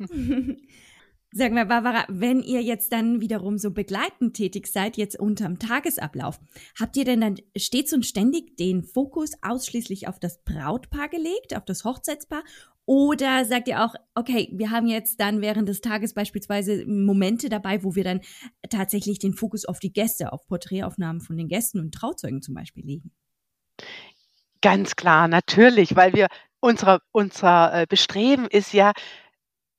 Schön. 0.08 0.58
Sag 1.34 1.54
mal, 1.54 1.66
Barbara, 1.66 2.04
wenn 2.10 2.44
ihr 2.44 2.62
jetzt 2.62 2.92
dann 2.92 3.22
wiederum 3.22 3.58
so 3.58 3.72
begleitend 3.72 4.36
tätig 4.36 4.68
seid, 4.68 4.98
jetzt 4.98 5.18
unterm 5.18 5.60
Tagesablauf, 5.60 6.42
habt 6.78 6.98
ihr 6.98 7.06
denn 7.06 7.22
dann 7.22 7.36
stets 7.56 7.94
und 7.94 8.06
ständig 8.06 8.58
den 8.58 8.84
Fokus 8.84 9.32
ausschließlich 9.42 10.10
auf 10.10 10.20
das 10.20 10.44
Brautpaar 10.44 11.08
gelegt, 11.08 11.56
auf 11.56 11.64
das 11.64 11.86
Hochzeitspaar? 11.86 12.44
Oder 12.86 13.46
sagt 13.46 13.70
ihr 13.70 13.86
auch, 13.86 13.96
okay, 14.14 14.50
wir 14.52 14.72
haben 14.72 14.88
jetzt 14.88 15.22
dann 15.22 15.40
während 15.40 15.70
des 15.70 15.80
Tages 15.80 16.14
beispielsweise 16.14 16.86
Momente 16.86 17.48
dabei, 17.48 17.82
wo 17.82 17.96
wir 17.96 18.04
dann 18.04 18.20
tatsächlich 18.70 19.18
den 19.18 19.34
Fokus 19.34 19.64
auf 19.64 19.80
die 19.80 19.94
Gäste, 19.94 20.34
auf 20.34 20.46
Porträtaufnahmen 20.48 21.22
von 21.22 21.38
den 21.38 21.48
Gästen 21.48 21.80
und 21.80 21.94
Trauzeugen 21.94 22.42
zum 22.42 22.56
Beispiel 22.56 22.84
legen? 22.84 23.12
Ganz 24.64 24.96
klar, 24.96 25.28
natürlich, 25.28 25.96
weil 25.96 26.14
wir 26.14 26.28
unser 26.60 27.00
unser, 27.12 27.74
äh, 27.82 27.86
Bestreben 27.90 28.48
ist 28.48 28.74
ja, 28.74 28.92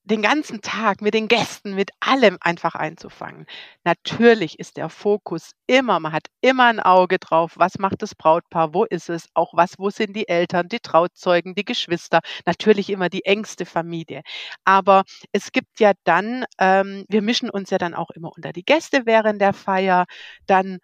den 0.05 0.23
ganzen 0.23 0.63
Tag 0.63 1.03
mit 1.03 1.15
den 1.15 1.29
Gästen, 1.29 1.75
mit 1.77 1.91
allem 2.01 2.39
einfach 2.41 2.75
einzufangen. 2.75 3.47
Natürlich 3.85 4.59
ist 4.59 4.77
der 4.79 4.89
Fokus 4.89 5.53
immer 5.69 6.01
man 6.01 6.13
hat 6.13 6.27
immer 6.41 6.67
ein 6.67 6.81
Auge 6.81 7.19
drauf, 7.21 7.53
was 7.57 7.79
macht 7.79 8.03
das 8.03 8.15
Brautpaar, 8.17 8.75
wo 8.75 8.85
ist 8.85 9.11
es, 9.11 9.29
auch 9.35 9.55
was 9.55 9.79
wo 9.79 9.91
sind 9.91 10.17
die 10.17 10.29
Eltern, 10.29 10.69
die 10.69 10.81
Trauzeugen, 10.81 11.55
die 11.55 11.65
Geschwister, 11.65 12.21
natürlich 12.47 12.91
immer 12.91 13.09
die 13.11 13.25
engste 13.25 13.67
Familie. 13.67 14.23
Aber 14.65 15.05
es 15.33 15.53
gibt 15.53 15.81
ja 15.81 15.93
dann 16.05 16.45
ähm, 16.59 17.05
wir 17.09 17.23
mischen 17.23 17.51
uns 17.51 17.71
ja 17.71 17.79
dann 17.79 17.95
auch 17.95 18.11
immer 18.11 18.33
unter 18.37 18.53
die 18.53 18.65
Gäste 18.65 19.03
während 19.07 19.41
der 19.41 19.53
Feier, 19.55 20.07
dann 20.47 20.79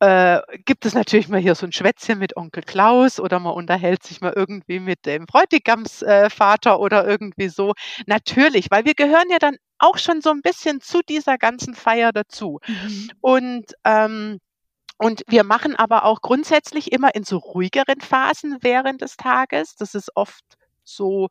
äh, 0.00 0.40
gibt 0.64 0.86
es 0.86 0.94
natürlich 0.94 1.28
mal 1.28 1.40
hier 1.40 1.54
so 1.54 1.66
ein 1.66 1.72
Schwätzchen 1.72 2.18
mit 2.18 2.36
Onkel 2.36 2.62
Klaus 2.62 3.18
oder 3.18 3.38
man 3.40 3.54
unterhält 3.54 4.02
sich 4.04 4.20
mal 4.20 4.32
irgendwie 4.34 4.78
mit 4.80 5.06
dem 5.06 5.26
Bräutigamsvater 5.26 6.72
äh, 6.72 6.76
oder 6.76 7.06
irgendwie 7.06 7.48
so. 7.48 7.74
Natürlich, 8.06 8.70
weil 8.70 8.84
wir 8.84 8.94
gehören 8.94 9.30
ja 9.30 9.38
dann 9.38 9.56
auch 9.78 9.98
schon 9.98 10.20
so 10.20 10.30
ein 10.30 10.42
bisschen 10.42 10.80
zu 10.80 11.00
dieser 11.08 11.38
ganzen 11.38 11.74
Feier 11.74 12.12
dazu. 12.12 12.58
Mhm. 12.66 13.10
Und 13.20 13.64
ähm, 13.84 14.38
und 15.00 15.22
wir 15.28 15.44
machen 15.44 15.76
aber 15.76 16.04
auch 16.04 16.20
grundsätzlich 16.20 16.90
immer 16.90 17.14
in 17.14 17.22
so 17.22 17.38
ruhigeren 17.38 18.00
Phasen 18.00 18.58
während 18.62 19.00
des 19.00 19.16
Tages. 19.16 19.76
Das 19.76 19.94
ist 19.94 20.10
oft 20.16 20.42
so 20.82 21.28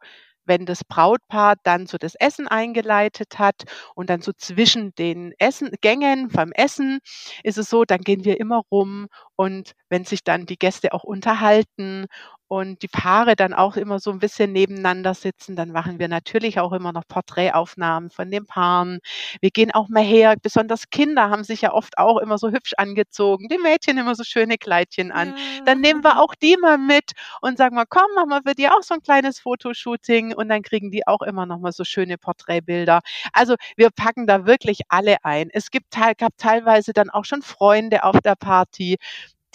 wenn 0.48 0.66
das 0.66 0.84
Brautpaar 0.84 1.56
dann 1.64 1.88
so 1.88 1.98
das 1.98 2.16
Essen 2.16 2.48
eingeleitet 2.48 3.40
hat 3.40 3.64
und 3.96 4.10
dann 4.10 4.22
so 4.22 4.32
zwischen 4.34 4.94
den 4.96 5.34
Essen, 5.40 5.72
Gängen 5.82 6.30
beim 6.30 6.52
Essen 6.54 7.00
ist 7.44 7.58
es 7.58 7.70
so, 7.70 7.84
dann 7.86 8.02
gehen 8.02 8.24
wir 8.26 8.40
immer 8.40 8.62
rum 8.72 9.08
und 9.38 9.74
wenn 9.90 10.04
sich 10.06 10.24
dann 10.26 10.46
die 10.48 10.58
Gäste 10.60 10.94
auch 10.94 11.06
unterhalten 11.06 12.08
und 12.50 12.82
die 12.82 12.88
Paare 12.88 13.36
dann 13.36 13.54
auch 13.54 13.76
immer 13.78 14.00
so 14.00 14.10
ein 14.12 14.20
bisschen 14.20 14.54
nebeneinander 14.54 15.14
sitzen, 15.14 15.56
dann 15.56 15.72
machen 15.72 16.00
wir 16.00 16.08
natürlich 16.08 16.60
auch 16.60 16.74
immer 16.74 16.94
noch 16.94 17.04
Porträtaufnahmen 17.08 18.10
von 18.10 18.32
den 18.32 18.46
Paaren. 18.48 19.00
Wir 19.42 19.52
gehen 19.52 19.72
auch 19.72 19.90
mal 19.90 20.04
her, 20.04 20.36
besonders 20.42 20.90
Kinder 20.90 21.30
haben 21.30 21.44
sich 21.44 21.62
ja 21.62 21.74
oft 21.74 21.98
auch 21.98 22.18
immer 22.20 22.38
so 22.38 22.50
hübsch 22.50 22.74
angezogen, 22.78 23.48
die 23.50 23.58
Mädchen 23.58 23.98
immer 23.98 24.16
so 24.16 24.24
schöne 24.24 24.58
Kleidchen 24.58 25.12
an. 25.12 25.30
Ja. 25.36 25.64
Dann 25.66 25.82
nehmen 25.82 26.04
wir 26.04 26.20
auch 26.22 26.36
die 26.36 26.58
mal 26.58 26.78
mit 26.78 27.12
und 27.42 27.58
sagen 27.58 27.76
mal, 27.76 27.86
komm, 27.90 28.08
machen 28.16 28.30
wir 28.30 28.42
für 28.48 28.56
die 28.56 28.70
auch 28.70 28.82
so 28.82 28.96
ein 28.96 29.02
kleines 29.02 29.40
Fotoshooting 29.40 30.34
und 30.34 30.50
dann 30.50 30.62
kriegen 30.64 30.92
die 30.92 31.06
auch 31.08 31.22
immer 31.22 31.46
noch 31.46 31.60
mal 31.60 31.72
so 31.74 31.84
schöne 31.84 32.18
Porträtbilder. 32.18 33.02
Also 33.34 33.56
wir 33.76 33.90
packen 33.92 34.28
da 34.28 34.46
wirklich 34.46 34.82
alle 34.90 35.18
ein. 35.24 35.50
Es 35.52 35.70
gibt 35.72 35.92
gab 36.18 36.38
teilweise 36.38 36.94
dann 36.94 37.10
auch 37.10 37.26
schon 37.26 37.42
Freunde 37.42 38.04
auf 38.04 38.20
der 38.22 38.36
Party, 38.36 38.98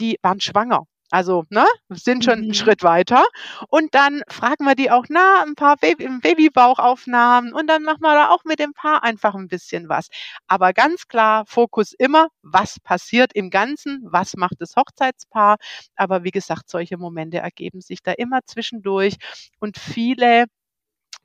die 0.03 0.19
waren 0.23 0.41
schwanger. 0.41 0.85
Also, 1.11 1.45
ne, 1.51 1.67
sind 1.91 2.25
schon 2.25 2.35
einen 2.41 2.49
Mhm. 2.49 2.55
Schritt 2.55 2.83
weiter. 2.83 3.25
Und 3.69 3.95
dann 3.95 4.23
fragen 4.29 4.65
wir 4.65 4.75
die 4.75 4.91
auch, 4.91 5.05
na, 5.11 5.43
ein 5.47 5.55
paar 5.57 5.77
Baby 5.77 6.09
Babybauchaufnahmen 6.23 7.53
und 7.53 7.67
dann 7.69 7.83
machen 7.83 8.01
wir 8.01 8.15
da 8.15 8.29
auch 8.31 8.45
mit 8.45 8.59
dem 8.59 8.73
Paar 8.73 9.03
einfach 9.05 9.35
ein 9.35 9.49
bisschen 9.49 9.89
was. 9.91 10.09
Aber 10.47 10.73
ganz 10.73 11.09
klar, 11.09 11.45
Fokus 11.47 11.93
immer, 11.99 12.29
was 12.43 12.81
passiert 12.81 13.33
im 13.35 13.51
Ganzen, 13.51 14.01
was 14.05 14.37
macht 14.37 14.55
das 14.61 14.75
Hochzeitspaar. 14.77 15.57
Aber 15.97 16.25
wie 16.25 16.31
gesagt, 16.31 16.71
solche 16.71 16.97
Momente 16.99 17.39
ergeben 17.39 17.81
sich 17.83 18.03
da 18.03 18.13
immer 18.13 18.41
zwischendurch 18.47 19.17
und 19.61 19.79
viele 19.79 20.47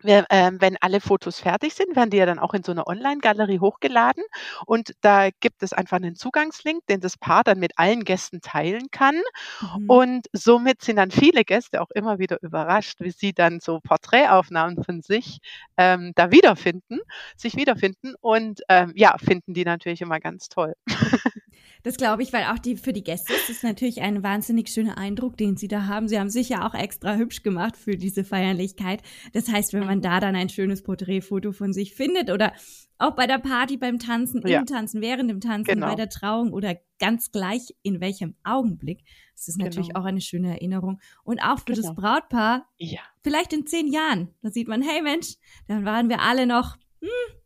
wir, 0.04 0.26
ähm, 0.30 0.58
wenn 0.62 0.78
alle 0.82 1.02
Fotos 1.02 1.39
fertig 1.39 1.74
sind, 1.76 1.95
werden 1.95 2.10
die 2.12 2.18
ja 2.18 2.26
dann 2.26 2.39
auch 2.39 2.54
in 2.54 2.64
so 2.64 2.74
'ne 2.74 2.86
Online-Galerie 2.88 3.60
hochgeladen 3.60 4.24
und 4.66 4.93
da 5.02 5.30
gibt 5.39 5.64
es 5.64 5.74
einfach 5.74 6.00
'nen 6.00 6.16
Zugangslink, 6.16 6.86
den 6.88 7.02
das 7.02 7.18
Paar 7.18 7.43
dann 7.43 7.60
mit 7.60 7.74
allen 7.78 8.04
Gästen 8.06 8.41
teilen 8.41 8.89
kann 8.91 9.22
Mhm. 9.62 9.98
und 9.98 10.28
somit 10.34 10.84
sind 10.84 10.98
dann 10.98 11.12
viele 11.12 11.43
Gäste 11.45 11.82
auch 11.82 11.91
immer 11.95 12.20
wieder 12.20 12.38
überrascht, 12.43 13.02
wie 13.02 13.12
sie 13.12 13.34
dann 13.34 13.60
so 13.62 13.80
Porträtaufnahmen 13.82 14.84
von 14.84 15.02
sich, 15.02 15.39
ähm, 15.78 16.14
da 16.16 16.32
wiederfinden 16.32 17.00
sich 17.38 17.56
wiederfinden 17.58 18.16
und, 18.22 18.62
ähm, 18.70 18.93
ja, 18.95 19.18
finden 19.20 19.54
die 19.54 19.66
natürlich 19.66 20.02
immer 20.02 20.20
ganz 20.20 20.50
toll. 20.50 20.76
Das 21.88 21.96
glaube 21.96 22.22
ich, 22.22 22.34
weil 22.34 22.44
auch 22.48 22.60
die 22.60 22.76
für 22.76 22.92
die 22.92 23.02
Gäste 23.02 23.32
ist 23.32 23.50
es 23.50 23.64
natürlich 23.64 24.02
ein 24.02 24.22
wahnsinnig 24.22 24.68
schöner 24.68 24.98
Eindruck, 24.98 25.38
den 25.38 25.56
sie 25.56 25.70
da 25.70 25.86
haben. 25.86 26.10
Sie 26.10 26.20
haben 26.20 26.30
sich 26.30 26.50
ja 26.50 26.68
auch 26.68 26.74
extra 26.74 27.16
hübsch 27.16 27.44
gemacht 27.44 27.78
für 27.78 27.96
diese 27.96 28.26
Feierlichkeit. 28.26 29.02
Das 29.32 29.48
heißt, 29.48 29.72
wenn 29.72 29.86
man 29.86 30.02
da 30.02 30.20
dann 30.20 30.36
ein 30.36 30.50
schönes 30.50 30.84
Porträtfoto 30.84 31.54
von 31.54 31.72
sich 31.72 31.96
findet 31.96 32.30
oder 32.30 32.52
auch 32.98 33.12
bei 33.16 33.26
der 33.26 33.38
Party, 33.40 33.78
beim 33.78 34.00
Tanzen, 34.00 34.46
Ja. 34.46 34.60
im 34.60 34.66
Tanzen, 34.66 35.00
während 35.00 35.30
dem 35.30 35.40
Tanzen, 35.40 35.68
bei 35.80 35.86
Genau. 35.88 35.96
der 35.96 36.10
Trauung 36.10 36.52
oder 36.52 36.76
ganz 37.00 37.32
gleich 37.32 37.74
in 37.84 38.02
welchem 38.02 38.36
Augenblick, 38.44 39.06
ist 39.34 39.48
das 39.48 39.56
natürlich 39.56 39.88
Genau. 39.88 40.02
auch 40.02 40.06
eine 40.06 40.20
schöne 40.20 40.50
Erinnerung. 40.50 41.00
Und 41.24 41.40
auch 41.42 41.60
für 41.60 41.72
das 41.72 41.84
Genau. 41.84 41.94
Brautpaar, 41.94 42.68
Ja. 42.80 43.00
vielleicht 43.24 43.54
in 43.54 43.66
zehn 43.66 43.88
Jahren, 43.94 44.34
da 44.42 44.50
sieht 44.50 44.68
man, 44.68 44.82
hey 44.82 45.02
Mensch, 45.02 45.36
dann 45.70 45.86
waren 45.86 46.10
wir 46.10 46.20
alle 46.20 46.48
noch, 46.48 46.76
hm, 47.00 47.37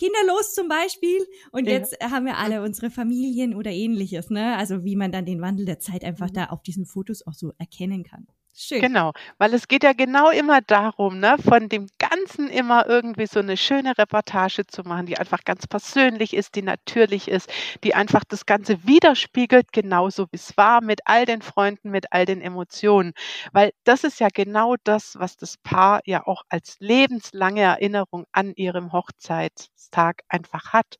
kinderlos 0.00 0.54
zum 0.54 0.68
Beispiel 0.68 1.26
und 1.52 1.66
Ja. 1.66 1.72
jetzt 1.76 1.94
haben 2.02 2.24
wir 2.26 2.38
alle 2.38 2.62
unsere 2.62 2.90
Familien 2.90 3.54
oder 3.54 3.70
ähnliches, 3.70 4.30
ne? 4.30 4.56
Also 4.56 4.84
wie 4.84 4.96
man 4.96 5.12
dann 5.12 5.26
den 5.26 5.40
Wandel 5.42 5.66
der 5.66 5.78
Zeit 5.78 6.04
einfach 6.04 6.30
Mhm. 6.30 6.34
da 6.34 6.44
auf 6.46 6.62
diesen 6.62 6.86
Fotos 6.86 7.26
auch 7.26 7.34
so 7.34 7.52
erkennen 7.58 8.02
kann. 8.04 8.26
Schön. 8.56 8.80
Genau, 8.80 9.12
weil 9.38 9.52
es 9.52 9.68
geht 9.68 9.82
ja 9.84 9.92
genau 9.92 10.30
immer 10.30 10.62
darum, 10.62 11.20
ne, 11.20 11.36
von 11.38 11.68
dem 11.68 11.86
Ganzen 11.98 12.48
immer 12.48 12.86
irgendwie 12.88 13.26
so 13.26 13.40
'ne 13.42 13.56
schöne 13.58 13.96
Reportage 13.98 14.66
zu 14.66 14.82
machen, 14.84 15.04
die 15.06 15.18
einfach 15.18 15.44
ganz 15.44 15.66
persönlich 15.66 16.32
ist, 16.34 16.54
die 16.54 16.62
natürlich 16.62 17.28
ist, 17.28 17.52
die 17.84 17.94
einfach 17.94 18.24
das 18.26 18.46
Ganze 18.46 18.82
widerspiegelt, 18.86 19.72
genauso 19.72 20.26
wie's 20.32 20.56
war, 20.56 20.80
mit 20.82 21.00
all 21.04 21.26
den 21.26 21.42
Freunden, 21.42 21.90
mit 21.90 22.06
all 22.12 22.24
den 22.24 22.40
Emotionen. 22.40 23.12
Weil 23.52 23.72
das 23.84 24.02
ist 24.02 24.18
ja 24.18 24.28
genau 24.32 24.76
das, 24.84 25.14
was 25.18 25.36
das 25.36 25.58
Paar 25.58 26.00
ja 26.06 26.26
auch 26.26 26.42
als 26.48 26.76
lebenslange 26.80 27.60
Erinnerung 27.60 28.24
an 28.32 28.54
ihrem 28.54 28.92
Hochzeitstag 28.92 30.22
einfach 30.28 30.72
hat. 30.72 30.96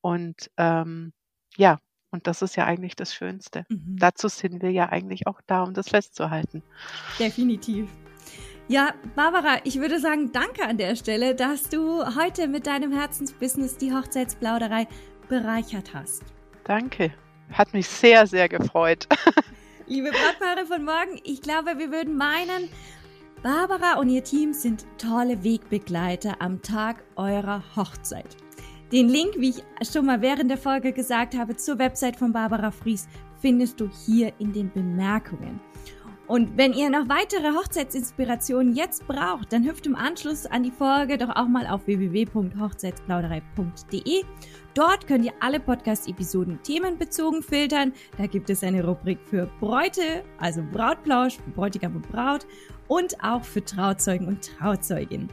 Und, 0.00 0.50
ähm, 0.58 1.12
ja, 1.56 1.78
und 2.10 2.26
das 2.26 2.42
ist 2.42 2.56
ja 2.56 2.64
eigentlich 2.64 2.96
das 2.96 3.14
Schönste. 3.14 3.66
Mhm. 3.68 3.96
Dazu 3.98 4.28
sind 4.28 4.62
wir 4.62 4.70
ja 4.70 4.88
eigentlich 4.88 5.26
auch 5.26 5.40
da, 5.46 5.62
um 5.62 5.74
das 5.74 5.88
festzuhalten. 5.88 6.62
Definitiv. 7.18 7.88
Ja, 8.68 8.94
Barbara, 9.14 9.60
ich 9.62 9.78
würde 9.78 10.00
sagen, 10.00 10.32
danke 10.32 10.64
an 10.64 10.76
der 10.76 10.96
Stelle, 10.96 11.34
dass 11.36 11.68
du 11.68 12.04
heute 12.16 12.48
mit 12.48 12.66
deinem 12.66 12.92
Herzensbusiness 12.92 13.76
die 13.76 13.92
Hochzeitsplauderei 13.92 14.88
bereichert 15.28 15.94
hast. 15.94 16.22
Danke. 16.64 17.12
Hat 17.52 17.72
mich 17.72 17.86
sehr, 17.86 18.26
sehr 18.26 18.48
gefreut. 18.48 19.06
Liebe 19.86 20.10
Brautpaare 20.10 20.66
von 20.66 20.84
morgen, 20.84 21.20
ich 21.22 21.42
glaube, 21.42 21.78
wir 21.78 21.92
würden 21.92 22.16
meinen, 22.16 22.68
Barbara 23.42 24.00
und 24.00 24.08
ihr 24.08 24.24
Team 24.24 24.52
sind 24.52 24.84
tolle 24.98 25.44
Wegbegleiter 25.44 26.40
am 26.40 26.60
Tag 26.62 27.04
eurer 27.14 27.62
Hochzeit. 27.76 28.36
Den 28.92 29.08
Link, 29.08 29.34
wie 29.38 29.50
ich 29.50 29.90
schon 29.90 30.06
mal 30.06 30.22
während 30.22 30.48
der 30.48 30.58
Folge 30.58 30.92
gesagt 30.92 31.36
habe, 31.36 31.56
zur 31.56 31.78
Website 31.78 32.16
von 32.16 32.32
Barbara 32.32 32.70
Fries 32.70 33.08
findest 33.40 33.80
du 33.80 33.90
hier 34.06 34.32
in 34.38 34.52
den 34.52 34.72
Bemerkungen. 34.72 35.60
Und 36.28 36.56
wenn 36.56 36.72
ihr 36.72 36.88
noch 36.90 37.08
weitere 37.08 37.52
Hochzeitsinspirationen 37.52 38.74
jetzt 38.74 39.06
braucht, 39.06 39.52
dann 39.52 39.64
hüpft 39.64 39.86
im 39.86 39.94
Anschluss 39.94 40.44
an 40.46 40.64
die 40.64 40.72
Folge 40.72 41.18
doch 41.18 41.36
auch 41.36 41.46
mal 41.46 41.68
auf 41.68 41.86
www.hochzeitsplauderei.de. 41.86 44.24
Dort 44.74 45.06
könnt 45.06 45.24
ihr 45.24 45.34
alle 45.40 45.60
Podcast-Episoden 45.60 46.60
themenbezogen 46.62 47.42
filtern. 47.42 47.92
Da 48.18 48.26
gibt 48.26 48.50
es 48.50 48.64
eine 48.64 48.84
Rubrik 48.84 49.20
für 49.24 49.48
Bräute, 49.60 50.24
also 50.38 50.64
Brautplausch, 50.72 51.38
Bräutigam 51.54 51.94
und 51.96 52.10
Braut 52.10 52.46
und 52.88 53.22
auch 53.22 53.44
für 53.44 53.64
Trauzeugen 53.64 54.26
und 54.26 54.50
Trauzeugin. 54.58 55.28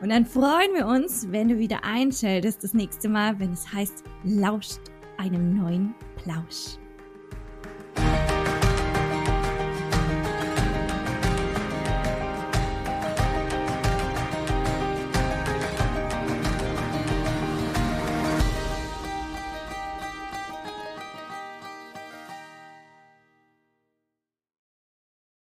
Und 0.00 0.10
dann 0.10 0.26
freuen 0.26 0.74
wir 0.74 0.86
uns, 0.86 1.30
wenn 1.30 1.48
du 1.48 1.58
wieder 1.58 1.84
einschaltest 1.84 2.62
das 2.62 2.74
nächste 2.74 3.08
Mal, 3.08 3.38
wenn 3.38 3.52
es 3.52 3.72
heißt, 3.72 4.04
lauscht 4.24 4.80
einem 5.16 5.56
neuen 5.56 5.94
Plausch. 6.16 6.78